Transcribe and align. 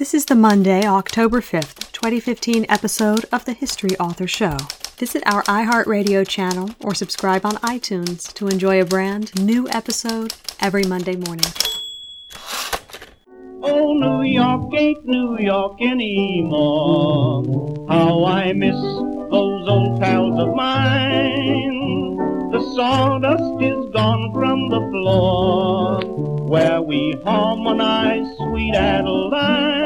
This 0.00 0.14
is 0.14 0.24
the 0.24 0.34
Monday, 0.34 0.86
October 0.86 1.42
5th, 1.42 1.92
2015 1.92 2.64
episode 2.70 3.26
of 3.30 3.44
the 3.44 3.52
History 3.52 3.98
Author 3.98 4.26
Show. 4.26 4.56
Visit 4.96 5.22
our 5.26 5.42
iHeartRadio 5.42 6.26
channel 6.26 6.70
or 6.80 6.94
subscribe 6.94 7.44
on 7.44 7.56
iTunes 7.56 8.32
to 8.32 8.48
enjoy 8.48 8.80
a 8.80 8.86
brand 8.86 9.38
new 9.44 9.68
episode 9.68 10.32
every 10.58 10.84
Monday 10.84 11.16
morning. 11.16 11.52
Oh, 13.62 13.92
New 13.92 14.22
York 14.22 14.72
ain't 14.74 15.04
New 15.04 15.38
York 15.38 15.76
anymore. 15.82 17.44
How 17.90 18.24
I 18.24 18.54
miss 18.54 18.80
those 18.80 19.68
old 19.68 20.00
pals 20.00 20.40
of 20.40 20.54
mine. 20.54 22.16
The 22.52 22.60
sawdust 22.74 23.62
is 23.62 23.92
gone 23.92 24.32
from 24.32 24.70
the 24.70 24.80
floor 24.80 26.00
where 26.48 26.80
we 26.80 27.14
harmonize 27.22 28.26
sweet 28.38 28.74
Adeline 28.74 29.79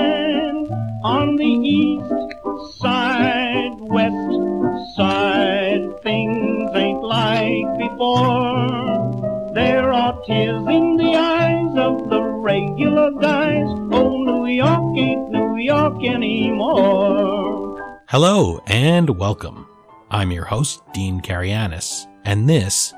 on 1.05 1.36
the 1.36 1.44
east 1.44 2.81
side, 2.81 3.76
west 3.79 4.96
side. 4.96 6.03
Things 6.03 6.71
ain't 6.75 7.03
like 7.03 7.79
before. 7.79 9.53
There 9.53 9.93
are 9.93 10.18
tears 10.25 10.67
in 10.67 10.96
the 10.96 11.14
eyes 11.14 11.76
of 11.76 12.09
the 12.09 12.22
regular 12.22 13.11
guys. 13.21 13.67
Oh, 13.93 14.17
New 14.17 14.46
York 14.46 14.96
ain't 14.96 15.31
New 15.31 15.59
York 15.59 16.03
anymore. 16.03 18.00
Hello 18.09 18.62
and 18.67 19.11
welcome. 19.18 19.68
I'm 20.11 20.32
your 20.32 20.46
host, 20.46 20.82
Dean 20.95 21.21
Karayanis, 21.21 22.07
and 22.25 22.48
this 22.48 22.95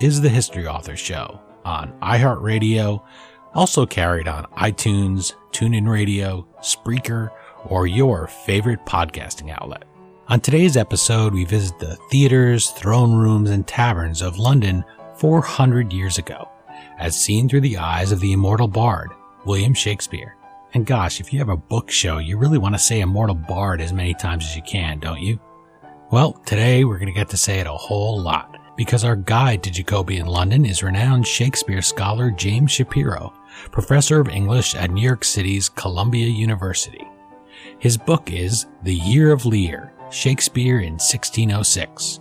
is 0.00 0.22
the 0.22 0.30
History 0.30 0.66
Author 0.66 0.96
Show 0.96 1.38
on 1.66 1.92
iHeartRadio, 2.00 3.02
also 3.52 3.84
carried 3.84 4.28
on 4.28 4.46
iTunes, 4.56 5.34
TuneIn 5.52 5.86
Radio, 5.86 6.46
Spreaker, 6.62 7.30
or 7.66 7.86
your 7.86 8.26
favorite 8.26 8.84
podcasting 8.86 9.50
outlet. 9.50 9.84
On 10.28 10.40
today's 10.40 10.76
episode, 10.76 11.34
we 11.34 11.44
visit 11.44 11.78
the 11.78 11.96
theaters, 12.10 12.70
throne 12.70 13.12
rooms, 13.12 13.50
and 13.50 13.66
taverns 13.66 14.22
of 14.22 14.38
London 14.38 14.84
400 15.16 15.92
years 15.92 16.18
ago, 16.18 16.48
as 16.98 17.20
seen 17.20 17.48
through 17.48 17.62
the 17.62 17.78
eyes 17.78 18.12
of 18.12 18.20
the 18.20 18.32
immortal 18.32 18.68
bard, 18.68 19.10
William 19.44 19.74
Shakespeare. 19.74 20.36
And 20.72 20.86
gosh, 20.86 21.20
if 21.20 21.32
you 21.32 21.40
have 21.40 21.48
a 21.48 21.56
book 21.56 21.90
show, 21.90 22.18
you 22.18 22.38
really 22.38 22.58
want 22.58 22.76
to 22.76 22.78
say 22.78 23.00
immortal 23.00 23.34
bard 23.34 23.80
as 23.80 23.92
many 23.92 24.14
times 24.14 24.44
as 24.44 24.54
you 24.54 24.62
can, 24.62 25.00
don't 25.00 25.20
you? 25.20 25.40
Well, 26.12 26.34
today 26.46 26.84
we're 26.84 26.98
going 26.98 27.12
to 27.12 27.12
get 27.12 27.28
to 27.30 27.36
say 27.36 27.58
it 27.58 27.66
a 27.66 27.72
whole 27.72 28.20
lot 28.20 28.56
because 28.76 29.04
our 29.04 29.16
guide 29.16 29.62
to 29.64 29.70
Jacobean 29.70 30.26
London 30.26 30.64
is 30.64 30.82
renowned 30.82 31.26
Shakespeare 31.26 31.82
scholar 31.82 32.30
James 32.30 32.70
Shapiro, 32.70 33.32
professor 33.72 34.20
of 34.20 34.28
English 34.28 34.74
at 34.74 34.90
New 34.90 35.02
York 35.02 35.24
City's 35.24 35.68
Columbia 35.68 36.26
University. 36.26 37.06
His 37.80 37.96
book 37.96 38.30
is 38.30 38.66
The 38.82 38.94
Year 38.94 39.32
of 39.32 39.46
Lear 39.46 39.90
Shakespeare 40.10 40.80
in 40.80 40.92
1606. 40.98 42.20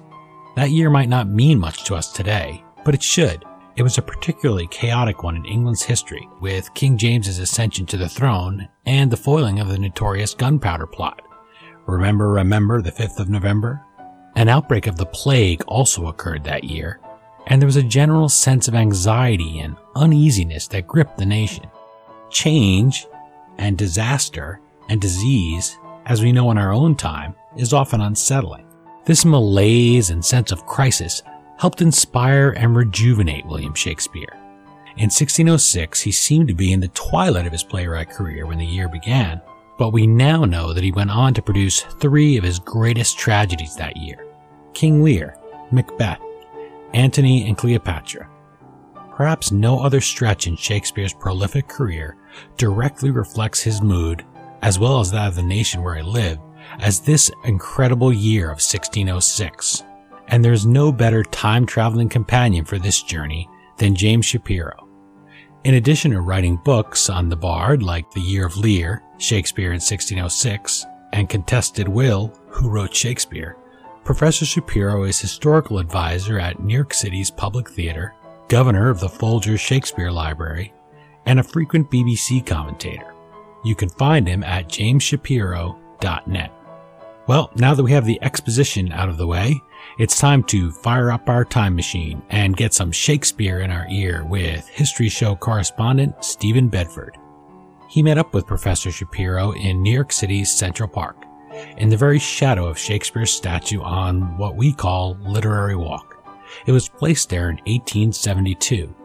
That 0.55 0.69
year 0.69 0.89
might 0.89 1.09
not 1.09 1.27
mean 1.27 1.59
much 1.59 1.83
to 1.83 1.95
us 1.95 2.13
today, 2.13 2.63
but 2.85 2.95
it 2.95 3.03
should. 3.03 3.43
It 3.75 3.83
was 3.83 3.97
a 3.97 4.01
particularly 4.01 4.67
chaotic 4.67 5.21
one 5.21 5.35
in 5.35 5.43
England's 5.43 5.83
history, 5.83 6.25
with 6.39 6.73
King 6.75 6.97
James's 6.97 7.39
ascension 7.39 7.85
to 7.87 7.97
the 7.97 8.07
throne 8.07 8.69
and 8.85 9.11
the 9.11 9.17
foiling 9.17 9.59
of 9.59 9.67
the 9.67 9.77
notorious 9.77 10.33
gunpowder 10.33 10.87
plot. 10.87 11.21
Remember, 11.87 12.29
remember 12.29 12.81
the 12.81 12.93
5th 12.93 13.19
of 13.19 13.29
November? 13.29 13.81
An 14.37 14.47
outbreak 14.47 14.87
of 14.87 14.95
the 14.95 15.07
plague 15.07 15.61
also 15.67 16.07
occurred 16.07 16.45
that 16.45 16.63
year, 16.63 17.01
and 17.47 17.61
there 17.61 17.67
was 17.67 17.75
a 17.75 17.83
general 17.83 18.29
sense 18.29 18.69
of 18.69 18.75
anxiety 18.75 19.59
and 19.59 19.75
uneasiness 19.97 20.69
that 20.69 20.87
gripped 20.87 21.17
the 21.17 21.25
nation. 21.25 21.65
Change 22.29 23.07
and 23.57 23.77
disaster 23.77 24.61
and 24.89 24.99
disease, 24.99 25.77
as 26.05 26.21
we 26.21 26.31
know 26.31 26.51
in 26.51 26.57
our 26.57 26.73
own 26.73 26.95
time, 26.95 27.35
is 27.55 27.73
often 27.73 28.01
unsettling. 28.01 28.65
This 29.05 29.25
malaise 29.25 30.09
and 30.09 30.23
sense 30.23 30.51
of 30.51 30.65
crisis 30.65 31.23
helped 31.57 31.81
inspire 31.81 32.51
and 32.51 32.75
rejuvenate 32.75 33.45
William 33.45 33.73
Shakespeare. 33.73 34.33
In 34.97 35.05
1606, 35.05 36.01
he 36.01 36.11
seemed 36.11 36.47
to 36.49 36.53
be 36.53 36.73
in 36.73 36.79
the 36.79 36.89
twilight 36.89 37.45
of 37.45 37.51
his 37.51 37.63
playwright 37.63 38.09
career 38.09 38.45
when 38.45 38.57
the 38.57 38.65
year 38.65 38.89
began, 38.89 39.41
but 39.77 39.93
we 39.93 40.05
now 40.05 40.43
know 40.43 40.73
that 40.73 40.83
he 40.83 40.91
went 40.91 41.09
on 41.09 41.33
to 41.33 41.41
produce 41.41 41.81
three 41.81 42.37
of 42.37 42.43
his 42.43 42.59
greatest 42.59 43.17
tragedies 43.17 43.75
that 43.75 43.95
year 43.95 44.25
King 44.73 45.03
Lear, 45.03 45.37
Macbeth, 45.71 46.19
Antony 46.93 47.47
and 47.47 47.57
Cleopatra. 47.57 48.29
Perhaps 49.15 49.51
no 49.51 49.79
other 49.79 50.01
stretch 50.01 50.47
in 50.47 50.55
Shakespeare's 50.55 51.13
prolific 51.13 51.67
career 51.67 52.15
directly 52.57 53.11
reflects 53.11 53.61
his 53.61 53.81
mood, 53.81 54.25
as 54.61 54.79
well 54.79 54.99
as 54.99 55.11
that 55.11 55.27
of 55.27 55.35
the 55.35 55.43
nation 55.43 55.83
where 55.83 55.97
I 55.97 56.01
live, 56.01 56.39
as 56.79 56.99
this 56.99 57.31
incredible 57.43 58.13
year 58.13 58.45
of 58.45 58.61
1606 58.61 59.83
and 60.29 60.45
there's 60.45 60.65
no 60.65 60.91
better 60.91 61.23
time 61.23 61.65
traveling 61.65 62.07
companion 62.07 62.63
for 62.63 62.79
this 62.79 63.01
journey 63.01 63.49
than 63.77 63.95
James 63.95 64.25
Shapiro. 64.25 64.87
In 65.63 65.75
addition 65.75 66.11
to 66.11 66.21
writing 66.21 66.57
books 66.63 67.09
on 67.09 67.27
the 67.27 67.35
bard 67.35 67.83
like 67.83 68.09
The 68.11 68.21
Year 68.21 68.45
of 68.45 68.55
Lear, 68.55 69.03
Shakespeare 69.17 69.71
in 69.71 69.81
1606, 69.81 70.85
and 71.11 71.27
Contested 71.27 71.87
Will, 71.87 72.33
Who 72.47 72.69
Wrote 72.69 72.95
Shakespeare, 72.95 73.57
Professor 74.05 74.45
Shapiro 74.45 75.03
is 75.03 75.19
historical 75.19 75.79
advisor 75.79 76.39
at 76.39 76.61
New 76.61 76.73
York 76.73 76.93
City's 76.93 77.29
Public 77.29 77.69
Theater, 77.69 78.13
governor 78.47 78.89
of 78.89 78.99
the 78.99 79.09
Folger 79.09 79.57
Shakespeare 79.57 80.11
Library, 80.11 80.73
and 81.25 81.39
a 81.39 81.43
frequent 81.43 81.91
BBC 81.91 82.45
commentator. 82.45 83.13
You 83.63 83.75
can 83.75 83.89
find 83.89 84.27
him 84.27 84.43
at 84.43 84.67
jamesshapiro.net. 84.67 86.53
Well, 87.27 87.51
now 87.55 87.75
that 87.75 87.83
we 87.83 87.91
have 87.91 88.05
the 88.05 88.21
exposition 88.23 88.91
out 88.91 89.09
of 89.09 89.17
the 89.17 89.27
way, 89.27 89.61
it's 89.99 90.19
time 90.19 90.43
to 90.45 90.71
fire 90.71 91.11
up 91.11 91.29
our 91.29 91.45
time 91.45 91.75
machine 91.75 92.23
and 92.29 92.57
get 92.57 92.73
some 92.73 92.91
Shakespeare 92.91 93.59
in 93.59 93.69
our 93.69 93.85
ear 93.89 94.25
with 94.25 94.67
History 94.67 95.09
Show 95.09 95.35
correspondent 95.35 96.23
Stephen 96.23 96.69
Bedford. 96.69 97.17
He 97.87 98.01
met 98.01 98.17
up 98.17 98.33
with 98.33 98.47
Professor 98.47 98.91
Shapiro 98.91 99.51
in 99.51 99.83
New 99.83 99.91
York 99.91 100.11
City's 100.11 100.51
Central 100.51 100.89
Park, 100.89 101.25
in 101.77 101.89
the 101.89 101.97
very 101.97 102.19
shadow 102.19 102.67
of 102.67 102.77
Shakespeare's 102.79 103.31
statue 103.31 103.81
on 103.81 104.37
what 104.37 104.55
we 104.55 104.71
call 104.73 105.17
Literary 105.21 105.75
Walk. 105.75 106.23
It 106.65 106.71
was 106.71 106.89
placed 106.89 107.29
there 107.29 107.49
in 107.49 107.57
1872 107.57 108.95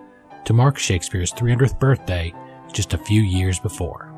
to 0.44 0.52
mark 0.52 0.78
Shakespeare's 0.78 1.32
300th 1.32 1.78
birthday 1.78 2.32
just 2.72 2.94
a 2.94 2.98
few 2.98 3.20
years 3.20 3.58
before. 3.58 4.13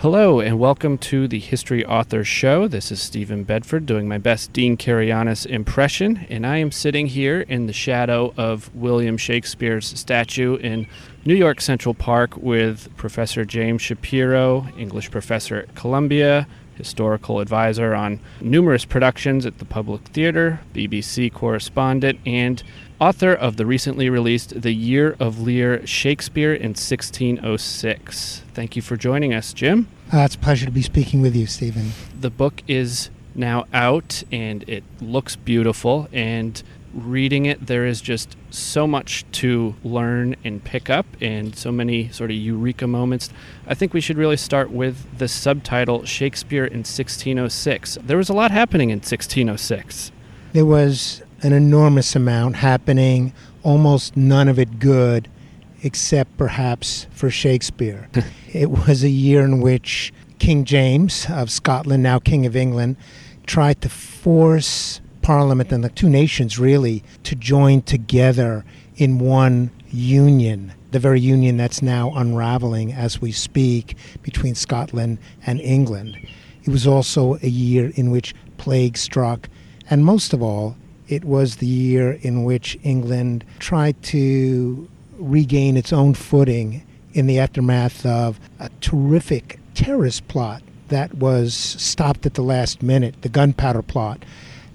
Hello, 0.00 0.40
and 0.40 0.58
welcome 0.58 0.98
to 0.98 1.28
the 1.28 1.38
History 1.38 1.84
Author 1.84 2.24
Show. 2.24 2.66
This 2.66 2.90
is 2.90 3.00
Stephen 3.00 3.44
Bedford 3.44 3.86
doing 3.86 4.08
my 4.08 4.18
best 4.18 4.52
Dean 4.52 4.76
Karayanis 4.76 5.46
impression, 5.46 6.26
and 6.28 6.46
I 6.46 6.56
am 6.56 6.72
sitting 6.72 7.06
here 7.06 7.42
in 7.42 7.66
the 7.66 7.72
shadow 7.72 8.34
of 8.36 8.74
William 8.74 9.16
Shakespeare's 9.16 9.86
statue 9.86 10.56
in 10.56 10.88
New 11.24 11.34
York 11.34 11.60
Central 11.60 11.94
Park 11.94 12.36
with 12.36 12.88
Professor 12.96 13.44
James 13.44 13.82
Shapiro, 13.82 14.66
English 14.76 15.10
professor 15.10 15.58
at 15.58 15.74
Columbia, 15.74 16.48
historical 16.80 17.38
advisor 17.38 17.94
on 17.94 18.20
numerous 18.40 18.84
productions 18.84 19.46
at 19.46 19.58
the 19.58 19.64
Public 19.64 20.02
Theater, 20.08 20.60
BBC 20.74 21.32
correspondent, 21.32 22.18
and 22.26 22.62
author 23.00 23.32
of 23.32 23.56
the 23.56 23.66
recently 23.66 24.10
released 24.10 24.62
The 24.62 24.72
Year 24.72 25.14
of 25.20 25.40
Lear 25.40 25.86
Shakespeare 25.86 26.52
in 26.52 26.70
1606. 26.70 28.42
Thank 28.52 28.76
you 28.76 28.82
for 28.82 28.96
joining 28.96 29.32
us, 29.32 29.52
Jim. 29.52 29.88
Uh, 30.12 30.18
it's 30.18 30.34
a 30.34 30.38
pleasure 30.38 30.66
to 30.66 30.72
be 30.72 30.82
speaking 30.82 31.20
with 31.20 31.36
you, 31.36 31.46
Stephen. 31.46 31.92
The 32.18 32.30
book 32.30 32.62
is 32.66 33.10
now 33.34 33.66
out 33.72 34.22
and 34.32 34.68
it 34.68 34.82
looks 35.00 35.36
beautiful. 35.36 36.08
And 36.12 36.62
reading 36.94 37.46
it, 37.46 37.66
there 37.66 37.86
is 37.86 38.00
just 38.00 38.36
so 38.50 38.86
much 38.86 39.24
to 39.32 39.74
learn 39.84 40.36
and 40.44 40.62
pick 40.62 40.90
up, 40.90 41.06
and 41.20 41.56
so 41.56 41.70
many 41.70 42.08
sort 42.10 42.30
of 42.30 42.36
eureka 42.36 42.86
moments. 42.86 43.30
I 43.66 43.74
think 43.74 43.94
we 43.94 44.00
should 44.00 44.16
really 44.16 44.36
start 44.36 44.70
with 44.70 45.18
the 45.18 45.28
subtitle 45.28 46.04
Shakespeare 46.04 46.64
in 46.64 46.78
1606. 46.78 47.98
There 48.02 48.16
was 48.16 48.28
a 48.28 48.34
lot 48.34 48.50
happening 48.50 48.90
in 48.90 48.98
1606. 48.98 50.12
There 50.52 50.66
was 50.66 51.22
an 51.42 51.52
enormous 51.52 52.16
amount 52.16 52.56
happening, 52.56 53.32
almost 53.62 54.16
none 54.16 54.48
of 54.48 54.58
it 54.58 54.78
good, 54.78 55.28
except 55.82 56.36
perhaps 56.36 57.06
for 57.10 57.30
Shakespeare. 57.30 58.08
it 58.52 58.70
was 58.70 59.02
a 59.04 59.08
year 59.08 59.44
in 59.44 59.60
which 59.60 60.12
King 60.38 60.64
James 60.64 61.26
of 61.30 61.50
Scotland, 61.50 62.02
now 62.02 62.18
King 62.18 62.46
of 62.46 62.56
England, 62.56 62.96
tried 63.46 63.80
to 63.82 63.88
force 63.88 65.00
Parliament 65.30 65.70
and 65.70 65.84
the 65.84 65.90
two 65.90 66.08
nations 66.08 66.58
really 66.58 67.04
to 67.22 67.36
join 67.36 67.82
together 67.82 68.64
in 68.96 69.20
one 69.20 69.70
union, 69.88 70.72
the 70.90 70.98
very 70.98 71.20
union 71.20 71.56
that's 71.56 71.80
now 71.82 72.12
unraveling 72.16 72.92
as 72.92 73.20
we 73.20 73.30
speak 73.30 73.96
between 74.22 74.56
Scotland 74.56 75.18
and 75.46 75.60
England. 75.60 76.16
It 76.64 76.70
was 76.70 76.84
also 76.84 77.38
a 77.44 77.48
year 77.48 77.92
in 77.94 78.10
which 78.10 78.34
plague 78.58 78.96
struck, 78.96 79.48
and 79.88 80.04
most 80.04 80.32
of 80.32 80.42
all, 80.42 80.74
It 81.06 81.24
was 81.24 81.56
the 81.56 81.66
year 81.66 82.18
in 82.22 82.42
which 82.42 82.76
England 82.82 83.44
tried 83.60 84.02
to 84.14 84.88
regain 85.16 85.76
its 85.76 85.92
own 85.92 86.14
footing 86.14 86.82
in 87.12 87.28
the 87.28 87.38
aftermath 87.38 88.04
of 88.04 88.40
a 88.58 88.68
terrific 88.80 89.60
terrorist 89.74 90.26
plot 90.26 90.64
that 90.88 91.14
was 91.14 91.54
stopped 91.54 92.26
at 92.26 92.34
the 92.34 92.42
last 92.42 92.82
minute, 92.82 93.22
the 93.22 93.28
gunpowder 93.28 93.82
plot 93.82 94.24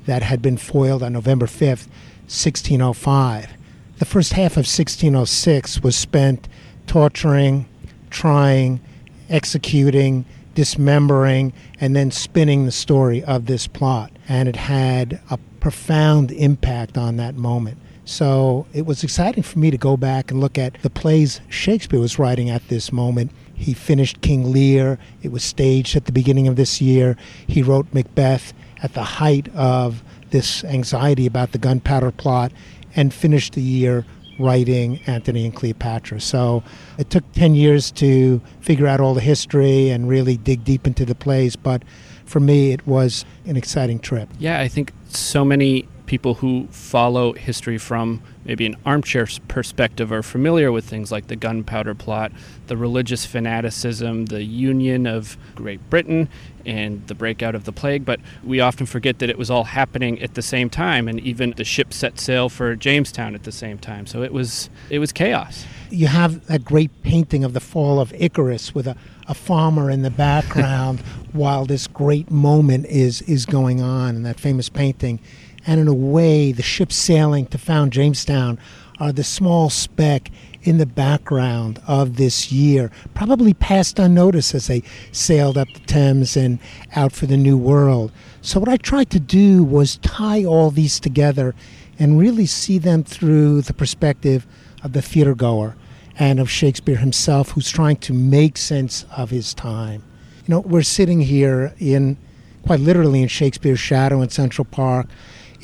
that 0.05 0.23
had 0.23 0.41
been 0.41 0.57
foiled 0.57 1.03
on 1.03 1.13
November 1.13 1.45
5th, 1.45 1.87
1605. 2.27 3.53
The 3.97 4.05
first 4.05 4.33
half 4.33 4.53
of 4.53 4.65
1606 4.65 5.81
was 5.81 5.95
spent 5.95 6.47
torturing, 6.87 7.67
trying, 8.09 8.81
executing, 9.29 10.25
dismembering, 10.53 11.53
and 11.79 11.95
then 11.95 12.11
spinning 12.11 12.65
the 12.65 12.71
story 12.71 13.23
of 13.23 13.45
this 13.45 13.67
plot. 13.67 14.11
And 14.27 14.49
it 14.49 14.55
had 14.55 15.21
a 15.29 15.37
profound 15.59 16.31
impact 16.31 16.97
on 16.97 17.17
that 17.17 17.35
moment. 17.35 17.77
So 18.05 18.67
it 18.73 18.85
was 18.85 19.03
exciting 19.03 19.43
for 19.43 19.57
me 19.59 19.71
to 19.71 19.77
go 19.77 19.97
back 19.97 20.29
and 20.29 20.39
look 20.39 20.57
at 20.57 20.81
the 20.83 20.89
plays 20.89 21.41
Shakespeare 21.49 21.99
was 21.99 22.19
writing 22.19 22.49
at 22.49 22.67
this 22.67 22.91
moment. 22.91 23.31
He 23.55 23.73
finished 23.73 24.21
King 24.21 24.51
Lear. 24.51 24.99
It 25.23 25.31
was 25.31 25.43
staged 25.43 25.95
at 25.95 26.05
the 26.05 26.11
beginning 26.11 26.47
of 26.47 26.55
this 26.55 26.81
year. 26.81 27.17
He 27.47 27.63
wrote 27.63 27.87
Macbeth 27.93 28.53
at 28.85 28.93
the 28.93 29.03
height 29.03 29.49
of 29.55 30.03
this 30.29 30.63
anxiety 30.63 31.25
about 31.25 31.51
the 31.53 31.57
gunpowder 31.57 32.11
plot 32.11 32.51
and 32.95 33.11
finished 33.11 33.53
the 33.53 33.61
year 33.61 34.05
writing 34.37 34.99
Antony 35.07 35.43
and 35.45 35.55
Cleopatra. 35.55 36.21
So 36.21 36.61
it 36.99 37.09
took 37.09 37.29
10 37.31 37.55
years 37.55 37.91
to 37.93 38.41
figure 38.61 38.85
out 38.85 38.99
all 38.99 39.15
the 39.15 39.21
history 39.21 39.89
and 39.89 40.07
really 40.07 40.37
dig 40.37 40.63
deep 40.63 40.85
into 40.85 41.03
the 41.03 41.15
plays, 41.15 41.55
but 41.55 41.81
for 42.25 42.39
me, 42.39 42.71
it 42.71 42.85
was 42.85 43.25
an 43.45 43.57
exciting 43.57 43.97
trip. 43.97 44.29
Yeah, 44.37 44.59
I 44.61 44.67
think 44.67 44.93
so 45.07 45.43
many 45.43 45.87
people 46.05 46.35
who 46.35 46.67
follow 46.71 47.33
history 47.33 47.77
from 47.77 48.21
maybe 48.43 48.65
an 48.65 48.75
armchair 48.85 49.27
perspective 49.47 50.11
are 50.11 50.21
familiar 50.21 50.71
with 50.71 50.85
things 50.85 51.11
like 51.11 51.27
the 51.27 51.35
gunpowder 51.35 51.95
plot, 51.95 52.31
the 52.67 52.77
religious 52.77 53.25
fanaticism, 53.25 54.27
the 54.27 54.43
union 54.43 55.07
of 55.07 55.37
Great 55.55 55.89
Britain, 55.89 56.29
and 56.65 57.05
the 57.07 57.15
breakout 57.15 57.55
of 57.55 57.65
the 57.65 57.71
plague. 57.71 58.05
But 58.05 58.19
we 58.43 58.59
often 58.59 58.85
forget 58.85 59.19
that 59.19 59.29
it 59.29 59.37
was 59.37 59.49
all 59.49 59.65
happening 59.65 60.21
at 60.21 60.35
the 60.35 60.41
same 60.41 60.69
time, 60.69 61.07
and 61.07 61.19
even 61.19 61.51
the 61.57 61.63
ship 61.63 61.93
set 61.93 62.19
sail 62.19 62.49
for 62.49 62.75
Jamestown 62.75 63.35
at 63.35 63.43
the 63.43 63.51
same 63.51 63.77
time. 63.77 64.05
So 64.05 64.21
it 64.21 64.33
was 64.33 64.69
it 64.89 64.99
was 64.99 65.11
chaos. 65.11 65.65
You 65.89 66.07
have 66.07 66.45
that 66.47 66.63
great 66.65 67.03
painting 67.03 67.43
of 67.43 67.53
the 67.53 67.59
fall 67.59 67.99
of 67.99 68.13
Icarus 68.13 68.73
with 68.73 68.87
a, 68.87 68.95
a 69.27 69.33
farmer 69.33 69.89
in 69.89 70.01
the 70.01 70.09
background 70.09 70.99
while 71.33 71.65
this 71.65 71.87
great 71.87 72.29
moment 72.29 72.85
is 72.87 73.21
is 73.23 73.45
going 73.45 73.81
on, 73.81 74.15
and 74.15 74.25
that 74.25 74.39
famous 74.39 74.69
painting 74.69 75.19
and 75.67 75.79
in 75.79 75.87
a 75.87 75.93
way, 75.93 76.51
the 76.51 76.63
ships 76.63 76.95
sailing 76.95 77.47
to 77.47 77.57
found 77.57 77.91
Jamestown 77.91 78.59
are 78.99 79.11
the 79.11 79.23
small 79.23 79.69
speck 79.69 80.31
in 80.63 80.77
the 80.77 80.85
background 80.85 81.81
of 81.87 82.15
this 82.15 82.51
year, 82.51 82.91
probably 83.13 83.53
passed 83.53 83.99
unnoticed 83.99 84.55
as 84.55 84.67
they 84.67 84.81
sailed 85.11 85.57
up 85.57 85.67
the 85.73 85.79
Thames 85.81 86.35
and 86.35 86.59
out 86.95 87.11
for 87.11 87.25
the 87.25 87.37
New 87.37 87.57
World. 87.57 88.11
So, 88.41 88.59
what 88.59 88.69
I 88.69 88.77
tried 88.77 89.09
to 89.11 89.19
do 89.19 89.63
was 89.63 89.97
tie 89.97 90.43
all 90.43 90.71
these 90.71 90.99
together 90.99 91.53
and 91.99 92.19
really 92.19 92.45
see 92.45 92.77
them 92.77 93.03
through 93.03 93.61
the 93.61 93.73
perspective 93.73 94.45
of 94.83 94.93
the 94.93 95.01
theater 95.01 95.35
goer 95.35 95.75
and 96.17 96.39
of 96.39 96.49
Shakespeare 96.49 96.97
himself, 96.97 97.51
who's 97.51 97.69
trying 97.69 97.97
to 97.97 98.13
make 98.13 98.57
sense 98.57 99.05
of 99.15 99.29
his 99.29 99.53
time. 99.53 100.03
You 100.45 100.55
know, 100.55 100.59
we're 100.61 100.83
sitting 100.83 101.21
here 101.21 101.73
in 101.79 102.17
quite 102.65 102.79
literally 102.79 103.21
in 103.21 103.27
Shakespeare's 103.27 103.79
shadow 103.79 104.21
in 104.21 104.29
Central 104.29 104.65
Park 104.65 105.07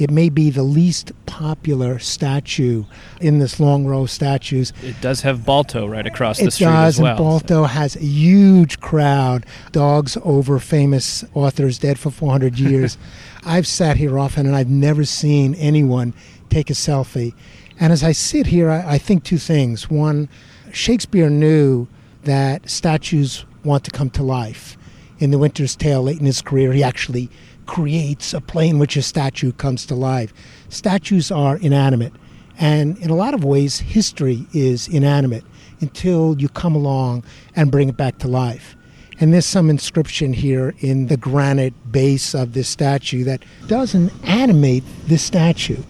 it 0.01 0.09
may 0.09 0.30
be 0.30 0.50
the 0.50 0.63
least 0.63 1.12
popular 1.27 2.00
statue 2.00 2.86
in 3.19 3.38
this 3.38 3.59
long 3.59 3.86
row 3.86 4.01
of 4.01 4.09
statues. 4.09 4.74
It 4.81 5.00
does 5.00 5.21
have 5.21 5.45
Balto 5.45 5.88
right 5.88 6.07
across 6.07 6.39
the 6.39 6.50
street 6.50 6.65
does, 6.65 6.95
as 6.95 7.01
well. 7.01 7.12
and 7.12 7.18
Balto 7.19 7.48
so. 7.48 7.63
has 7.65 7.95
a 7.95 8.00
huge 8.00 8.80
crowd. 8.80 9.45
Dogs 9.71 10.18
over 10.24 10.57
famous 10.57 11.24
authors 11.36 11.77
dead 11.77 12.00
for 12.00 12.09
400 12.09 12.57
years. 12.59 12.98
I've 13.45 13.68
sat 13.68 13.98
here 13.98 14.18
often 14.18 14.48
and 14.48 14.56
I've 14.56 14.71
never 14.71 15.06
seen 15.06 15.53
anyone 15.56 16.15
take 16.50 16.71
a 16.71 16.74
selfie. 16.74 17.36
And 17.80 17.94
as 17.94 18.04
I 18.04 18.12
sit 18.12 18.47
here, 18.47 18.71
I, 18.71 18.94
I 18.94 18.97
think 18.97 19.24
two 19.24 19.38
things. 19.38 19.88
One, 19.88 20.30
Shakespeare 20.74 21.30
knew 21.30 21.88
that 22.24 22.68
statues 22.68 23.45
want 23.63 23.83
to 23.83 23.92
come 23.92 24.09
to 24.12 24.24
life. 24.24 24.77
In 25.19 25.30
The 25.30 25.38
Winter's 25.38 25.75
Tale, 25.75 26.01
late 26.01 26.19
in 26.19 26.25
his 26.25 26.42
career, 26.42 26.74
he 26.74 26.81
actually 26.81 27.30
creates 27.66 28.34
a 28.34 28.42
play 28.42 28.68
in 28.68 28.80
which 28.80 28.98
a 28.98 29.02
statue 29.02 29.52
comes 29.52 29.86
to 29.86 29.96
life. 29.96 30.34
Statues 30.69 31.31
are 31.31 31.58
inanimate, 31.58 32.13
and 32.60 32.98
in 33.00 33.10
a 33.10 33.16
lot 33.16 33.34
of 33.34 33.44
ways, 33.44 33.80
history 33.80 34.46
is 34.54 34.88
inanimate 34.88 35.44
until 35.80 36.36
you 36.40 36.48
come 36.50 36.75
along 36.75 37.24
and 37.56 37.72
bring 37.72 37.90
it 37.90 37.98
back 37.98 38.18
to 38.19 38.28
life. 38.28 38.75
And 39.19 39.34
there's 39.34 39.46
some 39.46 39.69
inscription 39.69 40.34
here 40.34 40.74
in 40.80 41.08
the 41.08 41.18
granite 41.18 41.92
base 41.92 42.34
of 42.34 42.54
this 42.54 42.68
statue 42.68 43.24
that 43.25 43.44
doesn't 43.68 44.12
animate 44.24 44.84
this 45.06 45.22
statue. 45.22 45.84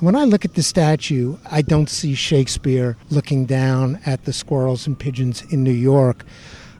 When 0.00 0.16
I 0.16 0.24
look 0.24 0.44
at 0.44 0.54
the 0.54 0.62
statue, 0.62 1.36
I 1.50 1.62
don't 1.62 1.88
see 1.88 2.14
Shakespeare 2.14 2.96
looking 3.10 3.46
down 3.46 4.00
at 4.04 4.24
the 4.24 4.32
squirrels 4.32 4.86
and 4.86 4.98
pigeons 4.98 5.44
in 5.52 5.62
New 5.62 5.70
York. 5.70 6.24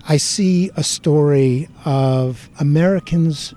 I 0.08 0.16
see 0.16 0.70
a 0.76 0.82
story 0.82 1.68
of 1.84 2.50
Americans 2.58 3.54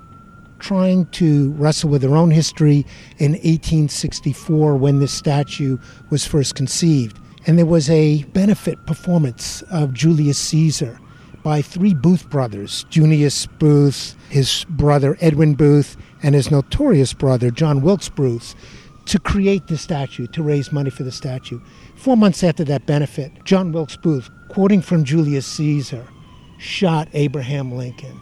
trying 0.60 1.06
to 1.07 1.52
wrestle 1.54 1.90
with 1.90 2.02
their 2.02 2.16
own 2.16 2.31
history 2.31 2.86
in 3.18 3.34
1864 3.34 4.75
when 4.75 5.00
this 5.00 5.12
statue 5.12 5.78
was 6.10 6.25
first 6.25 6.56
conceived. 6.56 7.19
And 7.48 7.57
there 7.57 7.66
was 7.66 7.90
a 7.90 8.24
benefit 8.24 8.86
performance 8.86 9.62
of 9.63 9.94
Julius 9.94 10.38
Caesar 10.40 11.00
by 11.44 11.62
three 11.62 11.94
Booth 11.94 12.28
brothers 12.30 12.86
Junius 12.90 13.46
Booth, 13.46 14.16
his 14.30 14.66
brother 14.68 15.16
Edwin 15.22 15.54
Booth, 15.54 15.96
and 16.24 16.34
his 16.34 16.50
notorious 16.50 17.13
brother 17.13 17.52
John 17.52 17.81
Wilkes 17.81 18.10
Booth 18.10 18.56
to 19.06 19.19
create 19.19 19.68
the 19.68 19.78
statue, 19.78 20.25
to 20.28 20.42
raise 20.42 20.72
money 20.72 20.90
for 20.90 21.04
the 21.04 21.12
statue. 21.12 21.60
Four 21.96 22.18
months 22.18 22.44
after 22.44 22.63
that 22.63 22.88
benefit, 22.88 23.31
John 23.46 23.72
Wilkes 23.72 23.96
Booth, 23.96 24.31
quoting 24.50 24.81
from 24.81 25.04
Julius 25.04 25.46
Caesar, 25.46 26.07
shot 26.57 27.07
Abraham 27.13 27.72
Lincoln. 27.72 28.19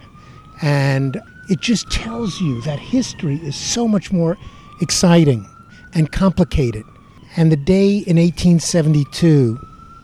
And 0.60 1.20
it 1.48 1.60
just 1.60 1.90
tells 1.90 2.40
you 2.40 2.60
that 2.62 2.78
history 2.78 3.36
is 3.36 3.56
so 3.56 3.86
much 3.86 4.12
more 4.12 4.36
exciting 4.80 5.48
and 5.94 6.10
complicated. 6.10 6.84
And 7.36 7.50
the 7.50 7.56
day 7.56 7.98
in 7.98 8.16
1872 8.16 9.58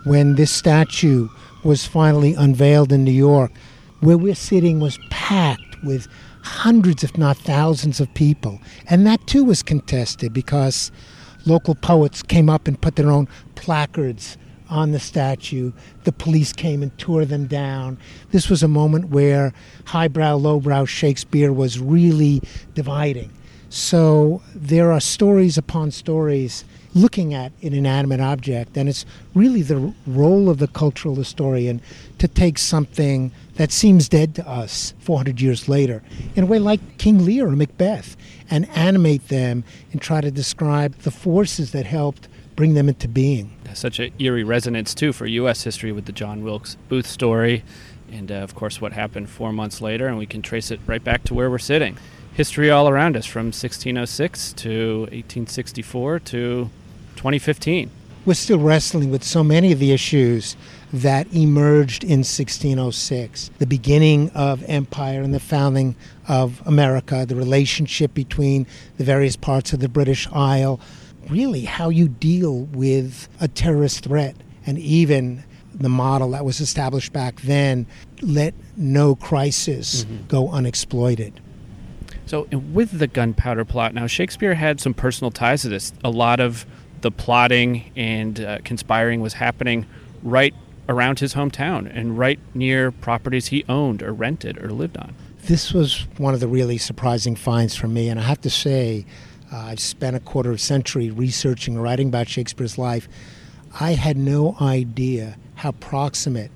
when 0.05 0.35
this 0.37 0.51
statue 0.51 1.29
was 1.63 1.87
finally 1.87 2.35
unveiled 2.35 2.93
in 2.93 3.05
New 3.05 3.11
York, 3.11 3.53
where 4.01 4.19
we're 4.19 4.35
sitting 4.35 4.81
was 4.81 4.99
packed 5.11 5.83
with 5.85 6.09
hundreds, 6.43 7.05
if 7.05 7.17
not 7.19 7.37
thousands, 7.37 8.01
of 8.01 8.13
people. 8.15 8.59
And 8.89 9.07
that 9.07 9.27
too 9.27 9.45
was 9.45 9.63
contested 9.63 10.33
because 10.33 10.91
local 11.47 11.75
poets 11.75 12.23
came 12.23 12.49
up 12.49 12.67
and 12.67 12.81
put 12.81 12.97
their 12.97 13.11
own 13.11 13.29
placards 13.55 14.39
on 14.71 14.93
the 14.93 15.01
statue. 15.01 15.73
The 16.05 16.13
police 16.13 16.53
came 16.53 16.83
and 16.83 16.97
tore 16.97 17.25
them 17.25 17.47
down. 17.47 17.99
This 18.31 18.49
was 18.49 18.63
a 18.63 18.69
moment 18.69 19.11
where 19.11 19.53
highbrow, 19.87 20.37
lowbrow 20.37 20.87
Shakespeare 20.87 21.53
was 21.53 21.79
really 21.79 22.41
dividing. 22.75 23.31
So 23.69 24.43
there 24.55 24.91
are 24.91 25.01
stories 25.01 25.59
upon 25.59 25.91
stories 25.91 26.65
looking 26.93 27.35
at 27.35 27.53
an 27.63 27.73
inanimate 27.73 28.21
object, 28.21 28.77
and 28.77 28.89
it's 28.89 29.07
really 29.35 29.63
the 29.63 29.95
role 30.07 30.51
of 30.51 30.59
the 30.59 30.67
cultural 30.67 31.15
historian 31.15 31.81
to 32.19 32.27
take 32.27 32.59
something 32.59 33.31
that 33.55 33.71
seems 33.71 34.09
dead 34.09 34.35
to 34.35 34.49
us 34.49 34.93
400 35.01 35.41
years 35.41 35.69
later, 35.69 36.03
in 36.35 36.45
a 36.45 36.47
way 36.47 36.59
like 36.59 36.99
King 36.99 37.25
Lear 37.25 37.47
or 37.47 37.55
Macbeth, 37.57 38.17
and 38.51 38.69
animate 38.71 39.29
them 39.29 39.63
and 39.93 40.03
try 40.03 40.21
to 40.21 40.33
describe 40.33 40.95
the 41.03 41.13
forces 41.13 41.71
that 41.71 41.87
helped 41.87 42.27
bring 42.61 42.75
them 42.75 42.91
into 42.91 43.09
being. 43.09 43.51
Such 43.73 43.99
an 44.01 44.13
eerie 44.19 44.45
resonance, 44.45 44.95
too, 44.95 45.15
for 45.15 45.25
U.S. 45.25 45.65
history 45.65 45.93
with 45.93 46.05
the 46.05 46.13
John 46.13 46.45
Wilkes 46.45 46.77
Booth 46.91 47.07
story, 47.07 47.65
and 48.13 48.31
uh, 48.31 48.35
of 48.35 48.55
course, 48.55 48.83
what 48.83 48.93
happened 48.93 49.31
four 49.31 49.51
months 49.51 49.81
later, 49.81 50.07
and 50.07 50.19
we 50.19 50.27
can 50.27 50.43
trace 50.43 50.71
it 50.71 50.79
right 50.87 51.03
back 51.03 51.25
to 51.25 51.33
where 51.33 51.49
we're 51.49 51.57
sitting. 51.57 51.97
History 52.35 52.71
all 52.71 52.87
around 52.87 53.17
us 53.17 53.25
from 53.25 53.47
1606 53.47 54.53
to 54.53 54.99
1864 55.05 56.19
to 56.19 56.71
2015. 57.17 57.91
We're 58.27 58.35
still 58.35 58.59
wrestling 58.59 59.11
with 59.11 59.25
so 59.25 59.43
many 59.43 59.73
of 59.73 59.79
the 59.79 59.93
issues 59.93 60.55
that 60.93 61.33
emerged 61.33 62.05
in 62.05 62.19
1606 62.19 63.51
the 63.59 63.67
beginning 63.67 64.29
of 64.35 64.63
empire 64.69 65.23
and 65.23 65.33
the 65.33 65.41
founding 65.41 65.97
of 66.29 66.61
America, 66.67 67.25
the 67.25 67.37
relationship 67.37 68.13
between 68.13 68.67
the 68.99 69.05
various 69.05 69.37
parts 69.37 69.73
of 69.73 69.81
the 69.81 69.89
British 69.89 70.29
Isle, 70.31 70.79
really 71.31 71.65
how 71.65 71.89
you 71.89 72.09
deal 72.09 72.65
with 72.65 73.29
a 73.41 73.49
terrorist 73.49 74.05
threat. 74.05 74.37
And 74.67 74.79
even 74.79 75.45
the 75.75 75.89
model 75.89 76.33
that 76.33 76.45
was 76.45 76.61
established 76.61 77.13
back 77.13 77.41
then 77.43 77.87
let 78.21 78.55
no 78.77 79.15
crisis 79.15 80.05
mm-hmm. 80.05 80.27
go 80.27 80.51
unexploited. 80.51 81.41
So, 82.27 82.43
with 82.73 82.99
the 82.99 83.09
gunpowder 83.09 83.65
plot, 83.65 83.93
now 83.93 84.07
Shakespeare 84.07 84.55
had 84.55 84.81
some 84.81 84.95
personal 84.95 85.33
ties 85.33 85.63
to 85.63 85.69
this. 85.69 85.93
A 86.05 86.11
lot 86.11 86.39
of 86.39 86.65
the 87.01 87.11
plotting 87.11 87.91
and 87.97 88.41
uh, 88.41 88.59
conspiring 88.63 89.21
was 89.21 89.33
happening 89.35 89.87
right 90.23 90.55
around 90.89 91.19
his 91.19 91.35
hometown 91.35 91.91
and 91.93 92.19
right 92.19 92.39
near 92.55 92.93
properties 92.93 93.49
he 93.49 93.65
owned 93.69 94.03
or 94.03 94.13
rented 94.13 94.63
or 94.63 94.71
lived 94.71 94.97
on. 94.97 95.15
This 95.47 95.73
was 95.73 96.07
one 96.19 96.35
of 96.35 96.41
the 96.41 96.49
really 96.49 96.79
surprising 96.79 97.35
finds 97.35 97.75
for 97.75 97.89
me, 97.89 98.09
and 98.09 98.21
I 98.21 98.25
have 98.25 98.41
to 98.43 98.51
say, 98.51 99.07
uh, 99.53 99.57
I've 99.57 99.81
spent 99.81 100.17
a 100.17 100.21
quarter 100.21 100.51
of 100.51 100.57
a 100.57 100.59
century 100.59 101.11
researching 101.11 101.75
and 101.75 101.83
writing 101.83 102.09
about 102.09 102.29
Shakespeare's 102.29 102.79
life. 102.79 103.09
I 103.79 103.93
had 103.93 104.17
no 104.17 104.57
idea 104.61 105.37
how 105.57 105.73
proximate 105.73 106.51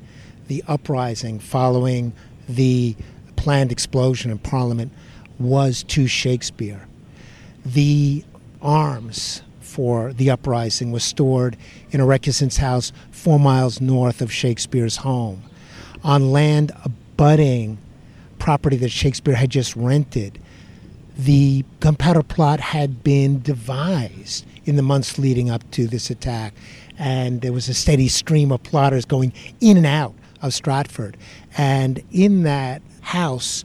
the 0.49 0.63
uprising 0.69 1.39
following 1.39 2.13
the 2.49 2.97
planned 3.37 3.73
explosion 3.73 4.31
in 4.31 4.39
Parliament 4.39 4.93
was 5.39 5.83
to 5.85 6.07
Shakespeare. 6.07 6.87
The 7.65 8.25
arms 8.63 9.43
for 9.61 10.13
the 10.13 10.31
uprising 10.31 10.93
was 10.93 11.03
stored 11.03 11.57
in 11.91 12.01
a 12.01 12.07
recusant's 12.07 12.59
house 12.59 12.93
four 13.11 13.39
miles 13.39 13.81
north 13.81 14.21
of 14.23 14.33
Shakespeare's 14.33 14.99
home 14.99 15.43
on 16.05 16.31
land 16.31 16.71
abutting 16.85 17.79
property 18.39 18.77
that 18.77 18.91
Shakespeare 18.91 19.35
had 19.35 19.51
just 19.51 19.75
rented. 19.75 20.39
The 21.17 21.65
gunpowder 21.79 22.25
plot 22.25 22.59
had 22.59 23.05
been 23.05 23.41
devised 23.41 24.45
in 24.65 24.77
the 24.77 24.83
months 24.83 25.19
leading 25.19 25.49
up 25.49 25.69
to 25.73 25.87
this 25.87 26.11
attack, 26.11 26.55
and 26.99 27.41
there 27.41 27.53
was 27.53 27.69
a 27.69 27.75
steady 27.75 28.09
stream 28.09 28.51
of 28.51 28.63
plotters 28.65 29.05
going 29.05 29.33
in 29.61 29.77
and 29.77 29.87
out 29.87 30.15
of 30.43 30.53
Stratford. 30.53 31.17
And 31.57 32.03
in 32.11 32.43
that 32.43 32.83
house 33.01 33.63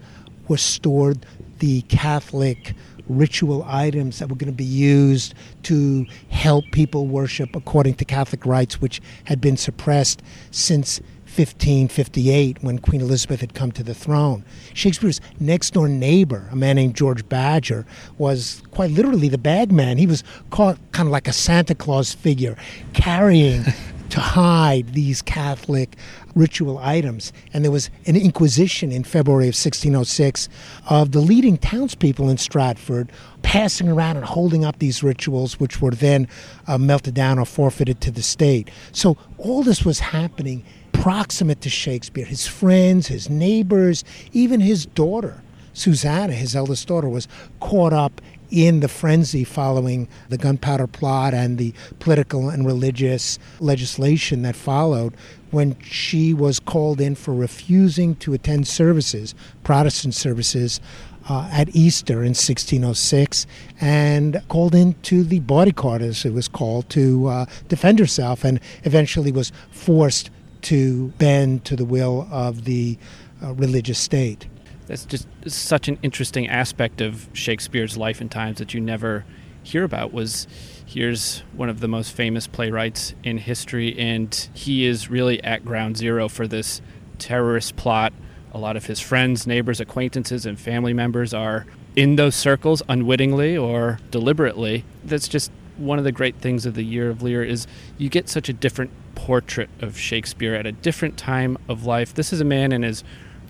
was 0.47 0.61
stored 0.61 1.25
the 1.57 1.81
Catholic 1.83 2.75
ritual 3.07 3.65
items 3.67 4.19
that 4.19 4.29
were 4.29 4.35
going 4.35 4.51
to 4.51 4.55
be 4.55 4.63
used 4.63 5.33
to 5.63 6.05
help 6.29 6.63
people 6.71 7.07
worship 7.07 7.55
according 7.55 7.95
to 7.95 8.05
Catholic 8.05 8.45
rites, 8.45 8.79
which 8.79 9.01
had 9.23 9.41
been 9.41 9.57
suppressed 9.57 10.21
since 10.51 11.01
1558 11.39 12.61
when 12.61 12.79
Queen 12.79 12.99
Elizabeth 12.99 13.39
had 13.39 13.53
come 13.53 13.71
to 13.71 13.83
the 13.83 13.93
throne. 13.93 14.43
Shakespeare's 14.73 15.21
next 15.39 15.73
door 15.73 15.87
neighbor, 15.87 16.49
a 16.51 16.55
man 16.55 16.75
named 16.75 16.95
George 16.95 17.27
Badger, 17.29 17.85
was 18.17 18.61
quite 18.71 18.91
literally 18.91 19.29
the 19.29 19.37
bagman. 19.37 19.97
He 19.97 20.05
was 20.05 20.23
caught 20.49 20.77
kind 20.91 21.07
of 21.07 21.11
like 21.11 21.29
a 21.29 21.33
Santa 21.33 21.75
Claus 21.75 22.13
figure, 22.13 22.57
carrying 22.93 23.63
to 24.09 24.19
hide 24.19 24.93
these 24.93 25.21
Catholic 25.21 25.95
ritual 26.35 26.77
items. 26.79 27.31
And 27.53 27.63
there 27.63 27.71
was 27.71 27.89
an 28.05 28.15
inquisition 28.15 28.91
in 28.91 29.03
February 29.03 29.45
of 29.45 29.55
1606 29.55 30.49
of 30.89 31.11
the 31.11 31.21
leading 31.21 31.57
townspeople 31.57 32.29
in 32.29 32.37
Stratford 32.37 33.11
passing 33.43 33.87
around 33.87 34.17
and 34.17 34.25
holding 34.25 34.65
up 34.65 34.79
these 34.79 35.03
rituals, 35.03 35.59
which 35.59 35.81
were 35.81 35.91
then 35.91 36.27
uh, 36.67 36.77
melted 36.77 37.13
down 37.13 37.39
or 37.39 37.45
forfeited 37.45 38.01
to 38.01 38.11
the 38.11 38.23
state. 38.23 38.69
So 38.91 39.17
all 39.37 39.63
this 39.63 39.85
was 39.85 39.99
happening 39.99 40.65
proximate 40.99 41.61
to 41.61 41.69
Shakespeare. 41.69 42.25
His 42.25 42.45
friends, 42.45 43.07
his 43.07 43.29
neighbors, 43.29 44.03
even 44.33 44.59
his 44.59 44.85
daughter. 44.85 45.41
Susanna, 45.73 46.33
his 46.33 46.57
eldest 46.57 46.87
daughter, 46.89 47.07
was 47.07 47.27
caught 47.61 47.93
up 47.93 48.19
in 48.51 48.81
the 48.81 48.87
frenzy 48.89 49.45
following 49.45 50.09
the 50.27 50.37
gunpowder 50.37 50.87
plot 50.87 51.33
and 51.33 51.57
the 51.57 51.73
political 51.99 52.49
and 52.49 52.65
religious 52.65 53.39
legislation 53.61 54.41
that 54.41 54.55
followed 54.55 55.13
when 55.51 55.79
she 55.79 56.33
was 56.33 56.59
called 56.59 56.99
in 56.99 57.15
for 57.15 57.33
refusing 57.33 58.15
to 58.15 58.33
attend 58.33 58.67
services, 58.67 59.33
Protestant 59.63 60.15
services, 60.15 60.81
uh, 61.29 61.47
at 61.51 61.73
Easter 61.75 62.23
in 62.23 62.29
1606 62.29 63.45
and 63.79 64.41
called 64.49 64.75
into 64.75 65.23
the 65.23 65.39
bawdy 65.39 65.71
court, 65.71 66.01
as 66.01 66.25
it 66.25 66.33
was 66.33 66.47
called, 66.47 66.89
to 66.89 67.27
uh, 67.27 67.45
defend 67.67 67.99
herself 67.99 68.43
and 68.43 68.59
eventually 68.83 69.31
was 69.31 69.51
forced 69.71 70.31
to 70.63 71.09
bend 71.17 71.65
to 71.65 71.75
the 71.75 71.85
will 71.85 72.27
of 72.31 72.65
the 72.65 72.97
uh, 73.43 73.53
religious 73.53 73.99
state. 73.99 74.47
That's 74.87 75.05
just 75.05 75.27
such 75.45 75.87
an 75.87 75.99
interesting 76.01 76.47
aspect 76.47 76.99
of 76.99 77.29
Shakespeare's 77.33 77.95
life 77.95 78.21
and 78.21 78.31
times 78.31 78.57
that 78.57 78.73
you 78.73 78.81
never 78.81 79.23
hear 79.61 79.83
about 79.83 80.11
was 80.11 80.47
here's 80.85 81.43
one 81.53 81.69
of 81.69 81.79
the 81.79 81.87
most 81.87 82.11
famous 82.11 82.47
playwrights 82.47 83.13
in 83.23 83.37
history 83.37 83.97
and 83.99 84.49
he 84.53 84.85
is 84.85 85.09
really 85.09 85.43
at 85.43 85.63
ground 85.63 85.95
zero 85.97 86.27
for 86.27 86.47
this 86.47 86.81
terrorist 87.19 87.75
plot. 87.75 88.13
A 88.51 88.57
lot 88.57 88.75
of 88.75 88.87
his 88.87 88.99
friends 88.99 89.45
neighbors 89.45 89.79
acquaintances 89.79 90.45
and 90.45 90.59
family 90.59 90.93
members 90.93 91.33
are 91.33 91.67
in 91.95 92.15
those 92.15 92.35
circles 92.35 92.81
unwittingly 92.89 93.55
or 93.55 93.99
deliberately. 94.09 94.85
That's 95.03 95.27
just 95.27 95.51
one 95.77 95.99
of 95.99 96.03
the 96.03 96.11
great 96.11 96.35
things 96.37 96.65
of 96.65 96.73
the 96.73 96.83
year 96.83 97.09
of 97.09 97.21
lear 97.21 97.43
is 97.43 97.67
you 97.97 98.09
get 98.09 98.27
such 98.27 98.49
a 98.49 98.53
different 98.53 98.91
portrait 99.25 99.69
of 99.81 99.97
shakespeare 99.97 100.55
at 100.55 100.65
a 100.65 100.71
different 100.71 101.17
time 101.17 101.57
of 101.67 101.85
life 101.85 102.13
this 102.13 102.31
is 102.31 102.41
a 102.41 102.45
man 102.45 102.71
in 102.71 102.83
his 102.83 103.03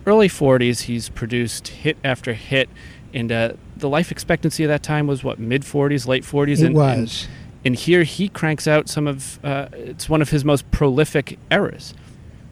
early 0.06 0.28
40s, 0.28 0.82
he's 0.82 1.10
produced 1.10 1.68
hit 1.70 1.98
after 2.04 2.34
hit, 2.34 2.70
and 3.14 3.32
uh, 3.32 3.54
the 3.78 3.90
life 3.90 4.12
expectancy 4.12 4.64
of 4.64 4.70
that 4.70 4.84
time 4.84 5.08
was 5.08 5.24
what 5.24 5.40
mid 5.40 5.64
40s, 5.64 6.08
late 6.08 6.24
40s. 6.24 6.60
It 6.60 6.66
and, 6.66 6.76
was. 6.76 7.28
And, 7.28 7.30
and, 7.66 7.76
here 7.76 8.04
he 8.04 8.30
cranks 8.30 8.68
out 8.68 8.90
some 8.90 9.08
of 9.08 9.44
uh, 9.44 9.70
it's 9.74 10.10
one 10.10 10.22
of 10.22 10.30
his 10.30 10.46
most 10.46 10.70
prolific 10.72 11.38
eras. 11.52 11.94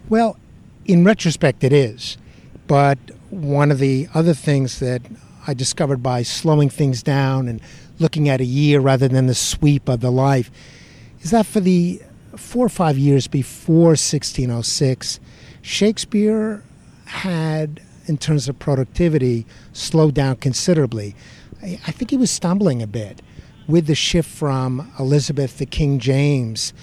Well, 0.10 0.38
in 0.86 1.04
retrospect, 1.04 1.64
it 1.64 1.74
is, 1.74 2.18
but 2.68 2.98
one 3.30 3.72
of 3.72 3.80
the 3.80 4.08
other 4.14 4.34
things 4.34 4.80
that 4.80 5.02
I 5.48 5.54
discovered 5.54 6.02
by 6.02 6.24
slowing 6.24 6.70
things 6.70 7.04
down 7.04 7.48
and 7.48 7.62
looking 8.00 8.30
at 8.30 8.40
a 8.40 8.46
year 8.46 8.80
rather 8.80 9.08
than 9.08 9.28
the 9.28 9.36
sweep 9.36 9.90
of 9.90 10.02
the 10.02 10.12
life 10.12 10.52
is 11.22 11.32
that 11.32 11.46
for 11.46 11.60
the 11.60 12.02
four 12.38 12.66
or 12.66 12.70
five 12.70 12.98
years 12.98 13.28
before 13.28 13.90
1606, 13.90 15.20
Shakespeare 15.62 16.64
had, 17.06 17.82
in 18.06 18.18
terms 18.18 18.48
of 18.48 18.58
productivity, 18.60 19.46
slowed 19.74 20.14
down 20.14 20.38
considerably. 20.38 21.16
I, 21.62 21.80
I 21.88 21.92
think 21.92 22.12
he 22.12 22.18
was 22.18 22.32
stumbling 22.32 22.82
a 22.82 22.88
bit 22.88 23.22
with 23.68 23.88
the 23.88 23.96
shift 23.96 24.30
from 24.30 24.92
Elizabeth 25.00 25.58
to 25.58 25.66
King 25.66 26.00
James. 26.00 26.74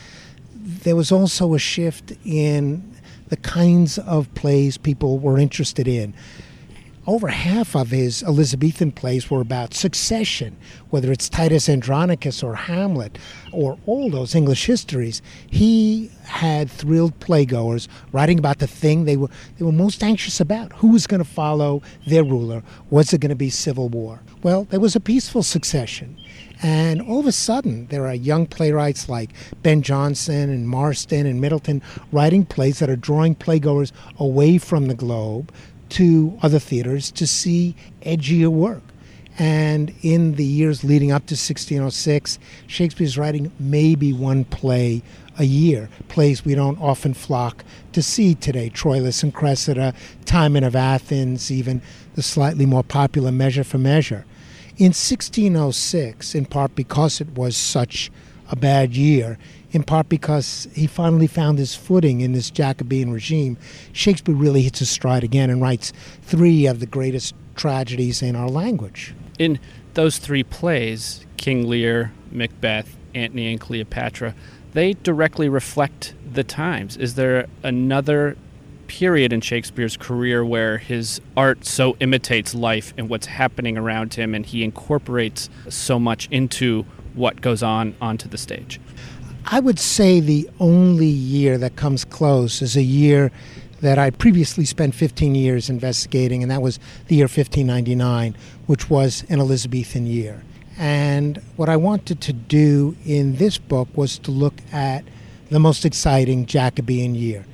There 0.54 0.96
was 0.96 1.11
also 1.11 1.54
a 1.54 1.58
shift 1.58 2.12
in 2.25 2.94
the 3.28 3.37
kinds 3.38 3.99
of 3.99 4.32
plays 4.34 4.76
people 4.76 5.18
were 5.18 5.38
interested 5.38 5.88
in 5.88 6.14
over 7.06 7.28
half 7.28 7.76
of 7.76 7.90
his 7.90 8.23
Elizabethan 8.23 8.92
plays 8.92 9.30
were 9.30 9.40
about 9.40 9.75
succession, 9.75 10.56
whether 10.90 11.12
it's 11.12 11.28
Titus 11.28 11.68
Andronicus 11.68 12.42
or 12.42 12.54
Hamlet 12.54 13.18
or 13.52 13.78
all 13.87 14.11
those 14.11 14.34
English 14.34 14.66
histories. 14.66 15.20
He 15.50 16.11
had 16.25 16.70
thrilled 16.70 17.18
playgoers 17.20 17.88
writing 18.12 18.38
about 18.38 18.58
the 18.58 18.66
thing 18.66 19.04
they 19.04 19.16
were 19.16 19.28
they 19.58 19.64
were 19.64 19.73
most 19.73 20.02
anxious 20.02 20.40
about. 20.40 20.73
Who 20.75 20.88
was 20.88 21.06
going 21.06 21.23
to 21.23 21.28
follow 21.28 21.82
their 22.06 22.25
ruler? 22.25 22.62
Was 22.90 23.12
it 23.12 23.20
going 23.20 23.30
to 23.30 23.37
be 23.37 23.50
civil 23.50 23.88
war? 23.88 24.20
Well, 24.42 24.64
there 24.64 24.80
was 24.80 24.96
a 24.96 25.00
peaceful 25.00 25.42
succession. 25.42 26.16
And 26.62 27.02
all 27.02 27.20
of 27.20 27.26
a 27.26 27.32
sudden, 27.32 27.87
there 27.88 28.06
are 28.06 28.14
young 28.14 28.46
playwrights 28.46 29.08
like 29.08 29.30
Ben 29.62 29.82
Jonson 29.82 30.44
and 30.44 30.68
Marston 30.68 31.26
and 31.26 31.40
Middleton 31.40 31.82
writing 32.12 32.46
plays 32.46 32.78
that 32.78 32.88
are 32.88 32.96
drawing 32.96 33.34
playgoers 33.34 33.92
away 34.18 34.56
from 34.56 34.87
the 34.87 34.94
globe 34.94 35.52
to 35.91 36.38
other 36.43 36.59
theaters 36.59 37.11
to 37.12 37.26
see 37.26 37.75
edgier 38.03 38.49
work. 38.49 38.83
And 39.38 39.93
in 40.03 40.37
the 40.37 40.45
years 40.45 40.85
leading 40.85 41.11
up 41.11 41.23
to 41.26 41.35
1606, 41.35 42.38
Shakespeare's 42.67 43.19
writing 43.19 43.50
maybe 43.59 44.12
one 44.12 44.45
play 44.45 45.03
a 45.37 45.45
year, 45.45 45.88
plays 46.09 46.45
we 46.45 46.55
don't 46.55 46.81
often 46.81 47.14
flock 47.14 47.64
to 47.93 48.03
see 48.03 48.37
today 48.37 48.71
Troilus 48.71 49.25
and 49.25 49.35
Cressida, 49.35 49.93
Timon 50.25 50.62
of 50.62 50.76
Athens, 50.76 51.50
even 51.50 51.83
the 52.14 52.23
slightly 52.23 52.67
more 52.67 52.85
popular 52.85 53.33
Measure 53.33 53.64
for 53.64 53.79
Measure. 53.79 54.25
In 54.76 54.93
1606, 54.93 56.35
in 56.35 56.47
part 56.47 56.75
because 56.76 57.21
it 57.21 57.31
was 57.31 57.57
such 57.57 58.12
a 58.50 58.57
bad 58.57 58.95
year, 58.95 59.38
in 59.75 59.83
part 59.83 60.09
because 60.09 60.69
he 60.73 60.87
finally 60.87 61.26
found 61.26 61.59
his 61.59 61.75
footing 61.75 62.21
in 62.21 62.33
this 62.33 62.50
Jacobean 62.50 63.12
regime. 63.12 63.59
Shakespeare 63.93 64.35
really 64.35 64.62
hits 64.62 64.78
his 64.78 64.88
stride 64.88 65.25
again 65.25 65.50
and 65.50 65.61
writes 65.61 65.93
three 66.23 66.66
of 66.66 66.81
the 66.81 66.87
greatest 66.87 67.35
tragedies 67.57 68.23
in 68.23 68.37
our 68.37 68.49
language. 68.49 69.14
In 69.38 69.59
those 69.95 70.19
three 70.19 70.45
plays, 70.45 71.26
King 71.37 71.69
Lear, 71.69 72.12
Macbeth, 72.31 72.97
Antony 73.14 73.50
and 73.50 73.61
Cleopatra, 73.61 74.35
they 74.73 74.93
directly 74.93 75.49
reflect 75.49 76.14
the 76.33 76.45
times. 76.45 76.97
Is 76.97 77.14
there 77.14 77.47
another 77.62 78.37
period 78.87 79.33
in 79.33 79.40
Shakespeare's 79.40 79.97
career 79.97 80.45
where 80.45 80.78
his 80.78 81.21
art 81.37 81.64
so 81.64 81.97
imitates 82.00 82.54
life 82.54 82.93
and 82.97 83.09
what's 83.09 83.26
happening 83.26 83.76
around 83.76 84.14
him 84.14 84.35
and 84.35 84.45
he 84.45 84.62
incorporates 84.62 85.49
so 85.69 85.99
much 85.99 86.28
into 86.31 86.85
what 87.14 87.40
goes 87.40 87.62
on 87.62 87.95
onto 88.00 88.28
the 88.28 88.38
stage? 88.38 88.81
I 89.46 89.60
would 89.60 89.78
say 89.78 90.20
the 90.20 90.48
only 90.58 91.06
year 91.06 91.58
that 91.58 91.76
comes 91.76 92.04
close 92.04 92.62
is 92.62 92.76
a 92.76 92.82
year 92.82 93.30
that 93.80 93.98
I 93.98 94.10
previously 94.10 94.64
spent 94.64 94.94
15 94.94 95.34
years 95.34 95.68
investigating, 95.68 96.42
and 96.42 96.50
that 96.50 96.62
was 96.62 96.78
the 97.08 97.16
year 97.16 97.24
1599, 97.24 98.34
which 98.66 98.88
was 98.88 99.24
an 99.28 99.40
Elizabethan 99.40 100.06
year. 100.06 100.42
And 100.78 101.40
what 101.56 101.68
I 101.68 101.76
wanted 101.76 102.20
to 102.22 102.32
do 102.32 102.96
in 103.04 103.36
this 103.36 103.58
book 103.58 103.88
was 103.94 104.18
to 104.20 104.30
look 104.30 104.54
at 104.72 105.04
the 105.50 105.60
most 105.60 105.84
exciting 105.84 106.46
Jacobean 106.46 107.14
year. 107.14 107.44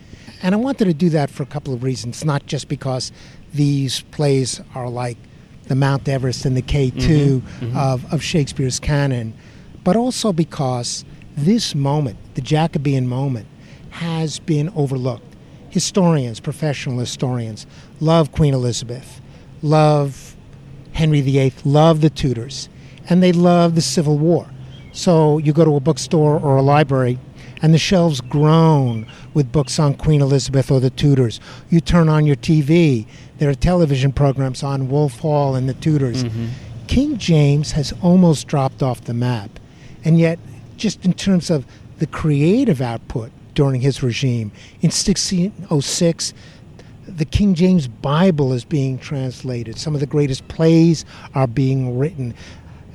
And 0.42 0.54
I 0.54 0.58
wanted 0.58 0.84
to 0.86 0.94
do 0.94 1.10
that 1.10 1.30
for 1.30 1.42
a 1.42 1.46
couple 1.46 1.74
of 1.74 1.82
reasons, 1.82 2.24
not 2.24 2.46
just 2.46 2.68
because 2.68 3.10
these 3.52 4.02
plays 4.12 4.60
are 4.74 4.88
like 4.88 5.18
the 5.64 5.74
Mount 5.74 6.08
Everest 6.08 6.46
and 6.46 6.56
the 6.56 6.62
K2 6.62 6.92
mm-hmm, 6.92 7.64
mm-hmm. 7.66 7.76
Of, 7.76 8.10
of 8.12 8.22
Shakespeare's 8.22 8.78
canon, 8.78 9.34
but 9.84 9.96
also 9.96 10.32
because 10.32 11.04
this 11.36 11.74
moment, 11.74 12.18
the 12.34 12.40
Jacobean 12.40 13.06
moment, 13.06 13.46
has 13.90 14.38
been 14.38 14.70
overlooked. 14.70 15.36
Historians, 15.70 16.40
professional 16.40 16.98
historians, 16.98 17.66
love 18.00 18.32
Queen 18.32 18.54
Elizabeth, 18.54 19.20
love 19.62 20.36
Henry 20.92 21.20
VIII, 21.20 21.52
love 21.64 22.00
the 22.00 22.10
Tudors, 22.10 22.68
and 23.08 23.22
they 23.22 23.32
love 23.32 23.74
the 23.74 23.80
Civil 23.80 24.18
War. 24.18 24.48
So 24.92 25.38
you 25.38 25.52
go 25.52 25.64
to 25.64 25.76
a 25.76 25.80
bookstore 25.80 26.38
or 26.38 26.56
a 26.56 26.62
library, 26.62 27.18
and 27.62 27.74
the 27.74 27.78
shelves 27.78 28.20
groan 28.20 29.06
with 29.34 29.52
books 29.52 29.78
on 29.78 29.94
Queen 29.94 30.20
Elizabeth 30.20 30.70
or 30.70 30.80
the 30.80 30.90
Tudors. 30.90 31.40
You 31.68 31.80
turn 31.80 32.08
on 32.08 32.26
your 32.26 32.36
TV, 32.36 33.06
there 33.38 33.50
are 33.50 33.54
television 33.54 34.12
programs 34.12 34.62
on 34.62 34.88
Wolf 34.88 35.20
Hall 35.20 35.54
and 35.54 35.68
the 35.68 35.74
Tudors. 35.74 36.24
Mm-hmm. 36.24 36.46
King 36.86 37.18
James 37.18 37.72
has 37.72 37.92
almost 38.02 38.48
dropped 38.48 38.82
off 38.82 39.02
the 39.02 39.14
map. 39.14 39.50
And 40.04 40.18
yet, 40.18 40.38
just 40.80 41.04
in 41.04 41.12
terms 41.12 41.50
of 41.50 41.64
the 41.98 42.06
creative 42.06 42.80
output 42.80 43.30
during 43.54 43.80
his 43.80 44.02
regime, 44.02 44.50
in 44.80 44.88
1606, 44.88 46.34
the 47.06 47.24
King 47.24 47.54
James 47.54 47.86
Bible 47.86 48.52
is 48.52 48.64
being 48.64 48.98
translated. 48.98 49.78
Some 49.78 49.94
of 49.94 50.00
the 50.00 50.06
greatest 50.06 50.48
plays 50.48 51.04
are 51.34 51.46
being 51.46 51.98
written. 51.98 52.34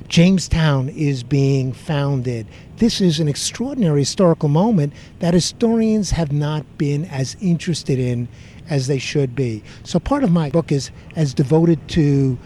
Jamestown 0.08 0.88
is 0.88 1.22
being 1.22 1.72
founded. 1.72 2.46
This 2.76 3.00
is 3.00 3.20
an 3.20 3.28
extraordinary 3.28 4.00
historical 4.00 4.48
moment 4.48 4.92
that 5.18 5.34
historians 5.34 6.10
have 6.10 6.32
not 6.32 6.64
been 6.78 7.04
as 7.06 7.36
interested 7.40 7.98
in 7.98 8.28
as 8.68 8.86
they 8.86 8.98
should 8.98 9.34
be. 9.34 9.62
So 9.84 9.98
part 9.98 10.24
of 10.24 10.30
my 10.32 10.50
book 10.50 10.72
is 10.72 10.90
as 11.14 11.34
devoted 11.34 11.86
to 11.88 12.38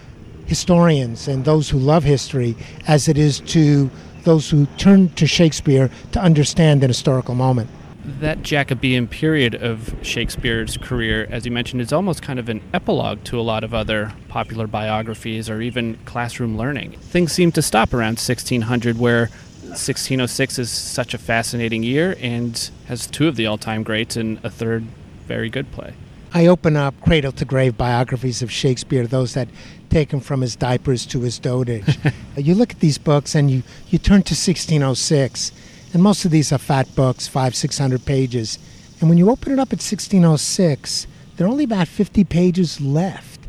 historians 0.46 1.28
and 1.28 1.44
those 1.44 1.70
who 1.70 1.78
love 1.78 2.02
history 2.02 2.56
as 2.86 3.08
it 3.08 3.16
is 3.16 3.40
to 3.40 3.90
those 4.24 4.50
who 4.50 4.66
turn 4.78 5.10
to 5.10 5.26
Shakespeare 5.26 5.90
to 6.12 6.20
understand 6.20 6.82
an 6.82 6.88
historical 6.90 7.34
moment 7.34 7.70
that 8.04 8.42
Jacobean 8.42 9.06
period 9.06 9.54
of 9.54 9.94
Shakespeare's 10.02 10.76
career, 10.76 11.26
as 11.30 11.44
you 11.44 11.52
mentioned, 11.52 11.80
is 11.80 11.92
almost 11.92 12.22
kind 12.22 12.38
of 12.38 12.48
an 12.48 12.62
epilogue 12.72 13.22
to 13.24 13.38
a 13.38 13.42
lot 13.42 13.62
of 13.64 13.74
other 13.74 14.12
popular 14.28 14.66
biographies 14.66 15.50
or 15.50 15.60
even 15.60 15.98
classroom 16.04 16.56
learning. 16.56 16.92
Things 16.92 17.32
seem 17.32 17.52
to 17.52 17.62
stop 17.62 17.92
around 17.92 18.18
1600, 18.18 18.98
where 18.98 19.28
1606 19.68 20.58
is 20.58 20.70
such 20.70 21.14
a 21.14 21.18
fascinating 21.18 21.82
year 21.82 22.16
and 22.20 22.70
has 22.86 23.06
two 23.06 23.28
of 23.28 23.36
the 23.36 23.46
all 23.46 23.58
time 23.58 23.82
greats 23.82 24.16
and 24.16 24.42
a 24.44 24.50
third 24.50 24.84
very 25.26 25.48
good 25.48 25.70
play. 25.70 25.94
I 26.32 26.46
open 26.46 26.76
up 26.76 27.00
cradle 27.00 27.32
to 27.32 27.44
grave 27.44 27.76
biographies 27.76 28.40
of 28.40 28.50
Shakespeare, 28.50 29.06
those 29.06 29.34
that 29.34 29.48
take 29.90 30.12
him 30.12 30.20
from 30.20 30.40
his 30.40 30.56
diapers 30.56 31.04
to 31.06 31.20
his 31.20 31.38
dotage. 31.38 31.98
Uh, 32.36 32.40
you 32.40 32.54
look 32.54 32.70
at 32.70 32.78
these 32.78 32.96
books 32.96 33.34
and 33.34 33.50
you, 33.50 33.60
you 33.88 33.98
turn 33.98 34.22
to 34.22 34.34
1606 34.34 35.50
and 35.92 36.02
most 36.02 36.24
of 36.24 36.30
these 36.30 36.52
are 36.52 36.58
fat 36.58 36.94
books, 36.94 37.26
five, 37.26 37.54
six 37.54 37.78
hundred 37.78 38.04
pages. 38.04 38.58
And 39.00 39.08
when 39.08 39.18
you 39.18 39.30
open 39.30 39.52
it 39.52 39.58
up 39.58 39.72
at 39.72 39.82
1606, 39.82 41.06
there 41.36 41.46
are 41.46 41.50
only 41.50 41.64
about 41.64 41.88
50 41.88 42.22
pages 42.24 42.80
left. 42.80 43.40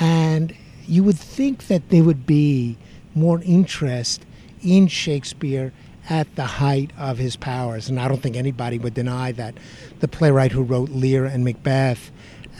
And 0.00 0.54
you 0.86 1.04
would 1.04 1.18
think 1.18 1.68
that 1.68 1.90
there 1.90 2.02
would 2.02 2.26
be 2.26 2.76
more 3.14 3.40
interest 3.42 4.26
in 4.62 4.88
Shakespeare 4.88 5.72
at 6.08 6.34
the 6.34 6.44
height 6.44 6.90
of 6.98 7.18
his 7.18 7.36
powers. 7.36 7.88
And 7.88 8.00
I 8.00 8.08
don't 8.08 8.22
think 8.22 8.36
anybody 8.36 8.78
would 8.78 8.94
deny 8.94 9.32
that 9.32 9.54
the 10.00 10.08
playwright 10.08 10.52
who 10.52 10.62
wrote 10.62 10.90
Lear 10.90 11.24
and 11.24 11.44
Macbeth 11.44 12.10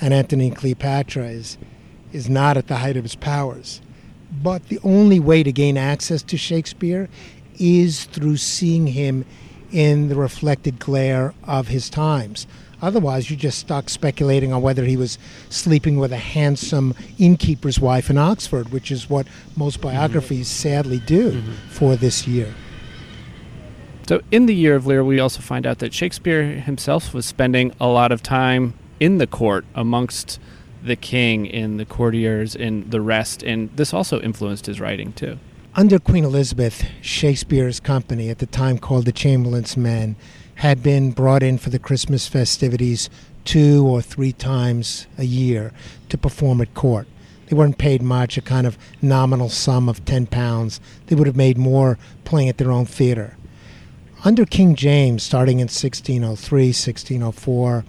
and 0.00 0.14
Antony 0.14 0.48
and 0.48 0.56
Cleopatra 0.56 1.24
is, 1.26 1.58
is 2.12 2.28
not 2.28 2.56
at 2.56 2.66
the 2.66 2.76
height 2.76 2.96
of 2.96 3.04
his 3.04 3.14
powers. 3.14 3.80
But 4.42 4.68
the 4.68 4.80
only 4.82 5.20
way 5.20 5.42
to 5.42 5.52
gain 5.52 5.76
access 5.76 6.22
to 6.24 6.36
Shakespeare 6.36 7.08
is 7.58 8.04
through 8.04 8.36
seeing 8.36 8.88
him 8.88 9.24
in 9.72 10.08
the 10.08 10.14
reflected 10.14 10.78
glare 10.78 11.34
of 11.44 11.68
his 11.68 11.90
times. 11.90 12.46
Otherwise, 12.82 13.30
you're 13.30 13.38
just 13.38 13.58
stuck 13.58 13.88
speculating 13.88 14.52
on 14.52 14.60
whether 14.60 14.84
he 14.84 14.96
was 14.96 15.18
sleeping 15.48 15.96
with 15.98 16.12
a 16.12 16.18
handsome 16.18 16.94
innkeeper's 17.18 17.80
wife 17.80 18.10
in 18.10 18.18
Oxford, 18.18 18.68
which 18.68 18.90
is 18.90 19.08
what 19.08 19.26
most 19.56 19.80
mm-hmm. 19.80 19.88
biographies 19.88 20.48
mm-hmm. 20.48 20.68
sadly 20.68 20.98
do 21.00 21.32
mm-hmm. 21.32 21.52
for 21.68 21.96
this 21.96 22.26
year. 22.28 22.54
So, 24.06 24.20
in 24.30 24.46
the 24.46 24.54
year 24.54 24.76
of 24.76 24.86
Lear, 24.86 25.02
we 25.02 25.18
also 25.18 25.40
find 25.40 25.66
out 25.66 25.78
that 25.78 25.92
Shakespeare 25.92 26.44
himself 26.44 27.12
was 27.12 27.26
spending 27.26 27.72
a 27.80 27.88
lot 27.88 28.12
of 28.12 28.22
time 28.22 28.74
in 29.00 29.18
the 29.18 29.26
court 29.26 29.64
amongst 29.74 30.38
the 30.86 30.96
king 30.96 31.50
and 31.50 31.78
the 31.78 31.84
courtiers 31.84 32.56
and 32.56 32.90
the 32.90 33.00
rest, 33.00 33.42
and 33.42 33.70
this 33.76 33.92
also 33.92 34.20
influenced 34.20 34.66
his 34.66 34.80
writing 34.80 35.12
too. 35.12 35.38
Under 35.74 35.98
Queen 35.98 36.24
Elizabeth, 36.24 36.86
Shakespeare's 37.02 37.80
company, 37.80 38.30
at 38.30 38.38
the 38.38 38.46
time 38.46 38.78
called 38.78 39.04
the 39.04 39.12
Chamberlain's 39.12 39.76
Men, 39.76 40.16
had 40.56 40.82
been 40.82 41.10
brought 41.10 41.42
in 41.42 41.58
for 41.58 41.68
the 41.68 41.78
Christmas 41.78 42.26
festivities 42.26 43.10
two 43.44 43.86
or 43.86 44.00
three 44.00 44.32
times 44.32 45.06
a 45.18 45.24
year 45.24 45.72
to 46.08 46.16
perform 46.16 46.60
at 46.62 46.72
court. 46.72 47.06
They 47.46 47.56
weren't 47.56 47.78
paid 47.78 48.02
much, 48.02 48.36
a 48.36 48.40
kind 48.40 48.66
of 48.66 48.78
nominal 49.02 49.48
sum 49.48 49.88
of 49.88 50.04
10 50.04 50.26
pounds. 50.26 50.80
They 51.06 51.14
would 51.14 51.26
have 51.26 51.36
made 51.36 51.58
more 51.58 51.98
playing 52.24 52.48
at 52.48 52.58
their 52.58 52.72
own 52.72 52.86
theater. 52.86 53.36
Under 54.24 54.44
King 54.44 54.74
James, 54.74 55.22
starting 55.22 55.58
in 55.58 55.68
1603, 55.68 56.66
1604, 56.68 57.84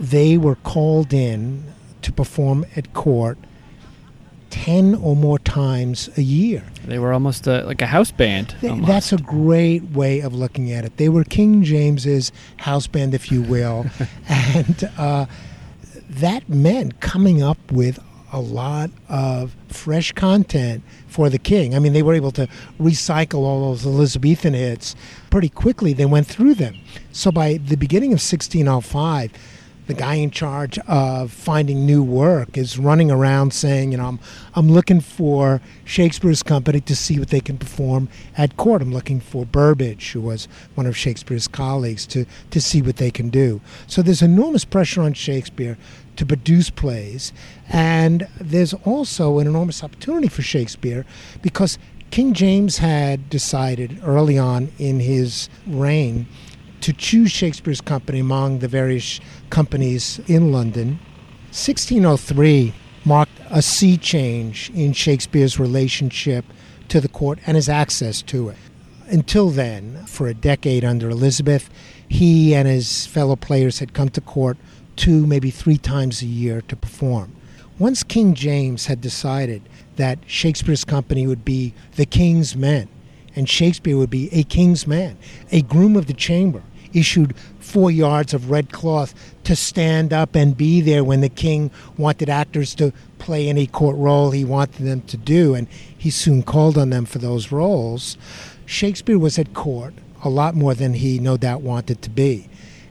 they 0.00 0.38
were 0.38 0.56
called 0.56 1.12
in 1.12 1.64
to 2.02 2.12
perform 2.12 2.64
at 2.76 2.92
court 2.94 3.38
10 4.50 4.94
or 4.94 5.14
more 5.14 5.38
times 5.38 6.08
a 6.16 6.22
year. 6.22 6.64
They 6.86 6.98
were 6.98 7.12
almost 7.12 7.46
a, 7.46 7.64
like 7.64 7.82
a 7.82 7.86
house 7.86 8.10
band. 8.10 8.54
That's 8.62 9.12
a 9.12 9.18
great 9.18 9.82
way 9.90 10.20
of 10.20 10.34
looking 10.34 10.72
at 10.72 10.84
it. 10.84 10.96
They 10.96 11.08
were 11.08 11.24
King 11.24 11.62
James's 11.62 12.32
house 12.58 12.86
band, 12.86 13.14
if 13.14 13.30
you 13.30 13.42
will. 13.42 13.86
and 14.28 14.90
uh, 14.96 15.26
that 16.08 16.48
meant 16.48 17.00
coming 17.00 17.42
up 17.42 17.58
with 17.70 17.98
a 18.32 18.40
lot 18.40 18.90
of 19.08 19.56
fresh 19.68 20.12
content 20.12 20.82
for 21.06 21.30
the 21.30 21.38
king. 21.38 21.74
I 21.74 21.78
mean, 21.78 21.92
they 21.92 22.02
were 22.02 22.14
able 22.14 22.32
to 22.32 22.46
recycle 22.78 23.40
all 23.40 23.70
those 23.70 23.86
Elizabethan 23.86 24.54
hits 24.54 24.94
pretty 25.30 25.48
quickly. 25.48 25.92
They 25.92 26.06
went 26.06 26.26
through 26.26 26.54
them. 26.54 26.76
So 27.12 27.32
by 27.32 27.54
the 27.58 27.76
beginning 27.76 28.10
of 28.10 28.20
1605, 28.20 29.32
the 29.88 29.94
guy 29.94 30.14
in 30.14 30.30
charge 30.30 30.78
of 30.80 31.32
finding 31.32 31.86
new 31.86 32.02
work 32.02 32.58
is 32.58 32.78
running 32.78 33.10
around 33.10 33.54
saying, 33.54 33.90
you 33.90 33.98
know, 33.98 34.04
I'm, 34.04 34.20
I'm 34.54 34.68
looking 34.68 35.00
for 35.00 35.62
Shakespeare's 35.86 36.42
company 36.42 36.80
to 36.82 36.94
see 36.94 37.18
what 37.18 37.28
they 37.28 37.40
can 37.40 37.56
perform 37.56 38.10
at 38.36 38.58
court. 38.58 38.82
I'm 38.82 38.92
looking 38.92 39.18
for 39.18 39.46
Burbage, 39.46 40.12
who 40.12 40.20
was 40.20 40.46
one 40.74 40.84
of 40.84 40.94
Shakespeare's 40.94 41.48
colleagues, 41.48 42.06
to, 42.08 42.26
to 42.50 42.60
see 42.60 42.82
what 42.82 42.98
they 42.98 43.10
can 43.10 43.30
do. 43.30 43.62
So 43.86 44.02
there's 44.02 44.20
enormous 44.20 44.66
pressure 44.66 45.00
on 45.00 45.14
Shakespeare 45.14 45.78
to 46.16 46.26
produce 46.26 46.68
plays. 46.68 47.32
And 47.70 48.28
there's 48.38 48.74
also 48.74 49.38
an 49.38 49.46
enormous 49.46 49.82
opportunity 49.82 50.28
for 50.28 50.42
Shakespeare 50.42 51.06
because 51.40 51.78
King 52.10 52.34
James 52.34 52.78
had 52.78 53.30
decided 53.30 54.00
early 54.04 54.36
on 54.36 54.70
in 54.78 55.00
his 55.00 55.48
reign 55.66 56.26
to 56.80 56.92
choose 56.92 57.30
Shakespeare's 57.30 57.80
company 57.80 58.20
among 58.20 58.58
the 58.58 58.68
various 58.68 59.20
companies 59.50 60.20
in 60.26 60.52
London. 60.52 60.98
1603 61.50 62.74
marked 63.04 63.32
a 63.50 63.62
sea 63.62 63.96
change 63.96 64.70
in 64.74 64.92
Shakespeare's 64.92 65.58
relationship 65.58 66.44
to 66.88 67.00
the 67.00 67.08
court 67.08 67.38
and 67.46 67.56
his 67.56 67.68
access 67.68 68.22
to 68.22 68.50
it. 68.50 68.56
Until 69.08 69.50
then, 69.50 70.04
for 70.06 70.28
a 70.28 70.34
decade 70.34 70.84
under 70.84 71.08
Elizabeth, 71.08 71.70
he 72.06 72.54
and 72.54 72.68
his 72.68 73.06
fellow 73.06 73.36
players 73.36 73.78
had 73.78 73.94
come 73.94 74.10
to 74.10 74.20
court 74.20 74.58
two, 74.96 75.26
maybe 75.26 75.50
three 75.50 75.78
times 75.78 76.20
a 76.22 76.26
year 76.26 76.60
to 76.62 76.76
perform. 76.76 77.34
Once 77.78 78.02
King 78.02 78.34
James 78.34 78.86
had 78.86 79.00
decided 79.00 79.62
that 79.96 80.18
Shakespeare's 80.26 80.84
company 80.84 81.26
would 81.26 81.44
be 81.44 81.72
the 81.96 82.06
king's 82.06 82.56
men, 82.56 82.88
and 83.38 83.48
Shakespeare 83.48 83.96
would 83.96 84.10
be 84.10 84.28
a 84.32 84.42
king's 84.42 84.84
man, 84.84 85.16
a 85.52 85.62
groom 85.62 85.94
of 85.94 86.08
the 86.08 86.12
chamber, 86.12 86.60
issued 86.92 87.36
four 87.60 87.88
yards 87.88 88.34
of 88.34 88.50
red 88.50 88.72
cloth 88.72 89.14
to 89.44 89.54
stand 89.54 90.12
up 90.12 90.34
and 90.34 90.56
be 90.56 90.80
there 90.80 91.04
when 91.04 91.20
the 91.20 91.28
king 91.28 91.70
wanted 91.96 92.28
actors 92.28 92.74
to 92.74 92.92
play 93.20 93.48
any 93.48 93.68
court 93.68 93.96
role 93.96 94.32
he 94.32 94.44
wanted 94.44 94.84
them 94.84 95.02
to 95.02 95.16
do, 95.16 95.54
and 95.54 95.68
he 95.96 96.10
soon 96.10 96.42
called 96.42 96.76
on 96.76 96.90
them 96.90 97.04
for 97.04 97.20
those 97.20 97.52
roles. 97.52 98.18
Shakespeare 98.66 99.20
was 99.20 99.38
at 99.38 99.54
court 99.54 99.94
a 100.24 100.28
lot 100.28 100.56
more 100.56 100.74
than 100.74 100.94
he 100.94 101.20
no 101.20 101.36
doubt 101.36 101.62
wanted 101.62 102.02
to 102.02 102.10
be. 102.10 102.48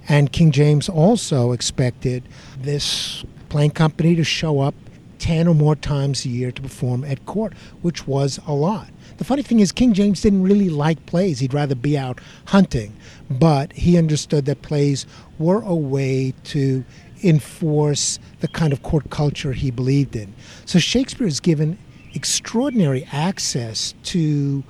And 0.08 0.32
King 0.32 0.52
James 0.52 0.88
also 0.88 1.52
expected 1.52 2.24
this 2.58 3.26
playing 3.50 3.72
company 3.72 4.16
to 4.16 4.24
show 4.24 4.62
up 4.62 4.76
10 5.20 5.50
or 5.50 5.56
more 5.56 5.76
times 5.76 6.24
a 6.24 6.30
year 6.30 6.54
to 6.54 6.62
perform 6.62 7.04
at 7.04 7.26
court, 7.26 7.54
which 7.82 8.08
was 8.08 8.40
a 8.48 8.54
lot. 8.54 8.88
The 9.18 9.24
funny 9.24 9.42
thing 9.42 9.60
is, 9.60 9.72
King 9.72 9.94
James 9.94 10.22
didn't 10.22 10.44
really 10.44 10.70
like 10.70 11.06
plays. 11.08 11.40
He'd 11.40 11.54
rather 11.54 11.76
be 11.76 11.98
out 11.98 12.20
hunting. 12.46 12.96
But 13.30 13.74
he 13.74 13.98
understood 13.98 14.46
that 14.46 14.62
plays 14.62 15.06
were 15.40 15.62
a 15.62 15.76
way 15.76 16.34
to 16.46 16.86
enforce 17.24 18.20
the 18.42 18.48
kind 18.48 18.72
of 18.72 18.84
court 18.84 19.10
culture 19.10 19.54
he 19.54 19.72
believed 19.72 20.16
in. 20.16 20.34
So 20.66 20.78
Shakespeare 20.78 21.28
is 21.28 21.40
given 21.40 21.78
extraordinary 22.14 23.08
access 23.12 23.94
to 24.04 24.64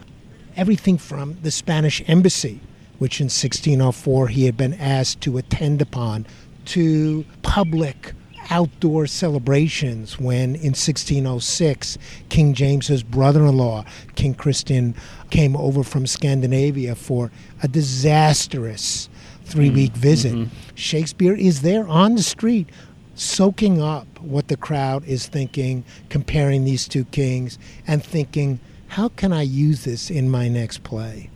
everything 0.56 0.98
from 0.98 1.38
the 1.44 1.52
Spanish 1.52 2.02
embassy, 2.08 2.62
which 3.00 3.20
in 3.20 3.26
1604 3.26 4.30
he 4.30 4.46
had 4.46 4.58
been 4.58 4.74
asked 4.76 5.22
to 5.22 5.38
attend 5.38 5.82
upon, 5.82 6.26
to 6.66 7.26
public 7.44 8.14
outdoor 8.50 9.08
celebrations 9.08 10.20
when 10.20 10.56
in 10.56 10.74
1606 10.74 11.98
King 12.30 12.54
James's 12.54 13.04
brother-in-law 13.04 13.86
King 14.16 14.34
Christian 14.34 14.96
came 15.30 15.56
over 15.56 15.84
from 15.84 16.08
Scandinavia 16.08 16.96
for 16.96 17.32
a 17.62 17.68
disastrous 17.68 19.10
3-week 19.46 19.92
mm-hmm. 19.92 20.02
visit 20.02 20.34
mm-hmm. 20.34 20.76
Shakespeare 20.76 21.36
is 21.36 21.62
there 21.62 21.88
on 21.88 22.16
the 22.16 22.24
street 22.24 22.70
soaking 23.16 23.82
up 23.82 24.08
what 24.20 24.48
the 24.48 24.58
crowd 24.58 25.04
is 25.06 25.28
thinking 25.28 25.84
comparing 26.10 26.64
these 26.64 26.88
two 26.88 27.06
kings 27.06 27.58
and 27.88 28.04
thinking 28.04 28.60
how 28.90 29.10
can 29.10 29.34
I 29.34 29.42
use 29.42 29.84
this 29.84 30.10
in 30.10 30.30
my 30.30 30.48
next 30.48 30.84
play 30.84 31.30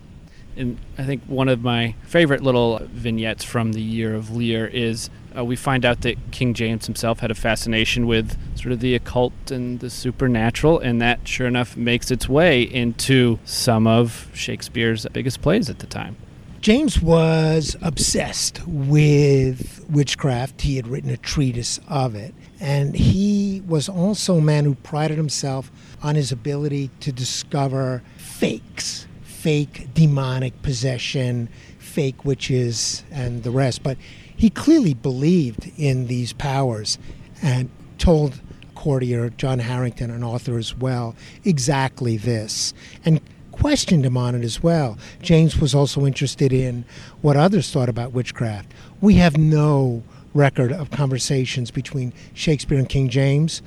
and 0.56 0.78
I 0.98 1.04
think 1.04 1.22
one 1.24 1.48
of 1.48 1.62
my 1.62 1.94
favorite 2.02 2.42
little 2.42 2.78
vignettes 2.92 3.44
from 3.44 3.72
the 3.72 3.80
Year 3.80 4.14
of 4.14 4.34
Lear 4.34 4.66
is 4.66 5.08
uh, 5.36 5.44
we 5.44 5.56
find 5.56 5.84
out 5.84 6.02
that 6.02 6.16
King 6.30 6.54
James 6.54 6.86
himself 6.86 7.20
had 7.20 7.30
a 7.30 7.34
fascination 7.34 8.06
with 8.06 8.36
sort 8.56 8.72
of 8.72 8.80
the 8.80 8.94
occult 8.94 9.50
and 9.50 9.80
the 9.80 9.90
supernatural, 9.90 10.78
and 10.78 11.00
that 11.00 11.26
sure 11.26 11.46
enough 11.46 11.76
makes 11.76 12.10
its 12.10 12.28
way 12.28 12.62
into 12.62 13.38
some 13.44 13.86
of 13.86 14.30
Shakespeare's 14.34 15.06
biggest 15.12 15.42
plays 15.42 15.68
at 15.68 15.78
the 15.78 15.86
time. 15.86 16.16
James 16.60 17.02
was 17.02 17.76
obsessed 17.82 18.64
with 18.68 19.84
witchcraft. 19.90 20.60
He 20.62 20.76
had 20.76 20.86
written 20.86 21.10
a 21.10 21.16
treatise 21.16 21.80
of 21.88 22.14
it. 22.14 22.32
And 22.60 22.94
he 22.94 23.64
was 23.66 23.88
also 23.88 24.36
a 24.36 24.40
man 24.40 24.64
who 24.64 24.76
prided 24.76 25.16
himself 25.16 25.72
on 26.04 26.14
his 26.14 26.30
ability 26.30 26.90
to 27.00 27.10
discover 27.10 28.04
fakes 28.16 29.08
fake 29.42 29.88
demonic 29.92 30.62
possession, 30.62 31.48
fake 31.78 32.24
witches, 32.24 33.02
and 33.10 33.42
the 33.42 33.50
rest. 33.50 33.82
But 33.82 33.98
he 34.42 34.50
clearly 34.50 34.92
believed 34.92 35.70
in 35.78 36.08
these 36.08 36.32
powers 36.32 36.98
and 37.42 37.70
told 37.96 38.40
courtier 38.74 39.30
John 39.30 39.60
Harington, 39.60 40.10
an 40.10 40.24
author 40.24 40.58
as 40.58 40.76
well, 40.76 41.14
exactly 41.44 42.16
this. 42.16 42.74
And 43.04 43.20
questioned 43.52 44.04
him 44.04 44.16
on 44.16 44.34
it 44.34 44.42
as 44.42 44.60
well. 44.60 44.98
James 45.20 45.58
was 45.58 45.76
also 45.76 46.04
interested 46.04 46.52
in 46.52 46.84
what 47.20 47.36
others 47.36 47.70
thought 47.70 47.88
about 47.88 48.10
witchcraft. 48.10 48.72
We 49.00 49.14
have 49.14 49.36
no 49.36 50.02
record 50.34 50.72
of 50.72 50.90
conversations 50.90 51.70
between 51.70 52.12
Shakespeare 52.34 52.78
and 52.78 52.88
King 52.88 53.10
James, 53.10 53.62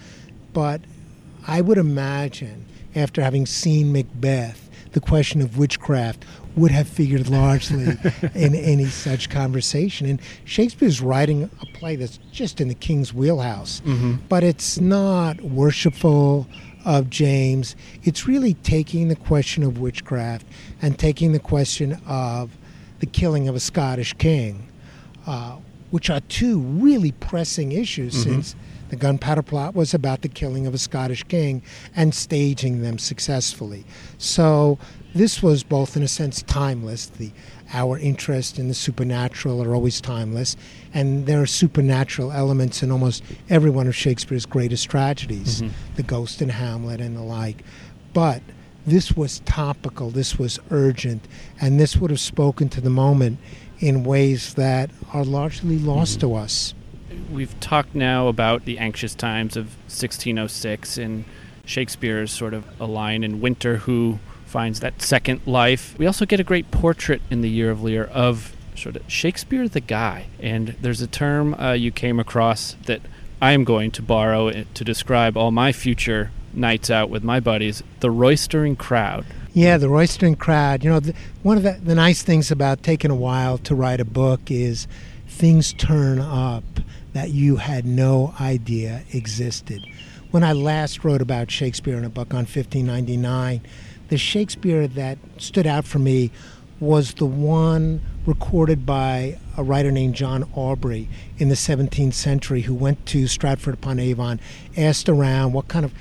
but 0.51 0.81
I 1.47 1.61
would 1.61 1.77
imagine 1.77 2.65
after 2.93 3.21
having 3.21 3.45
seen 3.45 3.93
Macbeth 3.93 4.64
the 4.95 5.01
question 5.01 5.41
of 5.41 5.57
witchcraft 5.57 6.23
would 6.55 6.71
have 6.71 6.87
figured 6.87 7.29
largely 7.29 7.83
in 8.33 8.55
any 8.55 8.85
such 8.85 9.29
conversation. 9.29 10.07
And 10.07 10.21
Shakespeare's 10.45 11.01
writing 11.01 11.49
a 11.61 11.65
play 11.77 11.97
that's 11.97 12.17
just 12.31 12.61
in 12.61 12.69
the 12.69 12.75
king's 12.75 13.13
wheelhouse, 13.13 13.81
mm-hmm. 13.81 14.13
but 14.29 14.41
it's 14.41 14.79
not 14.79 15.41
worshipful 15.41 16.47
of 16.85 17.09
James. 17.09 17.75
It's 18.03 18.25
really 18.25 18.53
taking 18.53 19.09
the 19.09 19.17
question 19.17 19.63
of 19.63 19.79
witchcraft 19.79 20.47
and 20.81 20.97
taking 20.97 21.33
the 21.33 21.39
question 21.39 21.99
of 22.07 22.55
the 22.99 23.05
killing 23.05 23.49
of 23.49 23.55
a 23.55 23.59
Scottish 23.59 24.13
king, 24.13 24.65
uh, 25.27 25.57
which 25.91 26.09
are 26.09 26.21
two 26.21 26.59
really 26.59 27.11
pressing 27.11 27.73
issues 27.73 28.13
mm-hmm. 28.13 28.31
since 28.31 28.55
the 28.89 28.95
gunpowder 28.95 29.41
plot 29.41 29.75
was 29.75 29.93
about 29.93 30.21
the 30.21 30.27
killing 30.27 30.67
of 30.67 30.73
a 30.73 30.77
Scottish 30.77 31.23
king 31.23 31.61
and 31.95 32.13
staging 32.13 32.81
them 32.81 32.97
successfully. 32.97 33.85
So 34.17 34.77
this 35.13 35.41
was 35.41 35.63
both, 35.63 35.95
in 35.97 36.03
a 36.03 36.07
sense, 36.07 36.43
timeless. 36.43 37.07
The 37.07 37.31
our 37.73 37.97
interest 37.97 38.59
in 38.59 38.67
the 38.67 38.73
supernatural 38.73 39.63
are 39.63 39.73
always 39.73 39.99
timeless, 39.99 40.55
and 40.93 41.25
there 41.25 41.41
are 41.41 41.47
supernatural 41.47 42.31
elements 42.31 42.83
in 42.83 42.91
almost 42.91 43.23
every 43.49 43.71
one 43.71 43.87
of 43.87 43.95
Shakespeare's 43.95 44.45
greatest 44.45 44.89
tragedies, 44.89 45.61
mm-hmm. 45.61 45.73
the 45.95 46.03
Ghost 46.03 46.41
in 46.41 46.49
Hamlet 46.49 47.01
and 47.01 47.17
the 47.17 47.23
like. 47.23 47.63
But 48.13 48.43
this 48.85 49.17
was 49.17 49.39
topical, 49.41 50.11
this 50.11 50.37
was 50.37 50.59
urgent, 50.69 51.27
and 51.59 51.79
this 51.79 51.97
would 51.97 52.11
have 52.11 52.19
spoken 52.19 52.69
to 52.69 52.81
the 52.81 52.91
moment 52.91 53.39
in 53.79 54.03
ways 54.03 54.53
that 54.53 54.91
are 55.11 55.25
largely 55.25 55.79
lost 55.79 56.19
mm-hmm. 56.19 56.29
to 56.29 56.35
us 56.35 56.74
we've 57.31 57.59
talked 57.59 57.95
now 57.95 58.27
about 58.27 58.65
the 58.65 58.77
anxious 58.77 59.15
times 59.15 59.55
of 59.57 59.65
1606 59.87 60.97
and 60.97 61.25
Shakespeare's 61.65 62.31
sort 62.31 62.53
of 62.53 62.65
a 62.79 62.85
line 62.85 63.23
in 63.23 63.41
Winter 63.41 63.77
who 63.77 64.19
finds 64.45 64.79
that 64.79 65.01
second 65.01 65.41
life. 65.45 65.95
We 65.97 66.05
also 66.05 66.25
get 66.25 66.39
a 66.39 66.43
great 66.43 66.71
portrait 66.71 67.21
in 67.29 67.41
the 67.41 67.49
Year 67.49 67.71
of 67.71 67.83
Lear 67.83 68.05
of 68.05 68.55
sort 68.75 68.95
of 68.95 69.03
Shakespeare 69.07 69.67
the 69.67 69.81
guy. 69.81 70.27
And 70.39 70.75
there's 70.81 71.01
a 71.01 71.07
term 71.07 71.53
uh, 71.55 71.73
you 71.73 71.91
came 71.91 72.19
across 72.19 72.75
that 72.85 73.01
I 73.41 73.51
am 73.51 73.63
going 73.63 73.91
to 73.91 74.01
borrow 74.01 74.51
to 74.51 74.83
describe 74.83 75.35
all 75.35 75.51
my 75.51 75.71
future 75.71 76.31
nights 76.53 76.89
out 76.89 77.09
with 77.09 77.23
my 77.23 77.39
buddies 77.39 77.83
the 77.99 78.09
roistering 78.09 78.75
crowd. 78.75 79.25
Yeah, 79.53 79.77
the 79.77 79.89
roistering 79.89 80.35
crowd. 80.35 80.83
You 80.83 80.91
know, 80.91 80.99
the, 80.99 81.13
one 81.43 81.57
of 81.57 81.63
the, 81.63 81.79
the 81.81 81.95
nice 81.95 82.21
things 82.21 82.51
about 82.51 82.83
taking 82.83 83.11
a 83.11 83.15
while 83.15 83.57
to 83.59 83.75
write 83.75 83.99
a 83.99 84.05
book 84.05 84.51
is 84.51 84.87
things 85.27 85.73
turn 85.73 86.19
up 86.19 86.63
that 87.15 87.31
you 87.31 87.55
had 87.55 87.85
no 87.85 88.35
idea 88.41 89.01
existed. 89.13 89.87
When 90.31 90.43
I 90.43 90.51
last 90.51 91.05
wrote 91.05 91.21
about 91.21 91.49
Shakespeare 91.49 91.97
in 91.97 92.03
a 92.03 92.09
book 92.09 92.33
on 92.33 92.39
1599, 92.39 93.61
the 94.09 94.17
Shakespeare 94.17 94.85
that 94.85 95.17
stood 95.37 95.65
out 95.65 95.85
for 95.85 95.97
me 95.97 96.29
was 96.81 97.13
the 97.13 97.25
one 97.25 98.01
recorded 98.25 98.85
by 98.85 99.39
a 99.55 99.63
writer 99.63 99.91
named 99.91 100.13
John 100.13 100.43
Aubrey 100.55 101.07
in 101.37 101.47
the 101.47 101.55
17th 101.55 102.13
century 102.13 102.59
who 102.59 102.75
went 102.75 103.05
to 103.05 103.27
Stratford 103.27 103.75
upon 103.75 103.97
Avon, 103.97 104.41
asked 104.75 105.07
around 105.07 105.53
what 105.53 105.69
kind 105.69 105.85
of 105.85 105.93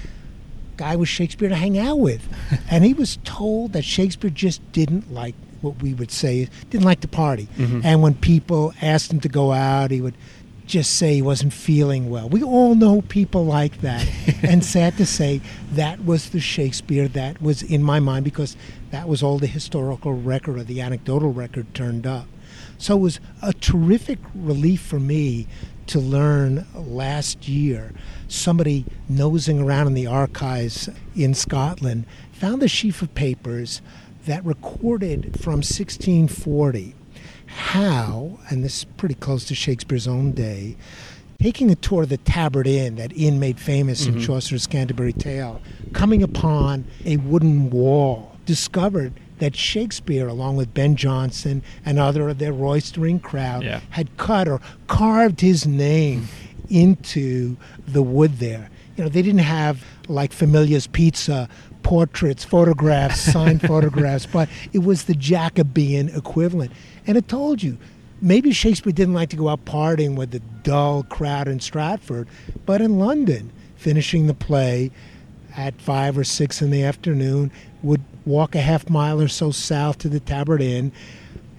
guy 0.77 0.96
was 0.96 1.09
Shakespeare 1.09 1.48
to 1.48 1.55
hang 1.55 1.79
out 1.79 2.00
with. 2.00 2.29
and 2.68 2.83
he 2.83 2.92
was 2.92 3.18
told 3.22 3.72
that 3.74 3.85
Shakespeare 3.85 4.31
just 4.31 4.61
didn't 4.72 5.14
like 5.14 5.37
what 5.61 5.81
we 5.81 5.94
would 5.94 6.11
say, 6.11 6.48
didn't 6.70 6.85
like 6.85 7.03
to 7.03 7.09
party. 7.09 7.46
Mm-hmm. 7.57 7.83
And 7.85 8.03
when 8.03 8.14
people 8.14 8.74
asked 8.83 9.12
him 9.12 9.20
to 9.20 9.29
go 9.29 9.53
out, 9.53 9.92
he 9.92 10.00
would 10.00 10.16
just 10.66 10.94
say 10.94 11.14
he 11.14 11.22
wasn't 11.22 11.53
feeling 11.53 12.09
well. 12.09 12.29
We 12.29 12.42
all 12.42 12.74
know 12.74 13.03
people 13.03 13.44
like 13.44 13.81
that. 13.83 14.09
and 14.42 14.64
sad 14.64 14.96
to 14.96 15.07
say, 15.07 15.40
that 15.72 16.05
was 16.05 16.31
the 16.31 16.40
Shakespeare 16.40 17.09
that 17.09 17.40
was 17.42 17.62
in 17.62 17.83
my 17.83 18.00
mind 18.00 18.24
because 18.24 18.57
that 18.90 19.09
was 19.09 19.22
all 19.22 19.38
the 19.38 19.46
historical 19.46 20.14
record 20.14 20.59
or 20.59 20.64
the 20.64 20.81
anecdotal 20.81 21.33
record 21.33 21.72
turned 21.74 22.07
up. 22.07 22.27
So 22.79 22.96
it 22.96 23.00
was 23.00 23.20
a 23.42 23.53
terrific 23.53 24.18
relief 24.35 24.81
for 24.81 25.00
me 25.00 25.46
to 25.87 26.00
learn 26.00 26.66
last 26.74 27.46
year. 27.46 27.92
Somebody 28.29 28.87
nosing 29.09 29.61
around 29.61 29.88
in 29.88 29.94
the 29.94 30.07
archives 30.07 30.88
in 31.14 31.35
Scotland 31.35 32.07
found 32.33 32.62
a 32.62 32.68
sheaf 32.68 33.03
of 33.03 33.14
papers 33.14 33.83
that 34.27 34.44
recorded 34.44 35.38
from 35.38 35.57
1640 35.57 36.94
how, 37.55 38.38
and 38.51 38.64
this 38.64 38.79
is 38.79 38.85
pretty 38.85 39.14
close 39.14 39.45
to 39.47 39.55
Shakespeare's 39.55 40.09
own 40.09 40.33
day, 40.33 40.77
taking 41.40 41.71
a 41.71 41.75
tour 41.75 42.03
of 42.03 42.09
the 42.09 42.17
Tabard 42.19 42.67
Inn, 42.67 42.97
that 42.97 43.12
inn 43.17 43.38
made 43.38 43.59
famous 43.61 44.07
mm-hmm. 44.07 44.19
in 44.19 44.23
Chaucer's 44.23 44.67
Canterbury 44.67 45.12
Tale, 45.12 45.61
coming 45.93 46.23
upon 46.23 46.85
a 47.05 47.17
wooden 47.19 47.71
wall, 47.71 48.37
discovered 48.45 49.12
that 49.38 49.55
Shakespeare, 49.57 50.27
along 50.27 50.57
with 50.57 50.75
Ben 50.75 50.97
Jonson 50.97 51.62
and 51.85 51.99
other 51.99 52.29
of 52.29 52.38
their 52.38 52.53
roistering 52.53 53.21
crowd, 53.21 53.62
yeah. 53.62 53.81
had 53.90 54.17
cut 54.17 54.49
or 54.49 54.61
carved 54.87 55.40
his 55.40 55.67
name 55.67 56.29
into 56.69 57.57
the 57.87 58.03
wood 58.03 58.38
there. 58.38 58.71
You 58.97 59.05
know, 59.05 59.11
they 59.11 59.23
didn't 59.23 59.40
have 59.40 59.85
like 60.09 60.33
Familia's 60.33 60.87
Pizza 60.87 61.49
portraits, 61.83 62.45
photographs, 62.45 63.21
signed 63.21 63.61
photographs, 63.67 64.27
but 64.27 64.49
it 64.73 64.81
was 64.81 65.05
the 65.05 65.14
Jacobean 65.14 66.09
equivalent. 66.09 66.73
And 67.07 67.17
it 67.17 67.29
told 67.29 67.62
you. 67.62 67.79
Maybe 68.21 68.53
Shakespeare 68.53 68.93
didn't 68.93 69.14
like 69.14 69.29
to 69.31 69.37
go 69.37 69.49
out 69.49 69.64
partying 69.64 70.17
with 70.17 70.31
the 70.31 70.40
dull 70.62 71.03
crowd 71.03 71.47
in 71.47 71.61
Stratford, 71.61 72.27
but 72.64 72.81
in 72.81 72.99
London, 72.99 73.53
finishing 73.77 74.27
the 74.27 74.35
play 74.35 74.90
at 75.57 75.79
five 75.81 76.17
or 76.17 76.25
six 76.25 76.62
in 76.62 76.71
the 76.71 76.85
afternoon, 76.85 77.51
would 77.83 78.03
walk 78.25 78.55
a 78.55 78.61
half 78.61 78.88
mile 78.88 79.21
or 79.21 79.29
so 79.29 79.51
south 79.51 79.99
to 79.99 80.09
the 80.09 80.21
Tabard 80.21 80.62
Inn 80.62 80.90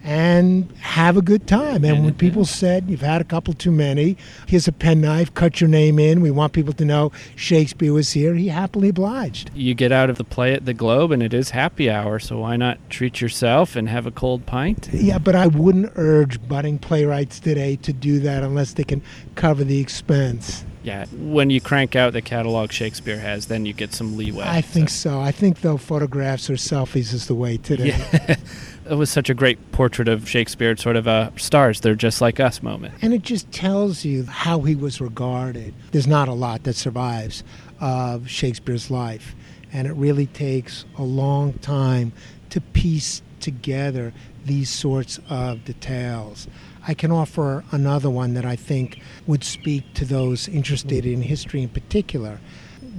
and 0.06 0.72
have 0.82 1.18
a 1.18 1.22
good 1.22 1.48
time. 1.48 1.84
And 1.84 2.04
when 2.04 2.12
mm-hmm. 2.12 2.18
people 2.18 2.46
said 2.46 2.88
you've 2.88 3.02
had 3.02 3.22
a 3.22 3.24
couple 3.24 3.56
too 3.56 3.72
many, 3.72 4.18
here's 4.48 4.68
a 4.68 4.72
penknife, 4.72 5.34
cut 5.34 5.60
your 5.60 5.68
name 5.68 5.98
in. 5.98 6.22
We 6.22 6.30
want 6.30 6.54
people 6.54 6.74
to 6.74 6.86
know 6.86 7.12
Shakespeare 7.36 7.92
was 7.92 8.12
here. 8.12 8.36
He 8.36 8.50
happily 8.50 8.90
obliged. 8.90 9.50
You 9.56 9.74
get 9.74 9.92
out 9.92 10.12
of 10.12 10.18
the 10.18 10.24
play 10.24 10.54
at 10.54 10.66
the 10.66 10.76
Globe, 10.76 11.12
and 11.12 11.24
it 11.24 11.34
is 11.34 11.50
happy 11.50 11.90
hour, 11.90 12.20
so 12.20 12.38
why 12.38 12.56
not 12.56 12.78
treat 12.88 13.20
yourself 13.20 13.76
and 13.76 13.90
have 13.90 14.06
a 14.06 14.12
cold 14.12 14.46
pint? 14.46 14.90
Yeah, 14.94 15.18
but 15.18 15.36
I 15.36 15.48
wouldn't 15.48 15.92
urge 15.96 16.48
budding 16.48 16.78
playwrights 16.78 17.40
today 17.40 17.76
to 17.78 17.92
do 17.92 18.20
that 18.20 18.44
unless 18.44 18.74
they 18.74 18.84
can 18.84 19.02
cover 19.34 19.64
the 19.64 19.80
expense. 19.80 20.66
Yeah, 20.84 21.08
when 21.14 21.50
you 21.50 21.60
crank 21.60 21.96
out 21.96 22.14
the 22.14 22.22
catalog 22.22 22.72
Shakespeare 22.72 23.18
has, 23.18 23.48
then 23.48 23.66
you 23.66 23.74
get 23.74 23.92
some 23.92 24.18
leeway. 24.18 24.46
I 24.46 24.62
think 24.62 24.90
so. 24.90 25.20
I 25.20 25.32
think 25.32 25.62
though 25.62 25.78
photographs 25.78 26.48
or 26.48 26.54
selfies 26.54 27.12
is 27.12 27.26
the 27.26 27.34
way 27.34 27.58
today. 27.58 27.88
Yeah. 27.88 28.36
it 28.90 28.96
was 28.96 29.10
such 29.10 29.30
a 29.30 29.34
great 29.34 29.72
portrait 29.72 30.08
of 30.08 30.30
Shakespeare, 30.30 30.76
sort 30.78 30.96
of 30.96 31.08
a 31.08 31.32
stars, 31.38 31.82
they're 31.82 31.96
just 31.96 32.22
like 32.22 32.40
us 32.40 32.62
moment. 32.62 32.94
And 33.02 33.14
it 33.14 33.24
just 33.24 33.52
tells 33.52 34.06
you 34.06 34.26
how 34.26 34.62
he 34.62 34.76
was 34.76 35.02
regarded. 35.02 35.74
There's 35.92 36.08
not 36.08 36.28
a 36.28 36.34
lot 36.34 36.64
that 36.64 36.76
survives 36.76 37.44
of 37.80 38.30
Shakespeare's 38.30 38.92
life, 38.92 39.36
and 39.74 39.88
it 39.88 39.94
really 39.94 40.28
takes 40.28 40.86
a 40.98 41.04
long 41.04 41.54
time 41.54 42.14
to 42.52 42.62
piece 42.62 43.22
together 43.40 44.14
these 44.46 44.70
sorts 44.70 45.20
of 45.30 45.66
details. 45.66 46.48
I 46.88 46.94
can 46.94 47.12
offer 47.12 47.64
another 47.72 48.10
one 48.10 48.36
that 48.36 48.46
I 48.46 48.56
think 48.56 49.02
would 49.26 49.44
speak 49.44 49.94
to 49.96 50.06
those 50.06 50.48
interested 50.48 51.06
in 51.06 51.24
history 51.24 51.64
in 51.64 51.70
particular. 51.70 52.40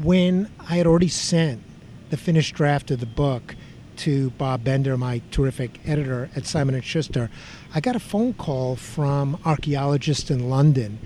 When 0.03 0.51
I 0.69 0.77
had 0.77 0.87
already 0.87 1.09
sent 1.09 1.63
the 2.11 2.17
finished 2.17 2.55
draft 2.55 2.91
of 2.91 3.01
the 3.01 3.07
book 3.07 3.55
to 3.99 4.31
Bob 4.31 4.65
Bender, 4.65 4.97
my 4.97 5.21
terrific 5.31 5.81
editor 5.87 6.29
at 6.37 6.47
Simon 6.47 6.81
& 6.81 6.83
Schuster, 6.83 7.31
I 7.75 7.81
got 7.81 7.97
a 7.97 8.01
phone 8.01 8.35
call 8.35 8.77
from 8.77 9.39
archaeologists 9.45 10.31
in 10.31 10.49
London, 10.49 10.99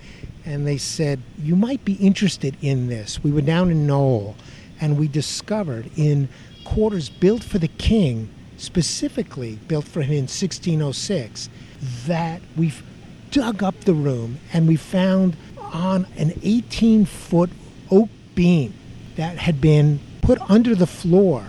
and 0.45 0.65
they 0.65 0.77
said, 0.77 1.21
you 1.37 1.55
might 1.55 1.85
be 1.85 1.93
interested 1.93 2.55
in 2.61 2.87
this. 2.87 3.23
We 3.23 3.31
were 3.31 3.41
down 3.41 3.71
in 3.71 3.87
Knole, 3.87 4.35
and 4.79 4.97
we 4.97 5.07
discovered 5.07 5.89
in 5.95 6.29
quarters 6.63 7.09
built 7.09 7.43
for 7.43 7.59
the 7.59 7.67
king, 7.67 8.29
specifically 8.57 9.59
built 9.67 9.85
for 9.85 10.01
him 10.01 10.11
in 10.11 10.23
1606, 10.23 11.49
that 12.07 12.41
we've 12.55 12.83
dug 13.31 13.63
up 13.63 13.79
the 13.81 13.93
room 13.93 14.39
and 14.53 14.67
we 14.67 14.75
found 14.75 15.35
on 15.57 16.05
an 16.17 16.33
18 16.43 17.05
foot 17.05 17.49
oak 17.89 18.09
beam 18.35 18.73
that 19.15 19.37
had 19.37 19.61
been 19.61 19.99
put 20.21 20.39
under 20.49 20.75
the 20.75 20.87
floor 20.87 21.45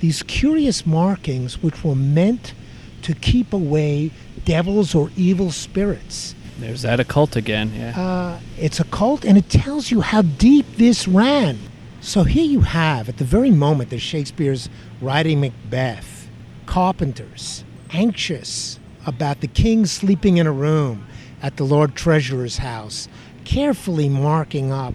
these 0.00 0.22
curious 0.22 0.86
markings 0.86 1.62
which 1.62 1.84
were 1.84 1.94
meant 1.94 2.54
to 3.02 3.14
keep 3.14 3.52
away 3.52 4.10
devils 4.44 4.94
or 4.94 5.10
evil 5.16 5.50
spirits. 5.50 6.34
There's 6.58 6.82
that 6.82 7.00
occult 7.00 7.36
again, 7.36 7.72
yeah. 7.74 7.98
Uh, 7.98 8.40
it's 8.58 8.80
a 8.80 8.84
cult 8.84 9.24
and 9.24 9.38
it 9.38 9.48
tells 9.48 9.90
you 9.90 10.02
how 10.02 10.22
deep 10.22 10.66
this 10.76 11.08
ran. 11.08 11.58
So 12.02 12.24
here 12.24 12.44
you 12.44 12.60
have, 12.60 13.08
at 13.08 13.18
the 13.18 13.24
very 13.24 13.50
moment 13.50 13.90
that 13.90 14.00
Shakespeare's 14.00 14.68
writing 15.00 15.40
Macbeth, 15.40 16.28
carpenters, 16.66 17.64
anxious 17.92 18.78
about 19.06 19.40
the 19.40 19.46
king 19.46 19.86
sleeping 19.86 20.38
in 20.38 20.46
a 20.46 20.52
room 20.52 21.06
at 21.42 21.56
the 21.56 21.64
Lord 21.64 21.94
Treasurer's 21.94 22.58
house, 22.58 23.08
carefully 23.44 24.08
marking 24.08 24.72
up 24.72 24.94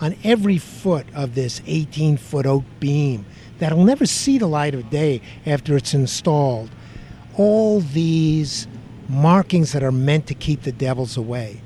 on 0.00 0.16
every 0.24 0.58
foot 0.58 1.06
of 1.14 1.34
this 1.34 1.62
18 1.66 2.16
foot 2.16 2.46
oak 2.46 2.64
beam 2.80 3.24
that'll 3.64 3.82
never 3.82 4.04
see 4.04 4.36
the 4.36 4.46
light 4.46 4.74
of 4.74 4.90
day 4.90 5.22
after 5.46 5.74
it's 5.74 5.94
installed. 5.94 6.68
All 7.38 7.80
these 7.80 8.68
markings 9.08 9.72
that 9.72 9.82
are 9.82 9.90
meant 9.90 10.26
to 10.26 10.34
keep 10.34 10.64
the 10.64 10.72
devils 10.72 11.16
away. 11.16 11.62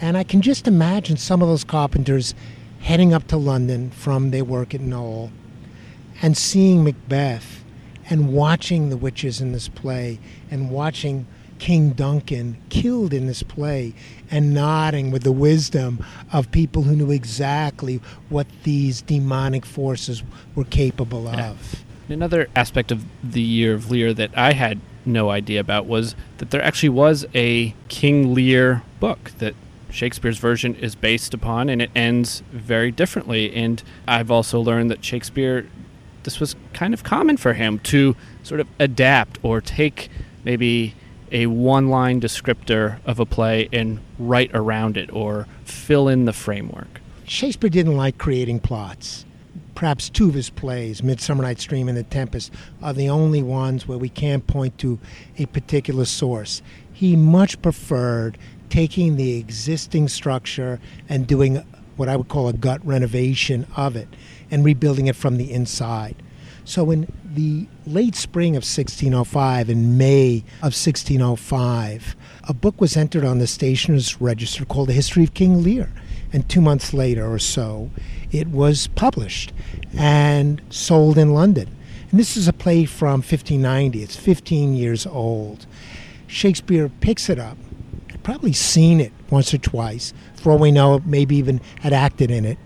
And 0.00 0.16
I 0.16 0.24
can 0.24 0.40
just 0.40 0.66
imagine 0.66 1.18
some 1.18 1.42
of 1.42 1.48
those 1.48 1.62
carpenters 1.62 2.34
heading 2.80 3.12
up 3.12 3.26
to 3.26 3.36
London 3.36 3.90
from 3.90 4.30
their 4.30 4.42
work 4.42 4.74
at 4.74 4.80
Knole 4.80 5.30
and 6.22 6.34
seeing 6.34 6.82
Macbeth 6.82 7.62
and 8.08 8.32
watching 8.32 8.88
the 8.88 8.96
witches 8.96 9.42
in 9.42 9.52
this 9.52 9.68
play 9.68 10.18
and 10.50 10.70
watching 10.70 11.26
King 11.58 11.90
Duncan 11.90 12.56
killed 12.68 13.14
in 13.14 13.26
this 13.26 13.42
play 13.42 13.94
and 14.30 14.52
nodding 14.52 15.10
with 15.10 15.22
the 15.22 15.32
wisdom 15.32 16.04
of 16.32 16.50
people 16.50 16.82
who 16.82 16.96
knew 16.96 17.10
exactly 17.10 18.00
what 18.28 18.46
these 18.64 19.02
demonic 19.02 19.64
forces 19.64 20.22
were 20.54 20.64
capable 20.64 21.28
of. 21.28 21.84
Another 22.08 22.48
aspect 22.54 22.92
of 22.92 23.04
the 23.22 23.40
Year 23.40 23.74
of 23.74 23.90
Lear 23.90 24.12
that 24.12 24.36
I 24.36 24.52
had 24.52 24.80
no 25.06 25.30
idea 25.30 25.60
about 25.60 25.86
was 25.86 26.14
that 26.38 26.50
there 26.50 26.62
actually 26.62 26.90
was 26.90 27.24
a 27.34 27.74
King 27.88 28.34
Lear 28.34 28.82
book 29.00 29.32
that 29.38 29.54
Shakespeare's 29.90 30.38
version 30.38 30.74
is 30.74 30.94
based 30.94 31.32
upon, 31.32 31.68
and 31.68 31.80
it 31.80 31.90
ends 31.94 32.42
very 32.50 32.90
differently. 32.90 33.54
And 33.54 33.82
I've 34.08 34.30
also 34.30 34.60
learned 34.60 34.90
that 34.90 35.04
Shakespeare, 35.04 35.68
this 36.24 36.40
was 36.40 36.56
kind 36.72 36.92
of 36.92 37.04
common 37.04 37.36
for 37.36 37.52
him 37.52 37.78
to 37.80 38.16
sort 38.42 38.60
of 38.60 38.66
adapt 38.78 39.38
or 39.42 39.60
take 39.60 40.10
maybe 40.42 40.94
a 41.32 41.46
one 41.46 41.88
line 41.88 42.20
descriptor 42.20 42.98
of 43.04 43.20
a 43.20 43.26
play 43.26 43.68
and 43.72 44.00
write 44.18 44.50
around 44.54 44.96
it 44.96 45.12
or 45.12 45.46
fill 45.64 46.08
in 46.08 46.24
the 46.24 46.32
framework. 46.32 47.00
Shakespeare 47.26 47.70
didn't 47.70 47.96
like 47.96 48.18
creating 48.18 48.60
plots. 48.60 49.24
Perhaps 49.74 50.08
two 50.10 50.28
of 50.28 50.34
his 50.34 50.50
plays, 50.50 51.02
Midsummer 51.02 51.42
Night's 51.42 51.64
Dream 51.64 51.88
and 51.88 51.98
The 51.98 52.04
Tempest, 52.04 52.52
are 52.82 52.92
the 52.92 53.08
only 53.08 53.42
ones 53.42 53.88
where 53.88 53.98
we 53.98 54.08
can't 54.08 54.46
point 54.46 54.78
to 54.78 54.98
a 55.36 55.46
particular 55.46 56.04
source. 56.04 56.62
He 56.92 57.16
much 57.16 57.60
preferred 57.60 58.38
taking 58.68 59.16
the 59.16 59.36
existing 59.36 60.08
structure 60.08 60.80
and 61.08 61.26
doing 61.26 61.64
what 61.96 62.08
I 62.08 62.16
would 62.16 62.28
call 62.28 62.48
a 62.48 62.52
gut 62.52 62.84
renovation 62.84 63.66
of 63.76 63.96
it 63.96 64.08
and 64.50 64.64
rebuilding 64.64 65.06
it 65.06 65.16
from 65.16 65.36
the 65.36 65.52
inside. 65.52 66.16
So 66.64 66.90
in 66.90 67.12
the 67.24 67.66
late 67.86 68.14
spring 68.14 68.56
of 68.56 68.62
1605, 68.62 69.68
in 69.68 69.98
May 69.98 70.38
of 70.58 70.72
1605, 70.72 72.16
a 72.48 72.54
book 72.54 72.80
was 72.80 72.96
entered 72.96 73.24
on 73.24 73.38
the 73.38 73.46
stationer's 73.46 74.20
register 74.20 74.64
called 74.64 74.88
The 74.88 74.94
History 74.94 75.24
of 75.24 75.34
King 75.34 75.62
Lear. 75.62 75.92
And 76.32 76.48
two 76.48 76.62
months 76.62 76.94
later 76.94 77.30
or 77.30 77.38
so, 77.38 77.90
it 78.32 78.48
was 78.48 78.88
published 78.88 79.52
and 79.96 80.60
sold 80.70 81.18
in 81.18 81.34
London. 81.34 81.68
And 82.10 82.18
this 82.18 82.36
is 82.36 82.48
a 82.48 82.52
play 82.52 82.86
from 82.86 83.20
1590. 83.20 84.02
It's 84.02 84.16
15 84.16 84.74
years 84.74 85.06
old. 85.06 85.66
Shakespeare 86.26 86.88
picks 86.88 87.28
it 87.28 87.38
up, 87.38 87.58
probably 88.22 88.54
seen 88.54 89.00
it 89.00 89.12
once 89.30 89.52
or 89.52 89.58
twice. 89.58 90.14
For 90.34 90.52
all 90.52 90.58
we 90.58 90.72
know, 90.72 91.00
maybe 91.04 91.36
even 91.36 91.60
had 91.80 91.92
acted 91.92 92.30
in 92.30 92.44
it. 92.44 92.58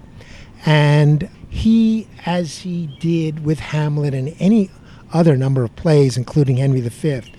And 0.64 1.28
he, 1.48 2.06
as 2.26 2.58
he 2.58 2.86
did 3.00 3.44
with 3.44 3.58
Hamlet 3.60 4.14
and 4.14 4.34
any 4.38 4.70
other 5.12 5.36
number 5.36 5.64
of 5.64 5.74
plays, 5.76 6.16
including 6.16 6.58
Henry 6.58 6.80
V, 6.80 7.32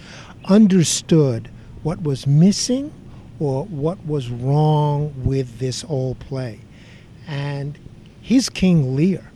understood 0.45 1.49
what 1.83 2.01
was 2.01 2.25
missing 2.25 2.91
or 3.39 3.65
what 3.65 4.05
was 4.05 4.29
wrong 4.29 5.13
with 5.23 5.59
this 5.59 5.85
old 5.87 6.19
play. 6.19 6.59
And 7.27 7.77
his 8.21 8.49
King 8.49 8.95
Lear 8.95 9.31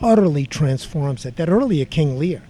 utterly 0.00 0.46
transforms 0.46 1.24
it. 1.24 1.36
That 1.36 1.48
earlier 1.48 1.84
King 1.84 2.18
Lear 2.18 2.42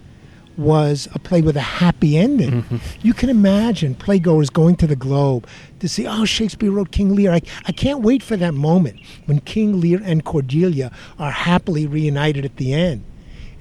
was 0.56 1.08
a 1.14 1.18
play 1.18 1.42
with 1.42 1.56
a 1.56 1.60
happy 1.60 2.16
ending. 2.16 2.62
Mm-hmm. 2.62 2.76
You 3.02 3.12
can 3.12 3.28
imagine 3.28 3.94
playgoers 3.94 4.52
going 4.52 4.76
to 4.76 4.86
the 4.86 4.96
Globe 4.96 5.46
to 5.80 5.88
see, 5.88 6.06
oh, 6.06 6.24
Shakespeare 6.24 6.70
wrote 6.70 6.90
King 6.92 7.14
Lear. 7.14 7.32
I, 7.32 7.40
I 7.66 7.72
can't 7.72 8.02
wait 8.02 8.22
for 8.22 8.36
that 8.36 8.54
moment 8.54 9.00
when 9.26 9.40
King 9.40 9.80
Lear 9.80 10.00
and 10.02 10.24
Cordelia 10.24 10.92
are 11.18 11.30
happily 11.30 11.86
reunited 11.86 12.44
at 12.44 12.56
the 12.56 12.72
end. 12.72 13.04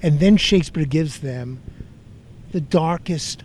And 0.02 0.20
then 0.20 0.36
Shakespeare 0.36 0.84
gives 0.84 1.20
them 1.20 1.60
the 2.52 2.60
darkest 2.60 3.42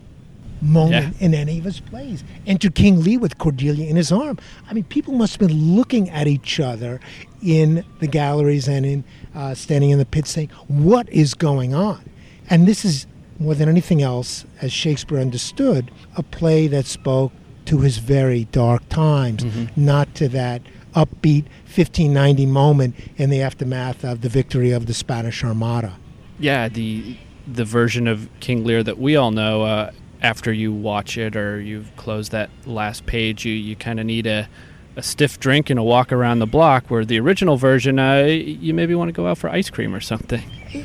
moment 0.61 1.15
yeah. 1.15 1.25
in 1.25 1.33
any 1.33 1.57
of 1.57 1.63
his 1.63 1.79
plays. 1.79 2.23
Enter 2.45 2.69
King 2.69 3.01
Lear 3.01 3.19
with 3.19 3.37
Cordelia 3.37 3.89
in 3.89 3.95
his 3.95 4.11
arm. 4.11 4.37
I 4.69 4.73
mean, 4.73 4.83
people 4.83 5.13
must 5.13 5.39
have 5.39 5.47
been 5.47 5.75
looking 5.75 6.09
at 6.09 6.27
each 6.27 6.59
other 6.59 6.99
in 7.41 7.85
the 7.99 8.07
galleries 8.07 8.67
and 8.67 8.85
in 8.85 9.03
uh, 9.33 9.55
standing 9.55 9.89
in 9.89 9.99
the 9.99 10.05
pit 10.05 10.27
saying, 10.27 10.49
what 10.67 11.09
is 11.09 11.33
going 11.33 11.73
on? 11.73 12.01
And 12.49 12.67
this 12.67 12.83
is 12.83 13.07
more 13.39 13.55
than 13.55 13.69
anything 13.69 14.01
else, 14.01 14.45
as 14.61 14.71
Shakespeare 14.71 15.19
understood, 15.19 15.91
a 16.17 16.23
play 16.23 16.67
that 16.67 16.85
spoke 16.85 17.31
to 17.65 17.79
his 17.79 17.97
very 17.97 18.45
dark 18.45 18.87
times, 18.89 19.43
mm-hmm. 19.43 19.65
not 19.75 20.13
to 20.15 20.27
that 20.29 20.61
upbeat 20.93 21.45
1590 21.65 22.45
moment 22.47 22.95
in 23.17 23.29
the 23.29 23.41
aftermath 23.41 24.03
of 24.03 24.21
the 24.21 24.29
victory 24.29 24.71
of 24.71 24.87
the 24.87 24.93
Spanish 24.93 25.43
Armada. 25.43 25.95
Yeah, 26.39 26.67
the 26.69 27.17
the 27.51 27.65
version 27.65 28.07
of 28.07 28.29
King 28.39 28.63
Lear 28.63 28.83
that 28.83 28.99
we 28.99 29.15
all 29.15 29.31
know. 29.31 29.63
Uh, 29.63 29.91
after 30.21 30.51
you 30.51 30.73
watch 30.73 31.17
it 31.17 31.35
or 31.35 31.61
you've 31.61 31.95
closed 31.95 32.31
that 32.33 32.49
last 32.65 33.05
page, 33.05 33.45
you 33.45 33.53
you 33.53 33.75
kind 33.75 33.99
of 33.99 34.05
need 34.05 34.27
a 34.27 34.47
a 34.95 35.03
stiff 35.03 35.39
drink 35.39 35.69
and 35.69 35.79
a 35.79 35.83
walk 35.83 36.11
around 36.11 36.39
the 36.39 36.47
block. 36.47 36.89
Where 36.89 37.05
the 37.05 37.19
original 37.19 37.57
version, 37.57 37.99
uh, 37.99 38.23
you 38.23 38.73
maybe 38.73 38.95
want 38.95 39.09
to 39.09 39.13
go 39.13 39.27
out 39.27 39.37
for 39.37 39.49
ice 39.49 39.69
cream 39.69 39.95
or 39.95 40.01
something. 40.01 40.43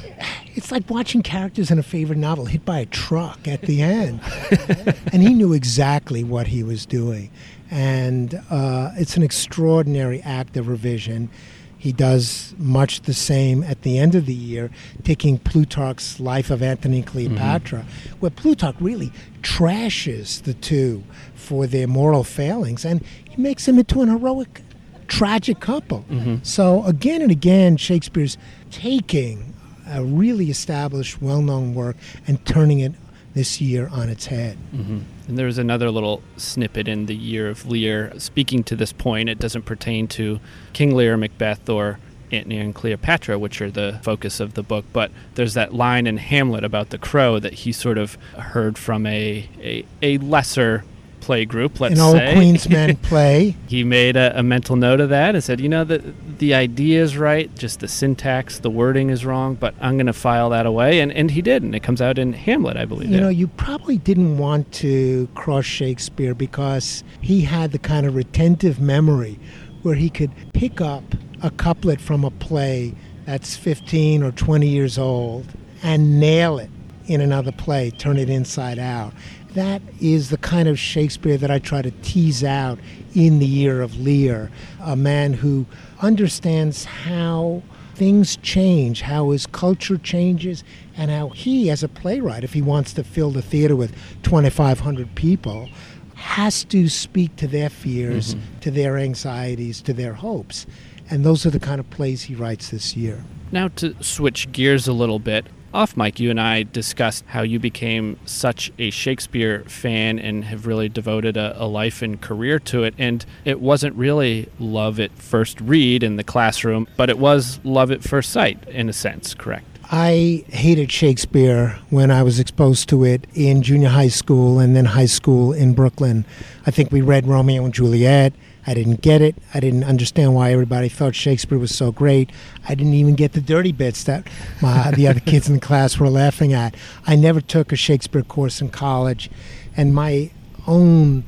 it's 0.54 0.70
like 0.70 0.88
watching 0.88 1.22
characters 1.22 1.70
in 1.70 1.78
a 1.78 1.82
favorite 1.82 2.18
novel 2.18 2.46
hit 2.46 2.64
by 2.64 2.78
a 2.78 2.86
truck 2.86 3.46
at 3.48 3.62
the 3.62 3.82
end. 3.82 4.20
and 5.12 5.22
he 5.22 5.34
knew 5.34 5.52
exactly 5.52 6.22
what 6.22 6.46
he 6.46 6.62
was 6.62 6.86
doing. 6.86 7.30
And 7.70 8.40
uh, 8.50 8.90
it's 8.94 9.16
an 9.16 9.22
extraordinary 9.22 10.22
act 10.22 10.56
of 10.56 10.68
revision. 10.68 11.28
He 11.76 11.92
does 11.92 12.54
much 12.56 13.02
the 13.02 13.12
same 13.12 13.62
at 13.64 13.82
the 13.82 13.98
end 13.98 14.14
of 14.14 14.26
the 14.26 14.34
year, 14.34 14.70
taking 15.02 15.38
Plutarch's 15.38 16.18
Life 16.20 16.50
of 16.50 16.62
Antony 16.62 16.98
and 16.98 17.06
Cleopatra, 17.06 17.80
mm-hmm. 17.80 18.20
where 18.20 18.30
Plutarch 18.30 18.76
really 18.80 19.12
trashes 19.42 20.42
the 20.44 20.54
two 20.54 21.02
for 21.34 21.66
their 21.66 21.86
moral 21.86 22.24
failings, 22.24 22.84
and 22.84 23.04
he 23.28 23.40
makes 23.42 23.66
them 23.66 23.78
into 23.78 24.00
an 24.00 24.08
heroic, 24.08 24.62
tragic 25.08 25.60
couple. 25.60 26.06
Mm-hmm. 26.08 26.36
So 26.42 26.84
again 26.84 27.20
and 27.20 27.30
again, 27.30 27.76
Shakespeare's 27.76 28.38
taking 28.70 29.53
a 29.88 30.02
really 30.02 30.50
established, 30.50 31.20
well-known 31.20 31.74
work 31.74 31.96
and 32.26 32.44
turning 32.46 32.80
it 32.80 32.92
this 33.34 33.60
year 33.60 33.88
on 33.88 34.08
its 34.08 34.26
head. 34.26 34.56
Mm-hmm. 34.74 35.00
And 35.28 35.38
there's 35.38 35.58
another 35.58 35.90
little 35.90 36.22
snippet 36.36 36.86
in 36.86 37.06
the 37.06 37.16
Year 37.16 37.48
of 37.48 37.66
Lear 37.66 38.12
speaking 38.18 38.62
to 38.64 38.76
this 38.76 38.92
point. 38.92 39.28
It 39.28 39.38
doesn't 39.38 39.62
pertain 39.62 40.06
to 40.08 40.40
King 40.72 40.94
Lear, 40.94 41.16
Macbeth, 41.16 41.68
or 41.68 41.98
Antony 42.30 42.58
and 42.58 42.74
Cleopatra, 42.74 43.38
which 43.38 43.60
are 43.60 43.70
the 43.70 44.00
focus 44.02 44.40
of 44.40 44.54
the 44.54 44.62
book. 44.62 44.84
But 44.92 45.10
there's 45.34 45.54
that 45.54 45.74
line 45.74 46.06
in 46.06 46.18
Hamlet 46.18 46.64
about 46.64 46.90
the 46.90 46.98
crow 46.98 47.38
that 47.40 47.54
he 47.54 47.72
sort 47.72 47.98
of 47.98 48.14
heard 48.36 48.78
from 48.78 49.06
a, 49.06 49.48
a, 49.60 49.84
a 50.00 50.18
lesser 50.18 50.84
play 51.24 51.46
group, 51.46 51.80
let's 51.80 51.94
An 51.94 52.00
old 52.00 52.16
say. 52.16 52.34
Queen's 52.34 52.68
Men 52.68 52.96
play. 53.02 53.56
he 53.66 53.82
made 53.82 54.14
a, 54.14 54.38
a, 54.38 54.42
mental 54.42 54.76
note 54.76 55.00
of 55.00 55.08
that 55.08 55.34
and 55.34 55.42
said, 55.42 55.58
you 55.58 55.70
know, 55.70 55.82
the, 55.82 56.12
the 56.38 56.52
idea 56.52 57.02
is 57.02 57.16
right, 57.16 57.52
just 57.56 57.80
the 57.80 57.88
syntax, 57.88 58.58
the 58.58 58.68
wording 58.68 59.08
is 59.08 59.24
wrong, 59.24 59.54
but 59.54 59.74
I'm 59.80 59.96
going 59.96 60.06
to 60.06 60.12
file 60.12 60.50
that 60.50 60.66
away. 60.66 61.00
And, 61.00 61.10
and 61.12 61.30
he 61.30 61.40
did, 61.40 61.62
and 61.62 61.74
it 61.74 61.82
comes 61.82 62.02
out 62.02 62.18
in 62.18 62.34
Hamlet, 62.34 62.76
I 62.76 62.84
believe. 62.84 63.08
You 63.08 63.20
know, 63.20 63.30
you 63.30 63.48
probably 63.48 63.96
didn't 63.96 64.36
want 64.36 64.70
to 64.72 65.26
cross 65.34 65.64
Shakespeare 65.64 66.34
because 66.34 67.02
he 67.22 67.40
had 67.40 67.72
the 67.72 67.78
kind 67.78 68.06
of 68.06 68.14
retentive 68.14 68.78
memory 68.78 69.38
where 69.80 69.94
he 69.94 70.10
could 70.10 70.30
pick 70.52 70.82
up 70.82 71.04
a 71.42 71.50
couplet 71.50 72.02
from 72.02 72.24
a 72.24 72.30
play 72.30 72.94
that's 73.24 73.56
15 73.56 74.22
or 74.22 74.30
20 74.32 74.68
years 74.68 74.98
old 74.98 75.46
and 75.82 76.20
nail 76.20 76.58
it 76.58 76.70
in 77.06 77.22
another 77.22 77.52
play, 77.52 77.90
turn 77.90 78.18
it 78.18 78.28
inside 78.28 78.78
out 78.78 79.14
that 79.54 79.82
is 80.00 80.30
the 80.30 80.36
kind 80.36 80.68
of 80.68 80.78
Shakespeare 80.78 81.36
that 81.36 81.50
I 81.50 81.58
try 81.58 81.82
to 81.82 81.90
tease 82.02 82.44
out 82.44 82.78
in 83.14 83.38
the 83.38 83.46
year 83.46 83.82
of 83.82 83.98
Lear, 83.98 84.50
a 84.80 84.96
man 84.96 85.32
who 85.32 85.66
understands 86.00 86.84
how 86.84 87.62
things 87.94 88.36
change, 88.36 89.02
how 89.02 89.30
his 89.30 89.46
culture 89.46 89.96
changes, 89.96 90.64
and 90.96 91.10
how 91.10 91.28
he, 91.28 91.70
as 91.70 91.82
a 91.82 91.88
playwright, 91.88 92.44
if 92.44 92.52
he 92.52 92.62
wants 92.62 92.92
to 92.94 93.04
fill 93.04 93.30
the 93.30 93.42
theater 93.42 93.76
with 93.76 93.94
2,500 94.24 95.14
people, 95.14 95.68
has 96.14 96.64
to 96.64 96.88
speak 96.88 97.36
to 97.36 97.46
their 97.46 97.70
fears, 97.70 98.34
mm-hmm. 98.34 98.60
to 98.60 98.70
their 98.70 98.98
anxieties, 98.98 99.80
to 99.82 99.92
their 99.92 100.14
hopes. 100.14 100.66
And 101.10 101.24
those 101.24 101.44
are 101.46 101.50
the 101.50 101.60
kind 101.60 101.78
of 101.78 101.88
plays 101.90 102.22
he 102.22 102.34
writes 102.34 102.70
this 102.70 102.96
year. 102.96 103.24
Now, 103.52 103.68
to 103.68 103.94
switch 104.02 104.50
gears 104.50 104.88
a 104.88 104.92
little 104.92 105.18
bit, 105.18 105.46
off 105.74 105.96
mic, 105.96 106.20
you 106.20 106.30
and 106.30 106.40
I 106.40 106.62
discussed 106.62 107.24
how 107.26 107.42
you 107.42 107.58
became 107.58 108.18
such 108.24 108.72
a 108.78 108.90
Shakespeare 108.90 109.64
fan 109.64 110.18
and 110.18 110.44
have 110.44 110.66
really 110.66 110.88
devoted 110.88 111.36
a, 111.36 111.60
a, 111.62 111.66
life 111.66 112.00
and 112.00 112.20
career 112.20 112.58
to 112.60 112.84
it. 112.84 112.94
And 112.96 113.26
it 113.44 113.60
wasn't 113.60 113.96
really 113.96 114.48
love 114.58 115.00
at 115.00 115.10
first 115.12 115.60
read 115.60 116.02
in 116.02 116.16
the 116.16 116.24
classroom, 116.24 116.86
but 116.96 117.10
it 117.10 117.18
was 117.18 117.58
love 117.64 117.90
at 117.90 118.02
first 118.02 118.30
sight 118.30 118.66
in 118.68 118.88
a 118.88 118.92
sense, 118.92 119.34
correct? 119.34 119.66
I 119.90 120.44
hated 120.48 120.90
Shakespeare 120.90 121.78
when 121.90 122.10
I 122.10 122.22
was 122.22 122.40
exposed 122.40 122.88
to 122.88 123.04
it 123.04 123.26
in 123.34 123.62
junior 123.62 123.90
high 123.90 124.08
school 124.08 124.58
and 124.58 124.74
then 124.74 124.86
high 124.86 125.06
school 125.06 125.52
in 125.52 125.74
Brooklyn. 125.74 126.24
I 126.66 126.70
think 126.70 126.90
we 126.90 127.02
read 127.02 127.26
Romeo 127.26 127.64
and 127.64 127.74
Juliet. 127.74 128.32
I 128.66 128.74
didn't 128.74 129.02
get 129.02 129.20
it. 129.20 129.36
I 129.52 129.60
didn't 129.60 129.84
understand 129.84 130.34
why 130.34 130.52
everybody 130.52 130.88
thought 130.88 131.14
Shakespeare 131.14 131.58
was 131.58 131.74
so 131.74 131.92
great. 131.92 132.30
I 132.66 132.74
didn't 132.74 132.94
even 132.94 133.14
get 133.14 133.32
the 133.32 133.40
dirty 133.40 133.72
bits 133.72 134.04
that 134.04 134.26
my, 134.62 134.90
the 134.90 135.06
other 135.06 135.20
kids 135.26 135.48
in 135.48 135.54
the 135.54 135.60
class 135.60 135.98
were 135.98 136.08
laughing 136.08 136.52
at. 136.52 136.74
I 137.06 137.16
never 137.16 137.40
took 137.40 137.72
a 137.72 137.76
Shakespeare 137.76 138.22
course 138.22 138.60
in 138.60 138.70
college, 138.70 139.30
and 139.76 139.94
my 139.94 140.30
own 140.66 141.24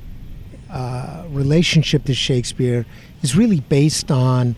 uh, 0.70 1.24
relationship 1.28 2.04
to 2.04 2.14
Shakespeare 2.14 2.86
is 3.22 3.36
really 3.36 3.60
based 3.60 4.10
on 4.10 4.56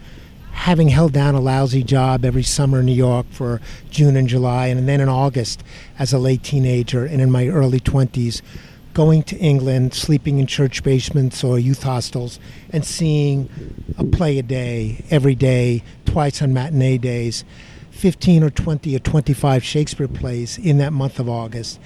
having 0.52 0.88
held 0.88 1.12
down 1.12 1.34
a 1.34 1.40
lousy 1.40 1.84
job 1.84 2.24
every 2.24 2.42
summer 2.42 2.80
in 2.80 2.86
New 2.86 2.92
York 2.92 3.26
for 3.30 3.60
June 3.90 4.16
and 4.16 4.28
July, 4.28 4.66
and 4.66 4.88
then 4.88 5.00
in 5.00 5.08
August 5.08 5.62
as 5.98 6.12
a 6.12 6.18
late 6.18 6.42
teenager 6.42 7.04
and 7.04 7.20
in 7.20 7.30
my 7.30 7.46
early 7.48 7.80
20s 7.80 8.42
going 8.98 9.22
to 9.22 9.36
England, 9.36 9.94
sleeping 9.94 10.40
in 10.40 10.46
church 10.48 10.82
basements 10.82 11.44
or 11.44 11.56
youth 11.56 11.84
hostels, 11.84 12.40
and 12.72 12.84
seeing 12.84 13.48
a 13.96 14.02
play 14.02 14.40
a 14.40 14.42
day, 14.42 15.04
every 15.08 15.36
day, 15.36 15.84
twice 16.04 16.42
on 16.42 16.52
matinee 16.52 16.98
days, 16.98 17.44
15 17.92 18.42
or 18.42 18.50
20 18.50 18.96
or 18.96 18.98
25 18.98 19.62
Shakespeare 19.62 20.08
plays 20.08 20.58
in 20.58 20.78
that 20.78 20.92
month 20.92 21.20
of 21.20 21.28
August. 21.28 21.78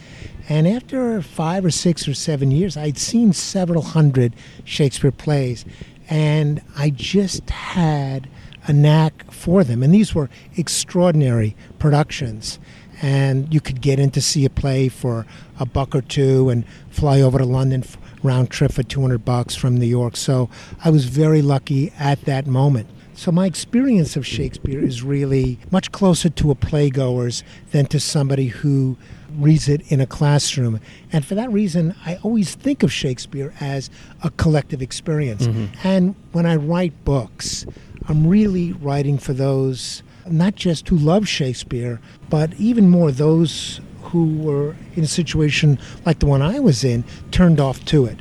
And 0.48 0.66
after 0.66 1.20
five 1.20 1.66
or 1.66 1.70
six 1.70 2.08
or 2.08 2.14
seven 2.14 2.50
years, 2.50 2.78
I'd 2.78 2.96
seen 2.96 3.34
several 3.34 3.82
hundred 3.82 4.34
Shakespeare 4.64 5.12
plays, 5.12 5.66
and 6.08 6.62
I 6.78 6.88
just 6.88 7.50
had 7.50 8.26
a 8.66 8.72
knack 8.72 9.30
for 9.30 9.64
them. 9.64 9.82
And 9.82 9.92
these 9.92 10.14
were 10.14 10.30
extraordinary 10.56 11.56
productions 11.78 12.58
and 13.02 13.52
you 13.52 13.60
could 13.60 13.80
get 13.80 13.98
in 13.98 14.10
to 14.12 14.22
see 14.22 14.44
a 14.44 14.50
play 14.50 14.88
for 14.88 15.26
a 15.58 15.66
buck 15.66 15.94
or 15.94 16.00
two 16.00 16.48
and 16.48 16.64
fly 16.88 17.20
over 17.20 17.38
to 17.38 17.44
London 17.44 17.84
round 18.22 18.48
trip 18.50 18.72
for 18.72 18.84
200 18.84 19.24
bucks 19.24 19.56
from 19.56 19.76
New 19.76 19.86
York. 19.86 20.16
So 20.16 20.48
I 20.84 20.90
was 20.90 21.06
very 21.06 21.42
lucky 21.42 21.92
at 21.98 22.24
that 22.24 22.46
moment. 22.46 22.88
So 23.14 23.30
my 23.30 23.46
experience 23.46 24.16
of 24.16 24.26
Shakespeare 24.26 24.82
is 24.82 25.02
really 25.02 25.58
much 25.70 25.92
closer 25.92 26.30
to 26.30 26.50
a 26.50 26.54
playgoer's 26.54 27.42
than 27.72 27.86
to 27.86 28.00
somebody 28.00 28.46
who 28.46 28.96
reads 29.36 29.68
it 29.68 29.82
in 29.90 30.00
a 30.00 30.06
classroom. 30.06 30.80
And 31.12 31.24
for 31.24 31.34
that 31.34 31.50
reason, 31.52 31.94
I 32.06 32.16
always 32.22 32.54
think 32.54 32.82
of 32.82 32.92
Shakespeare 32.92 33.52
as 33.60 33.90
a 34.22 34.30
collective 34.30 34.80
experience. 34.80 35.46
Mm-hmm. 35.46 35.86
And 35.86 36.14
when 36.32 36.46
I 36.46 36.56
write 36.56 37.04
books, 37.04 37.66
I'm 38.08 38.26
really 38.26 38.72
writing 38.72 39.18
for 39.18 39.32
those 39.32 40.02
not 40.26 40.54
just 40.54 40.88
who 40.88 40.96
loved 40.96 41.28
Shakespeare, 41.28 42.00
but 42.30 42.52
even 42.54 42.90
more 42.90 43.10
those 43.10 43.80
who 44.02 44.36
were 44.36 44.76
in 44.94 45.04
a 45.04 45.08
situation 45.08 45.78
like 46.04 46.18
the 46.18 46.26
one 46.26 46.42
I 46.42 46.60
was 46.60 46.84
in, 46.84 47.04
turned 47.30 47.60
off 47.60 47.84
to 47.86 48.04
it. 48.04 48.20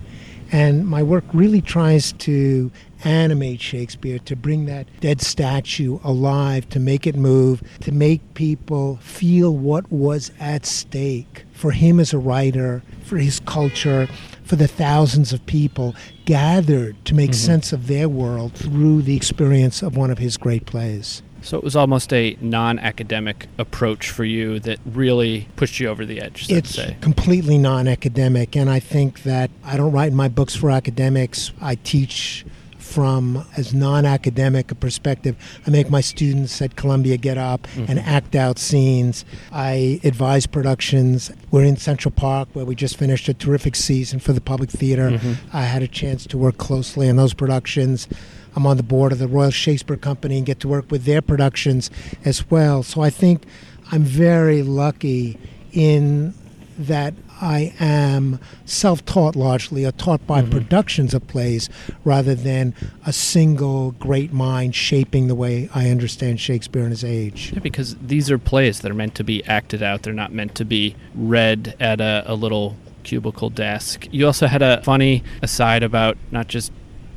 And 0.51 0.85
my 0.85 1.01
work 1.01 1.23
really 1.33 1.61
tries 1.61 2.11
to 2.13 2.71
animate 3.03 3.61
Shakespeare, 3.61 4.19
to 4.19 4.35
bring 4.35 4.65
that 4.65 4.87
dead 4.99 5.21
statue 5.21 5.99
alive, 6.03 6.67
to 6.69 6.79
make 6.79 7.07
it 7.07 7.15
move, 7.15 7.63
to 7.81 7.91
make 7.91 8.33
people 8.33 8.97
feel 8.97 9.55
what 9.55 9.89
was 9.91 10.31
at 10.39 10.65
stake 10.65 11.45
for 11.53 11.71
him 11.71 11.99
as 11.99 12.13
a 12.13 12.17
writer, 12.17 12.83
for 13.03 13.17
his 13.17 13.39
culture, 13.41 14.07
for 14.43 14.55
the 14.55 14.67
thousands 14.67 15.31
of 15.31 15.45
people 15.45 15.95
gathered 16.25 17.03
to 17.05 17.15
make 17.15 17.31
mm-hmm. 17.31 17.45
sense 17.45 17.71
of 17.71 17.87
their 17.87 18.09
world 18.09 18.53
through 18.53 19.01
the 19.01 19.15
experience 19.15 19.81
of 19.81 19.95
one 19.95 20.11
of 20.11 20.17
his 20.17 20.37
great 20.37 20.65
plays. 20.65 21.23
So 21.41 21.58
it 21.58 21.63
was 21.63 21.75
almost 21.75 22.13
a 22.13 22.38
non-academic 22.39 23.47
approach 23.58 24.10
for 24.10 24.23
you 24.23 24.60
that 24.60 24.80
really 24.86 25.47
pushed 25.56 25.80
you 25.80 25.88
over 25.88 26.06
the 26.06 26.21
edge. 26.21 26.49
it's 26.49 26.75
say. 26.75 26.97
completely 27.01 27.58
non-academic, 27.58 28.56
and 28.56 28.69
I 28.69 28.80
think 28.80 29.23
that 29.23 29.49
I 29.63 29.77
don't 29.77 29.91
write 29.91 30.13
my 30.13 30.27
books 30.27 30.56
for 30.56 30.69
academics. 30.69 31.51
I 31.62 31.75
teach 31.75 32.45
from 32.91 33.45
as 33.56 33.73
non-academic 33.73 34.69
a 34.69 34.75
perspective. 34.75 35.36
I 35.65 35.69
make 35.69 35.89
my 35.89 36.01
students 36.01 36.62
at 36.62 36.75
Columbia 36.75 37.15
get 37.15 37.38
up 37.38 37.63
mm-hmm. 37.63 37.86
and 37.89 37.99
act 37.99 38.36
out 38.36 38.60
scenes. 38.60 39.23
I 39.51 40.01
advise 40.04 40.45
productions. 40.45 41.32
We're 41.51 41.63
in 41.63 41.77
Central 41.77 42.12
Park 42.12 42.49
where 42.54 42.65
we 42.65 42.75
just 42.75 42.97
finished 42.97 43.30
a 43.30 43.34
terrific 43.34 43.75
season 43.75 44.19
for 44.19 44.34
the 44.34 44.41
public 44.41 44.69
theater. 44.69 45.12
Mm-hmm. 45.12 45.56
I 45.56 45.63
had 45.63 45.82
a 45.82 45.88
chance 45.88 46.25
to 46.27 46.38
work 46.38 46.58
closely 46.58 47.10
on 47.10 47.15
those 47.15 47.34
productions. 47.34 48.10
I'm 48.55 48.65
on 48.65 48.77
the 48.77 48.83
board 48.83 49.11
of 49.11 49.19
the 49.19 49.27
Royal 49.27 49.51
Shakespeare 49.51 49.97
Company 49.97 50.37
and 50.37 50.45
get 50.45 50.60
to 50.62 50.67
work 50.67 50.91
with 50.91 51.06
their 51.06 51.21
productions 51.21 51.89
as 52.25 52.49
well. 52.49 52.83
So 52.83 53.02
I 53.02 53.10
think 53.10 53.43
I'm 53.91 54.04
very 54.04 54.62
lucky 54.63 55.37
in 55.71 56.33
that 56.77 57.13
I 57.41 57.73
am 57.79 58.39
self 58.65 59.04
taught 59.04 59.35
largely, 59.35 59.83
or 59.85 59.91
taught 59.91 60.25
by 60.27 60.41
mm-hmm. 60.41 60.52
productions 60.52 61.13
of 61.13 61.27
plays 61.27 61.69
rather 62.04 62.35
than 62.35 62.75
a 63.06 63.12
single 63.12 63.91
great 63.91 64.31
mind 64.31 64.75
shaping 64.75 65.27
the 65.27 65.35
way 65.35 65.69
I 65.73 65.89
understand 65.89 66.39
Shakespeare 66.39 66.83
and 66.83 66.91
his 66.91 67.04
age. 67.04 67.52
Yeah, 67.54 67.60
because 67.60 67.95
these 67.97 68.29
are 68.29 68.37
plays 68.37 68.81
that 68.81 68.91
are 68.91 68.95
meant 68.95 69.15
to 69.15 69.23
be 69.23 69.43
acted 69.45 69.81
out, 69.81 70.04
they're 70.04 70.13
not 70.13 70.31
meant 70.31 70.56
to 70.56 70.65
be 70.65 70.95
read 71.15 71.75
at 71.79 71.99
a, 71.99 72.23
a 72.27 72.35
little 72.35 72.77
cubicle 73.04 73.49
desk. 73.49 74.08
You 74.12 74.27
also 74.27 74.45
had 74.45 74.62
a 74.62 74.81
funny 74.83 75.23
aside 75.41 75.81
about 75.81 76.17
not 76.29 76.47
just 76.47 76.71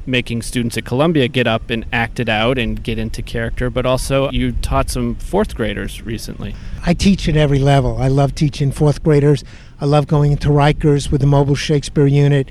making 0.07 0.43
students 0.43 0.77
at 0.77 0.85
Columbia 0.85 1.29
get 1.29 1.47
up 1.47 1.71
and 1.71 1.85
act 1.93 2.21
it 2.21 2.29
out 2.29 2.59
and 2.59 2.83
get 2.83 2.99
into 2.99 3.23
character, 3.23 3.71
but 3.71 3.87
also 3.87 4.31
you 4.31 4.53
taught 4.53 4.91
some 4.91 5.15
fourth 5.17 5.55
graders 5.55 6.03
recently. 6.03 6.55
I 6.85 6.95
teach 6.95 7.29
at 7.29 7.37
every 7.37 7.59
level. 7.59 7.99
I 7.99 8.09
love 8.09 8.35
teaching 8.35 8.73
fourth 8.73 9.03
graders. 9.03 9.45
I 9.81 9.87
love 9.87 10.07
going 10.07 10.33
into 10.33 10.49
Rikers 10.49 11.11
with 11.11 11.21
the 11.21 11.27
mobile 11.27 11.55
Shakespeare 11.55 12.07
unit 12.07 12.49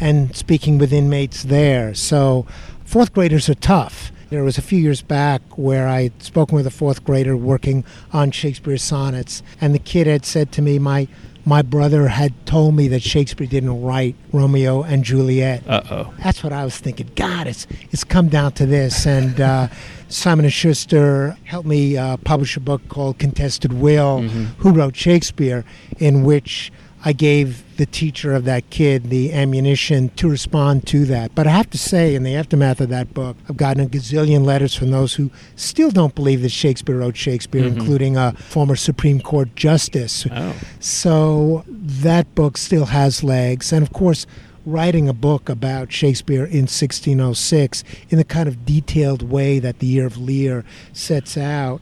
and 0.00 0.34
speaking 0.36 0.78
with 0.78 0.92
inmates 0.92 1.42
there. 1.44 1.94
So, 1.94 2.46
fourth 2.84 3.12
graders 3.12 3.48
are 3.48 3.54
tough. 3.54 4.12
There 4.28 4.42
was 4.42 4.58
a 4.58 4.62
few 4.62 4.78
years 4.78 5.02
back 5.02 5.40
where 5.56 5.86
I 5.86 6.02
had 6.04 6.22
spoken 6.22 6.56
with 6.56 6.66
a 6.66 6.70
fourth 6.70 7.04
grader 7.04 7.36
working 7.36 7.84
on 8.12 8.32
Shakespeare 8.32 8.76
sonnets, 8.76 9.42
and 9.60 9.72
the 9.72 9.78
kid 9.78 10.08
had 10.08 10.24
said 10.24 10.50
to 10.52 10.62
me, 10.62 10.80
My 10.80 11.06
my 11.46 11.62
brother 11.62 12.08
had 12.08 12.34
told 12.44 12.74
me 12.74 12.88
that 12.88 13.02
Shakespeare 13.02 13.46
didn't 13.46 13.80
write 13.80 14.16
Romeo 14.32 14.82
and 14.82 15.04
Juliet. 15.04 15.62
Uh 15.66 15.82
oh. 15.90 16.14
That's 16.18 16.42
what 16.42 16.52
I 16.52 16.64
was 16.64 16.76
thinking. 16.76 17.08
God, 17.14 17.46
it's 17.46 17.66
it's 17.92 18.02
come 18.04 18.28
down 18.28 18.52
to 18.52 18.66
this. 18.66 19.06
And 19.06 19.40
uh, 19.40 19.68
Simon 20.08 20.44
and 20.44 20.52
Schuster 20.52 21.36
helped 21.44 21.68
me 21.68 21.96
uh, 21.96 22.16
publish 22.18 22.56
a 22.56 22.60
book 22.60 22.86
called 22.88 23.18
Contested 23.18 23.72
Will, 23.72 24.20
Mm-hmm. 24.20 24.44
Who 24.62 24.72
Wrote 24.72 24.96
Shakespeare, 24.96 25.64
in 25.98 26.24
which 26.24 26.72
I 27.06 27.12
gave 27.12 27.62
the 27.76 27.86
teacher 27.86 28.34
of 28.34 28.44
that 28.46 28.68
kid 28.68 29.10
the 29.10 29.32
ammunition 29.32 30.08
to 30.16 30.28
respond 30.28 30.88
to 30.88 31.04
that. 31.04 31.36
But 31.36 31.46
I 31.46 31.50
have 31.50 31.70
to 31.70 31.78
say, 31.78 32.16
in 32.16 32.24
the 32.24 32.34
aftermath 32.34 32.80
of 32.80 32.88
that 32.88 33.14
book, 33.14 33.36
I've 33.48 33.56
gotten 33.56 33.84
a 33.84 33.86
gazillion 33.86 34.44
letters 34.44 34.74
from 34.74 34.90
those 34.90 35.14
who 35.14 35.30
still 35.54 35.92
don't 35.92 36.16
believe 36.16 36.42
that 36.42 36.48
Shakespeare 36.50 36.96
wrote 36.98 37.16
Shakespeare, 37.16 37.62
Mhm. 37.62 37.76
including 37.76 38.16
a 38.16 38.32
former 38.32 38.74
Supreme 38.74 39.20
Court 39.20 39.54
justice 39.54 40.26
Oh. 40.32 40.54
so 40.80 41.64
that 41.68 42.34
book 42.34 42.58
still 42.58 42.86
has 42.86 43.22
legs. 43.22 43.72
And 43.72 43.84
of 43.84 43.92
course, 43.92 44.26
writing 44.66 45.08
a 45.08 45.12
book 45.14 45.48
about 45.48 45.92
Shakespeare 45.92 46.44
in 46.44 46.66
1606 46.66 47.84
in 48.10 48.18
the 48.18 48.24
kind 48.24 48.48
of 48.48 48.66
detailed 48.66 49.30
way 49.30 49.60
that 49.60 49.78
the 49.78 49.86
Year 49.86 50.06
of 50.06 50.18
Lear 50.18 50.64
sets 50.92 51.38
out 51.38 51.80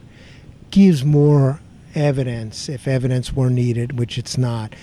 gives 0.70 1.03
more 1.03 1.61
evidence, 1.95 2.68
if 2.68 2.87
evidence 2.87 3.35
were 3.35 3.49
needed, 3.49 3.99
which 3.99 4.18
it's 4.18 4.37
not, 4.37 4.75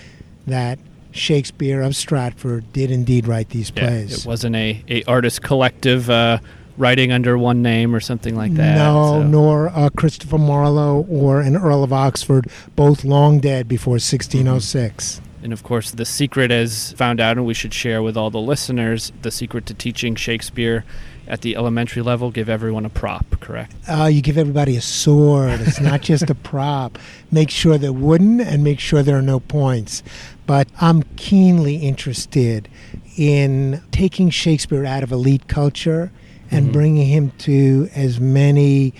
that 0.46 0.78
Shakespeare 1.12 1.82
of 1.82 1.94
Stratford 1.94 2.72
did 2.72 2.90
indeed 2.90 3.26
write 3.26 3.50
these 3.50 3.70
Yeah, 3.76 3.86
plays. 3.88 4.20
it 4.20 4.26
wasn't 4.26 4.56
a, 4.56 4.82
a 4.88 5.04
artist 5.04 5.42
collective 5.42 6.08
uh, 6.08 6.38
writing 6.78 7.12
under 7.12 7.36
one 7.36 7.60
name 7.62 7.94
or 7.94 8.00
something 8.00 8.34
like 8.34 8.54
that. 8.54 8.76
No, 8.78 9.20
so- 9.20 9.22
nor 9.22 9.68
uh, 9.68 9.90
Christopher 9.90 10.38
Marlowe 10.38 11.06
or 11.10 11.40
an 11.42 11.56
Earl 11.56 11.84
of 11.84 11.92
Oxford, 11.92 12.46
both 12.76 13.04
long 13.04 13.40
dead 13.40 13.68
before 13.68 13.92
1606. 13.92 15.20
And 15.42 15.52
of 15.52 15.62
course, 15.64 15.90
the 15.90 16.04
secret 16.04 16.50
is 16.52 16.92
found 16.92 17.20
out, 17.20 17.36
and 17.36 17.44
we 17.44 17.52
should 17.54 17.74
share 17.74 18.02
with 18.02 18.16
all 18.16 18.30
the 18.30 18.40
listeners 18.40 19.12
the 19.22 19.30
secret 19.30 19.66
to 19.66 19.74
teaching 19.74 20.14
Shakespeare 20.14 20.84
at 21.28 21.40
the 21.42 21.56
elementary 21.56 22.02
level 22.02 22.30
give 22.30 22.48
everyone 22.48 22.84
a 22.84 22.88
prop, 22.90 23.24
correct? 23.40 23.74
Uh, 23.88 24.04
you 24.06 24.20
give 24.22 24.36
everybody 24.36 24.76
a 24.76 24.80
sword. 24.80 25.60
It's 25.60 25.80
not 25.80 26.00
just 26.12 26.28
a 26.30 26.34
prop. 26.34 26.98
Make 27.30 27.50
sure 27.50 27.78
they're 27.78 27.92
wooden 27.92 28.40
and 28.40 28.62
make 28.64 28.80
sure 28.80 29.02
there 29.02 29.16
are 29.18 29.22
no 29.22 29.40
points. 29.40 30.02
But 30.46 30.68
I'm 30.80 31.02
keenly 31.16 31.76
interested 31.76 32.68
in 33.16 33.80
taking 33.92 34.30
Shakespeare 34.30 34.84
out 34.84 35.02
of 35.02 35.12
elite 35.12 35.46
culture 35.48 36.10
and 36.50 36.68
Mhm. 36.68 36.72
bringing 36.72 37.06
him 37.06 37.32
to 37.38 37.88
as 37.94 38.18
many 38.20 38.92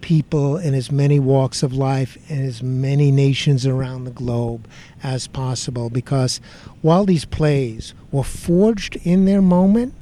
people 0.00 0.56
in 0.56 0.72
as 0.74 0.92
many 0.92 1.18
walks 1.18 1.62
of 1.64 1.72
life 1.72 2.16
and 2.28 2.46
as 2.46 2.62
many 2.62 3.10
nations 3.10 3.66
around 3.66 4.04
the 4.04 4.10
globe 4.12 4.68
as 5.02 5.26
possible. 5.26 5.90
Because 5.90 6.40
while 6.82 7.04
these 7.04 7.24
plays 7.24 7.92
were 8.12 8.22
forged 8.22 8.96
in 9.02 9.24
their 9.24 9.42
moment, 9.42 9.94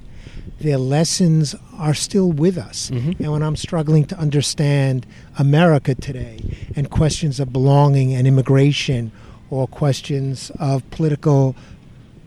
their 0.61 0.79
lessons 0.79 1.55
are 1.79 1.95
still 1.95 2.31
with 2.33 2.57
us. 2.57 2.91
Mhm. 2.93 3.21
And 3.21 3.33
when 3.33 3.43
I'm 3.43 3.57
struggling 3.57 4.05
to 4.07 4.19
understand 4.19 5.07
America 5.39 5.95
today 5.95 6.39
and 6.77 6.89
questions 6.91 7.41
of 7.41 7.53
belonging 7.53 8.15
and 8.15 8.27
immigration 8.27 9.11
or 9.51 9.67
questions 9.67 10.51
of 10.59 10.89
political 10.91 11.55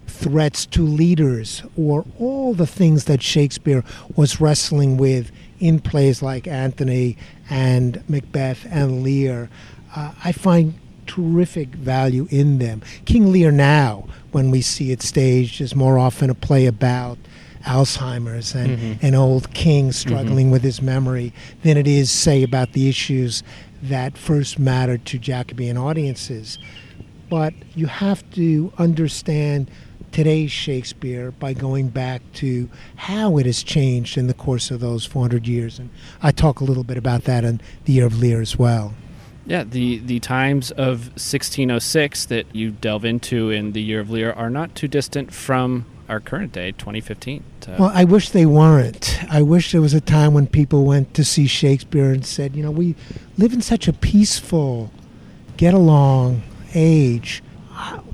threats 0.08 0.66
to 0.66 0.82
leaders 0.86 1.64
or 1.78 2.06
all 2.20 2.54
the 2.54 2.68
things 2.68 3.06
that 3.06 3.22
Shakespeare 3.22 3.84
was 4.16 4.42
wrestling 4.42 4.98
with 4.98 5.32
in 5.60 5.80
plays 5.80 6.22
like 6.22 6.48
Antony 6.48 7.18
and 7.50 8.02
Macbeth 8.08 8.66
and 8.70 9.04
Lear, 9.04 9.50
uh, 9.96 10.12
I 10.24 10.32
find 10.32 10.76
terrific 11.08 11.70
value 11.70 12.28
in 12.30 12.60
them. 12.60 12.82
King 13.06 13.32
Lear 13.32 13.52
now, 13.52 14.06
when 14.32 14.52
we 14.52 14.62
see 14.62 14.92
it 14.92 15.02
staged, 15.02 15.62
is 15.62 15.76
more 15.76 15.98
often 15.98 16.30
a 16.30 16.36
play 16.36 16.66
about 16.66 17.18
Alzheimer's 17.66 18.54
and 18.56 18.78
Mhm. 18.78 19.04
an 19.04 19.16
old 19.16 19.54
king 19.54 19.92
struggling 19.92 20.52
with 20.52 20.64
his 20.64 20.82
memory 20.82 21.34
than 21.64 21.78
it 21.78 21.88
is, 21.88 22.10
say, 22.12 22.44
about 22.44 22.74
the 22.74 22.88
issues 22.90 23.44
that 23.82 24.18
first 24.18 24.58
mattered 24.60 25.06
to 25.06 25.18
Jacobean 25.20 25.78
audiences. 25.78 26.58
But 27.30 27.54
you 27.76 27.88
have 27.88 28.24
to 28.32 28.72
understand 28.78 29.70
today's 30.12 30.52
Shakespeare 30.52 31.32
by 31.32 31.54
going 31.54 31.90
back 31.90 32.22
to 32.36 32.70
how 32.96 33.38
it 33.38 33.46
has 33.46 33.62
changed 33.62 34.18
in 34.18 34.28
the 34.28 34.34
course 34.34 34.72
of 34.72 34.80
those 34.80 35.06
400 35.06 35.46
years. 35.48 35.78
And 35.78 35.90
I 36.24 36.32
talk 36.32 36.60
a 36.62 36.64
little 36.64 36.86
bit 36.86 36.98
about 36.98 37.26
that 37.26 37.44
in 37.44 37.60
The 37.86 37.94
Year 37.94 38.06
of 38.06 38.18
Lear 38.20 38.42
as 38.42 38.58
well. 38.58 38.94
Yeah, 39.46 39.64
the, 39.64 40.00
the 40.00 40.20
times 40.20 40.72
of 40.72 41.12
1606 41.16 42.26
that 42.26 42.46
you 42.56 42.72
delve 42.72 43.06
into 43.06 43.50
in 43.50 43.74
the 43.74 43.82
Year 43.82 44.00
of 44.00 44.10
Lear 44.10 44.32
are 44.34 44.50
not 44.50 44.74
too 44.76 44.88
distant 44.88 45.34
from 45.34 45.86
our 46.10 46.20
current 46.20 46.52
day, 46.54 46.72
2015. 46.72 47.44
So, 47.62 47.76
Well, 47.80 47.92
I 47.94 48.04
wish 48.06 48.30
they 48.30 48.46
weren't. 48.46 49.20
I 49.30 49.42
wish 49.42 49.72
there 49.72 49.82
was 49.82 49.94
a 49.94 50.02
time 50.02 50.34
when 50.34 50.48
people 50.48 50.86
went 50.86 51.14
to 51.16 51.24
see 51.26 51.48
Shakespeare 51.48 52.12
and 52.12 52.26
said, 52.26 52.56
you 52.56 52.64
know, 52.64 52.72
we 52.72 52.96
live 53.38 53.54
in 53.54 53.62
such 53.62 53.88
a 53.88 53.94
peaceful, 53.94 54.92
get 55.58 55.74
along 55.74 56.44
age. 56.74 57.44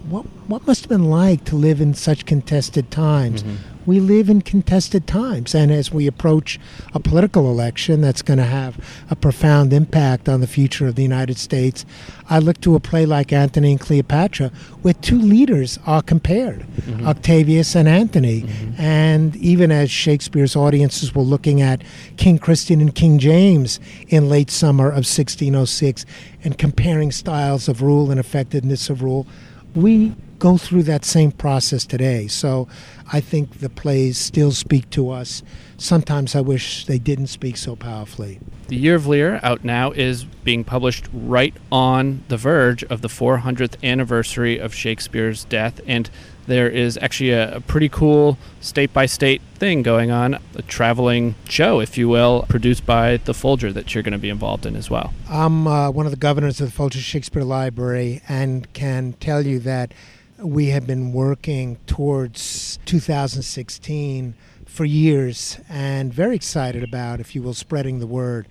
What, 0.09 0.23
what 0.47 0.65
must 0.67 0.81
have 0.81 0.89
been 0.89 1.09
like 1.09 1.45
to 1.45 1.55
live 1.55 1.79
in 1.79 1.93
such 1.93 2.25
contested 2.25 2.91
times? 2.91 3.43
Mhm. 3.43 3.55
We 3.85 3.99
live 3.99 4.29
in 4.29 4.41
contested 4.41 5.07
times, 5.07 5.53
and 5.53 5.71
as 5.71 5.91
we 5.91 6.07
approach 6.07 6.59
a 6.93 6.99
political 6.99 7.49
election 7.49 7.99
that's 8.01 8.21
going 8.21 8.37
to 8.37 8.45
have 8.45 8.77
a 9.09 9.15
profound 9.15 9.73
impact 9.73 10.29
on 10.29 10.39
the 10.39 10.47
future 10.47 10.87
of 10.87 10.95
the 10.95 11.01
United 11.01 11.37
States, 11.37 11.85
I 12.29 12.39
look 12.39 12.61
to 12.61 12.75
a 12.75 12.79
play 12.79 13.05
like 13.05 13.33
Antony 13.33 13.71
and 13.71 13.79
Cleopatra, 13.79 14.51
where 14.81 14.93
two 14.93 15.19
leaders 15.19 15.79
are 15.85 16.01
compared 16.01 16.65
Mhm. 16.87 17.05
Octavius 17.05 17.75
and 17.75 17.87
Antony. 17.87 18.41
Mhm. 18.41 18.79
And 18.79 19.35
even 19.35 19.71
as 19.71 19.91
Shakespeare's 19.91 20.55
audiences 20.55 21.13
were 21.13 21.21
looking 21.23 21.61
at 21.61 21.81
King 22.15 22.37
Christian 22.37 22.79
and 22.79 22.95
King 22.95 23.19
James 23.19 23.79
in 24.07 24.29
late 24.29 24.49
summer 24.49 24.89
of 24.89 25.05
1606 25.05 26.05
and 26.43 26.57
comparing 26.57 27.11
styles 27.11 27.67
of 27.67 27.81
rule 27.81 28.11
and 28.11 28.19
effectiveness 28.19 28.89
of 28.89 29.03
rule, 29.03 29.27
we 29.75 30.13
go 30.39 30.57
through 30.57 30.83
that 30.83 31.05
same 31.05 31.31
process 31.31 31.85
today. 31.85 32.27
So 32.27 32.67
I 33.13 33.19
think 33.19 33.59
the 33.59 33.69
plays 33.69 34.17
still 34.17 34.51
speak 34.51 34.89
to 34.89 35.11
us. 35.11 35.43
Sometimes 35.77 36.35
I 36.35 36.41
wish 36.41 36.87
they 36.87 36.97
didn't 36.97 37.27
speak 37.27 37.57
so 37.57 37.75
powerfully. 37.75 38.39
The 38.69 38.75
Year 38.75 38.95
of 38.95 39.05
Lear, 39.05 39.39
out 39.43 39.63
now, 39.63 39.91
is 39.91 40.23
being 40.23 40.63
published 40.63 41.09
right 41.13 41.53
on 41.71 42.23
the 42.29 42.37
verge 42.37 42.83
of 42.85 43.01
the 43.01 43.09
400th 43.09 43.75
anniversary 43.83 44.57
of 44.57 44.73
Shakespeare's 44.73 45.45
death. 45.45 45.79
And 45.85 46.09
there 46.47 46.67
is 46.67 46.97
actually 47.03 47.29
a, 47.29 47.57
a 47.57 47.61
pretty 47.61 47.87
cool 47.87 48.39
state 48.61 48.91
by 48.93 49.05
state 49.05 49.43
thing 49.55 49.83
going 49.83 50.09
on, 50.09 50.39
a 50.55 50.63
traveling 50.63 51.35
show, 51.47 51.81
if 51.81 51.99
you 51.99 52.09
will, 52.09 52.47
produced 52.49 52.83
by 52.83 53.17
the 53.17 53.33
Folger 53.35 53.71
that 53.73 53.93
you're 53.93 54.03
going 54.03 54.13
to 54.13 54.17
be 54.17 54.29
involved 54.29 54.65
in 54.65 54.75
as 54.75 54.89
well. 54.89 55.13
I'm 55.29 55.67
uh, 55.67 55.91
one 55.91 56.07
of 56.07 56.11
the 56.11 56.17
governors 56.17 56.59
of 56.59 56.69
the 56.69 56.73
Folger 56.73 56.97
Shakespeare 56.97 57.43
Library 57.43 58.23
and 58.27 58.73
can 58.73 59.13
tell 59.13 59.45
you 59.45 59.59
that 59.59 59.93
we 60.37 60.67
have 60.67 60.87
been 60.87 61.13
working 61.13 61.77
towards 61.85 62.79
2016 62.85 64.33
for 64.65 64.85
years 64.85 65.59
and 65.69 66.13
very 66.13 66.35
excited 66.35 66.83
about, 66.83 67.19
if 67.19 67.35
you 67.35 67.41
will, 67.41 67.53
spreading 67.53 67.99
the 67.99 68.07
word. 68.07 68.47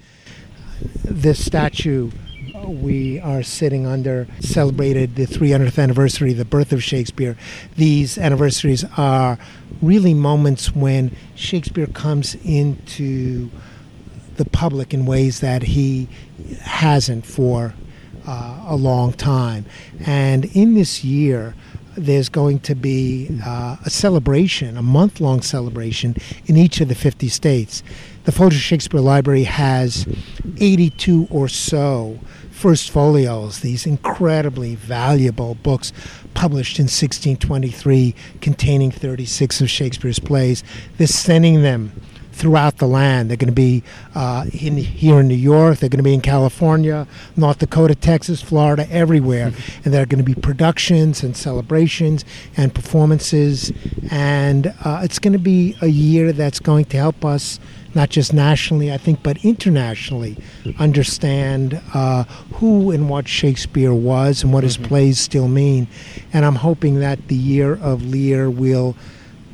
This 1.05 1.45
statue 1.45 2.11
we 2.67 3.21
are 3.21 3.43
sitting 3.43 3.87
under 3.87 4.27
celebrated 4.41 5.17
the 5.17 5.27
300th 5.27 5.81
anniversary 5.83 6.33
the 6.33 6.45
birth 6.45 6.73
of 6.73 6.83
Shakespeare. 6.83 7.37
These 7.77 8.19
anniversaries 8.19 8.85
are 8.97 9.39
really 9.81 10.15
moments 10.15 10.75
when 10.75 11.15
Shakespeare 11.35 11.87
comes 11.87 12.35
into 12.45 13.51
the 14.37 14.45
public 14.47 14.95
in 14.95 15.07
ways 15.07 15.41
that 15.41 15.63
he 15.63 16.09
hasn't 16.61 17.27
for 17.27 17.75
uh, 18.27 18.65
a 18.67 18.77
long 18.77 19.13
time. 19.13 19.67
And 20.07 20.45
in 20.47 20.75
this 20.75 21.05
year, 21.05 21.55
there's 21.97 22.29
going 22.29 22.61
to 22.61 22.75
be 22.75 23.41
uh, 23.45 23.77
a 23.85 23.91
celebration, 23.91 24.77
a 24.77 24.83
month 24.83 25.21
long 25.21 25.43
celebration 25.43 26.17
in 26.47 26.57
each 26.57 26.81
of 26.81 26.89
the 26.89 26.95
50 26.95 27.29
states. 27.29 27.83
The 28.25 28.33
Folger 28.33 28.57
Shakespeare 28.57 29.01
Library 29.01 29.45
has 29.45 30.07
82 30.59 31.29
or 31.31 31.49
so 31.49 32.19
first 32.51 32.91
folios, 32.93 33.59
these 33.61 33.87
incredibly 33.87 34.77
valuable 34.77 35.57
books 35.57 35.93
published 36.33 36.79
in 36.79 36.85
1623 36.85 38.15
containing 38.41 38.93
36 38.93 39.61
of 39.61 39.69
Shakespeare's 39.69 40.21
plays. 40.21 40.63
They're 40.97 41.09
sending 41.09 41.63
them 41.63 41.91
throughout 42.33 42.79
the 42.79 42.87
land. 42.87 43.31
They're 43.31 43.37
going 43.37 43.49
to 43.49 43.53
be 43.53 43.83
uh, 44.15 44.47
in, 44.53 44.77
here 44.77 45.21
in 45.21 45.29
New 45.29 45.35
York. 45.35 45.79
They're 45.79 45.89
going 45.89 45.99
to 45.99 46.05
be 46.05 46.15
in 46.15 46.21
California, 46.21 47.07
North 47.37 47.59
Dakota, 47.59 47.95
Texas, 47.95 48.43
Florida, 48.43 48.91
everywhere. 48.91 49.51
Mm-hmm. 49.51 49.83
And 49.85 49.95
there 49.95 50.03
are 50.03 50.07
going 50.07 50.25
to 50.25 50.25
be 50.25 50.35
productions 50.35 51.23
and 51.23 51.37
celebrations 51.37 52.25
and 52.57 52.75
performances. 52.75 53.73
And 54.11 54.75
uh, 54.85 55.01
it's 55.05 55.19
going 55.19 55.35
to 55.35 55.39
be 55.39 55.77
a 55.81 55.89
year 55.89 56.33
that's 56.33 56.59
going 56.59 56.87
to 56.87 56.97
help 56.97 57.25
us 57.25 57.61
not 57.95 58.09
just 58.09 58.33
nationally, 58.33 58.91
I 58.91 58.97
think, 58.97 59.23
but 59.23 59.45
internationally, 59.45 60.39
understand 60.79 61.81
uh, 61.93 62.25
who 62.55 62.91
and 62.91 63.11
what 63.11 63.29
Shakespeare 63.29 63.93
was 63.93 64.43
and 64.43 64.53
what 64.53 64.65
his 64.65 64.79
mm-hmm. 64.79 64.87
plays 64.87 65.21
still 65.21 65.49
mean. 65.49 65.87
And 66.33 66.45
I'm 66.45 66.55
hoping 66.55 67.01
that 67.01 67.29
the 67.29 67.37
year 67.37 67.75
of 67.75 68.03
Lear 68.03 68.49
will 68.51 68.97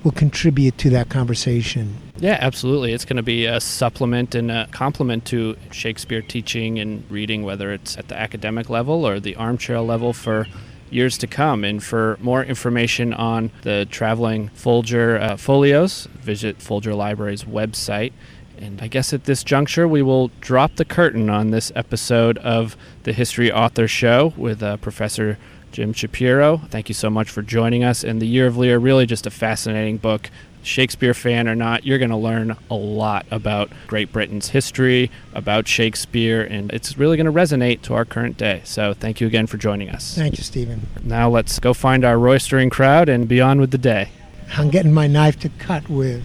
will 0.05 0.13
contribute 0.13 0.79
to 0.79 0.91
that 0.91 1.09
conversation. 1.09 2.08
Yeah, 2.21 2.37
absolutely. 2.41 2.93
It's 2.93 3.05
going 3.05 3.19
to 3.19 3.23
be 3.23 3.47
a 3.47 3.61
supplement 3.61 4.35
and 4.35 4.51
a 4.51 4.67
complement 4.73 5.25
to 5.27 5.57
Shakespeare 5.71 6.21
teaching 6.21 6.81
and 6.81 7.09
reading, 7.09 7.45
whether 7.45 7.73
it's 7.73 7.97
at 7.97 8.09
the 8.09 8.19
academic 8.19 8.69
level 8.69 9.07
or 9.07 9.21
the 9.21 9.37
armchair 9.37 9.81
level 9.81 10.13
for 10.13 10.47
years 10.91 11.17
to 11.19 11.29
come. 11.29 11.63
And 11.63 11.83
for 11.83 12.19
more 12.21 12.43
information 12.43 13.15
on 13.15 13.53
the 13.63 13.87
traveling 13.89 14.49
Folger 14.49 15.19
uh, 15.19 15.37
folios, 15.37 16.07
visit 16.15 16.61
Folger 16.61 16.93
Library's 16.93 17.45
website. 17.45 18.13
And 18.59 18.83
I 18.83 18.89
guess 18.89 19.13
at 19.13 19.25
this 19.25 19.45
juncture, 19.45 19.87
we 19.87 20.03
will 20.03 20.33
drop 20.41 20.75
the 20.75 20.85
curtain 20.85 21.31
on 21.31 21.53
this 21.53 21.71
episode 21.77 22.39
of 22.39 22.77
the 23.05 23.13
History 23.13 23.53
Author 23.53 23.87
Show 23.87 24.33
with 24.37 24.61
uh, 24.61 24.79
Professor 24.79 25.39
Jim 25.73 25.93
Shapiro. 25.93 26.59
Thank 26.69 26.89
you 26.89 26.95
so 26.95 27.11
much 27.11 27.31
for 27.31 27.43
joining 27.43 27.85
us. 27.85 28.05
And 28.05 28.21
The 28.21 28.27
Year 28.27 28.47
of 28.47 28.57
Lear, 28.57 28.79
really 28.79 29.07
just 29.07 29.27
a 29.27 29.31
fascinating 29.31 29.99
book 29.99 30.31
Shakespeare 30.63 31.15
fan 31.15 31.49
or 31.49 31.55
not, 31.55 31.85
you're 31.85 31.99
going 31.99 32.11
to 32.11 32.17
learn 32.17 32.57
a 32.71 32.75
lot 32.75 33.27
about 33.31 33.71
Great 33.87 34.13
Britain's 34.13 34.49
history, 34.49 35.11
about 35.33 35.67
Shakespeare, 35.67 36.43
and 36.43 36.71
it's 36.73 36.99
really 36.99 37.17
going 37.17 37.27
to 37.27 37.33
resonate 37.33 37.83
to 37.83 37.95
our 37.95 38.05
current 38.05 38.37
day. 38.37 38.61
So 38.65 38.95
thank 38.95 39.21
you 39.21 39.27
again 39.27 39.47
for 39.47 39.57
joining 39.57 39.89
us. 39.89 40.15
Thank 40.15 40.39
you, 40.39 40.45
Stephen. 40.45 40.87
Now 41.03 41.31
let's 41.31 41.59
go 41.59 41.73
find 41.75 42.05
our 42.05 42.17
roistering 42.17 42.71
crowd 42.71 43.09
and 43.09 43.27
be 43.29 43.41
on 43.41 43.61
with 43.61 43.71
the 43.71 43.79
day. 43.79 44.11
I'm 44.57 44.71
getting 44.71 44.93
my 44.93 45.07
knife 45.07 45.39
to 45.41 45.49
cut 45.51 45.89
with. 45.89 46.23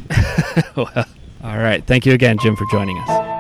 well, 0.76 1.06
all 1.44 1.58
right. 1.58 1.86
Thank 1.86 2.06
you 2.06 2.14
again, 2.14 2.38
Jim, 2.40 2.56
for 2.56 2.66
joining 2.72 2.98
us. 3.00 3.33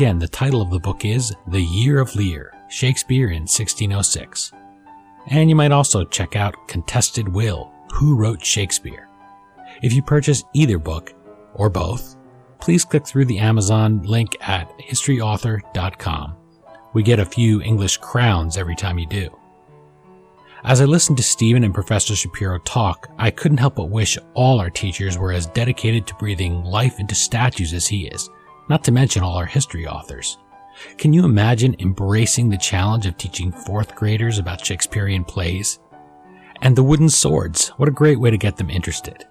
Again, 0.00 0.18
the 0.18 0.28
title 0.28 0.62
of 0.62 0.70
the 0.70 0.80
book 0.80 1.04
is 1.04 1.36
The 1.48 1.60
Year 1.60 2.00
of 2.00 2.16
Lear 2.16 2.54
Shakespeare 2.70 3.32
in 3.32 3.42
1606. 3.42 4.50
And 5.26 5.50
you 5.50 5.54
might 5.54 5.72
also 5.72 6.04
check 6.04 6.36
out 6.36 6.56
Contested 6.68 7.28
Will 7.28 7.70
Who 7.92 8.16
Wrote 8.16 8.42
Shakespeare. 8.42 9.10
If 9.82 9.92
you 9.92 10.00
purchase 10.00 10.42
either 10.54 10.78
book, 10.78 11.12
or 11.52 11.68
both, 11.68 12.16
please 12.60 12.82
click 12.82 13.06
through 13.06 13.26
the 13.26 13.40
Amazon 13.40 14.02
link 14.04 14.38
at 14.40 14.72
historyauthor.com. 14.78 16.34
We 16.94 17.02
get 17.02 17.20
a 17.20 17.26
few 17.26 17.60
English 17.60 17.98
crowns 17.98 18.56
every 18.56 18.76
time 18.76 18.98
you 18.98 19.06
do. 19.06 19.28
As 20.64 20.80
I 20.80 20.86
listened 20.86 21.18
to 21.18 21.22
Stephen 21.22 21.62
and 21.62 21.74
Professor 21.74 22.16
Shapiro 22.16 22.58
talk, 22.60 23.10
I 23.18 23.30
couldn't 23.30 23.58
help 23.58 23.74
but 23.74 23.90
wish 23.90 24.16
all 24.32 24.60
our 24.60 24.70
teachers 24.70 25.18
were 25.18 25.32
as 25.32 25.44
dedicated 25.48 26.06
to 26.06 26.14
breathing 26.14 26.64
life 26.64 26.98
into 26.98 27.14
statues 27.14 27.74
as 27.74 27.86
he 27.86 28.06
is, 28.06 28.30
not 28.70 28.84
to 28.84 28.92
mention 28.92 29.22
all 29.22 29.36
our 29.36 29.46
history 29.46 29.86
authors. 29.86 30.38
Can 30.96 31.12
you 31.12 31.24
imagine 31.24 31.76
embracing 31.80 32.48
the 32.48 32.56
challenge 32.56 33.04
of 33.04 33.16
teaching 33.16 33.50
fourth 33.50 33.96
graders 33.96 34.38
about 34.38 34.64
Shakespearean 34.64 35.24
plays? 35.24 35.80
And 36.62 36.76
the 36.76 36.82
wooden 36.82 37.08
swords, 37.08 37.68
what 37.70 37.88
a 37.88 37.92
great 37.92 38.20
way 38.20 38.30
to 38.30 38.38
get 38.38 38.56
them 38.56 38.70
interested. 38.70 39.26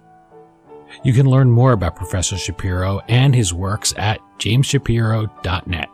You 1.02 1.14
can 1.14 1.26
learn 1.26 1.50
more 1.50 1.72
about 1.72 1.96
Professor 1.96 2.36
Shapiro 2.36 3.00
and 3.08 3.34
his 3.34 3.54
works 3.54 3.94
at 3.96 4.20
jamesshapiro.net. 4.38 5.88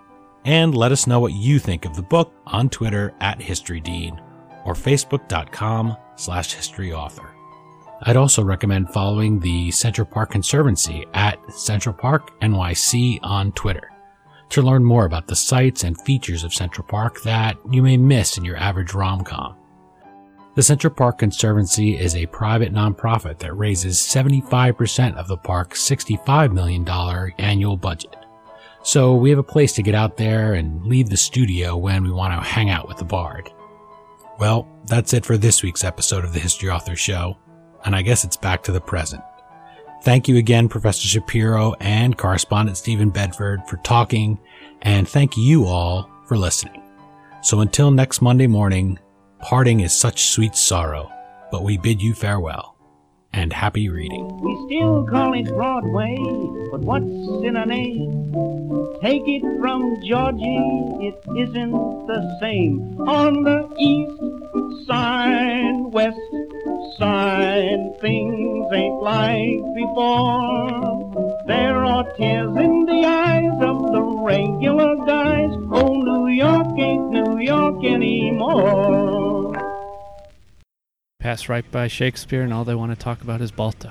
And 0.44 0.74
let 0.76 0.92
us 0.92 1.07
know 1.07 1.20
what 1.20 1.32
you 1.32 1.59
think 1.59 1.84
of 1.84 1.94
the 1.94 2.03
book 2.03 2.32
on 2.47 2.68
Twitter 2.68 3.14
at 3.20 3.38
HistoryDean 3.38 4.20
or 4.64 4.74
facebook.com 4.74 5.97
slash 6.16 6.55
historyauthor. 6.55 7.36
I'd 8.03 8.16
also 8.16 8.44
recommend 8.44 8.92
following 8.92 9.40
the 9.40 9.70
Central 9.70 10.07
Park 10.07 10.30
Conservancy 10.30 11.07
at 11.14 11.38
Central 11.53 11.94
Park 11.94 12.38
NYC 12.40 13.18
on 13.22 13.53
Twitter 13.53 13.90
to 14.51 14.62
learn 14.62 14.84
more 14.84 15.07
about 15.07 15.26
the 15.26 15.36
sights 15.36 15.82
and 15.82 16.01
features 16.03 16.44
of 16.44 16.55
Central 16.55 16.86
Park 16.86 17.22
that 17.22 17.57
you 17.70 17.82
may 17.82 17.97
miss 17.97 18.36
in 18.36 18.44
your 18.44 18.57
average 18.57 18.94
rom-com. 18.94 19.57
The 20.55 20.62
Central 20.62 20.92
Park 20.92 21.18
Conservancy 21.18 21.99
is 21.99 22.14
a 22.14 22.26
private 22.26 22.72
nonprofit 22.72 23.38
that 23.40 23.55
raises 23.55 23.99
75% 23.99 25.16
of 25.16 25.28
the 25.28 25.36
park's 25.36 25.86
$65 25.86 26.53
million 26.53 26.88
annual 27.38 27.76
budget. 27.76 28.16
So 28.82 29.14
we 29.14 29.30
have 29.30 29.38
a 29.38 29.42
place 29.42 29.72
to 29.74 29.82
get 29.82 29.94
out 29.94 30.16
there 30.16 30.55
and 30.55 30.86
leave 30.86 31.11
the 31.11 31.16
studio 31.16 31.76
when 31.76 32.05
we 32.05 32.11
want 32.11 32.32
to 32.32 32.49
hang 32.49 32.70
out 32.70 32.88
with 32.88 32.99
the 32.99 33.05
bard. 33.05 33.51
Well, 34.38 34.68
that's 34.86 35.12
it 35.12 35.26
for 35.26 35.36
this 35.36 35.62
week's 35.62 35.84
episode 35.84 36.24
of 36.24 36.32
the 36.32 36.38
History 36.38 36.70
Author 36.70 36.94
Show, 36.94 37.36
and 37.85 37.95
I 37.95 38.03
guess 38.03 38.24
it's 38.24 38.37
back 38.37 38.62
to 38.64 38.72
the 38.72 38.81
present. 38.81 39.22
Thank 40.03 40.29
you 40.29 40.37
again, 40.37 40.68
Professor 40.68 41.09
Shapiro 41.09 41.74
and 41.81 42.16
correspondent 42.16 42.77
Stephen 42.77 43.11
Bedford 43.11 43.62
for 43.66 43.79
talking, 43.79 44.39
and 44.83 45.09
thank 45.09 45.37
you 45.37 45.64
all 45.64 46.11
for 46.27 46.37
listening. 46.37 46.83
So 47.43 47.61
until 47.61 47.91
next 47.91 48.20
Monday 48.22 48.47
morning, 48.47 48.99
parting 49.41 49.81
is 49.81 49.93
such 49.93 50.27
sweet 50.27 50.55
sorrow, 50.55 51.11
but 51.51 51.64
we 51.64 51.79
bid 51.79 52.03
you 52.03 52.14
farewell 52.14 52.77
and 53.33 53.53
happy 53.53 53.89
reading. 53.89 54.41
We 54.41 54.55
still 54.66 55.07
call 55.07 55.35
it 55.35 55.47
Broadway, 55.49 56.16
but 56.70 56.81
what's 56.81 57.05
in 57.45 57.57
a 57.57 57.66
name? 57.66 58.33
Take 59.01 59.22
it 59.26 59.42
from 59.61 59.97
Georgie, 60.03 61.07
it 61.07 61.22
isn't 61.36 61.72
the 62.07 62.38
same. 62.40 63.01
On 63.09 63.42
the 63.42 63.68
east 63.78 64.86
side, 64.86 65.92
west 65.92 66.18
side, 66.99 68.01
things 68.01 68.66
ain't 68.72 69.03
like 69.03 69.61
before. 69.74 71.42
There 71.47 71.84
are 71.84 72.05
tears 72.16 72.57
in 72.57 72.86
the 72.86 73.05
eyes 73.05 73.59
of 73.61 73.92
the 73.92 74.03
regular 74.03 74.97
guys. 75.05 75.51
Oh, 75.70 75.94
New 75.94 76.28
York 76.28 76.78
ain't 76.78 77.11
New 77.11 77.38
York 77.38 77.84
anymore 77.84 79.26
pass 81.26 81.49
right 81.49 81.68
by 81.72 81.88
Shakespeare 81.88 82.42
and 82.42 82.55
all 82.55 82.64
they 82.64 82.76
want 82.76 82.92
to 82.92 82.97
talk 82.97 83.20
about 83.20 83.40
is 83.40 83.51
Balto. 83.51 83.90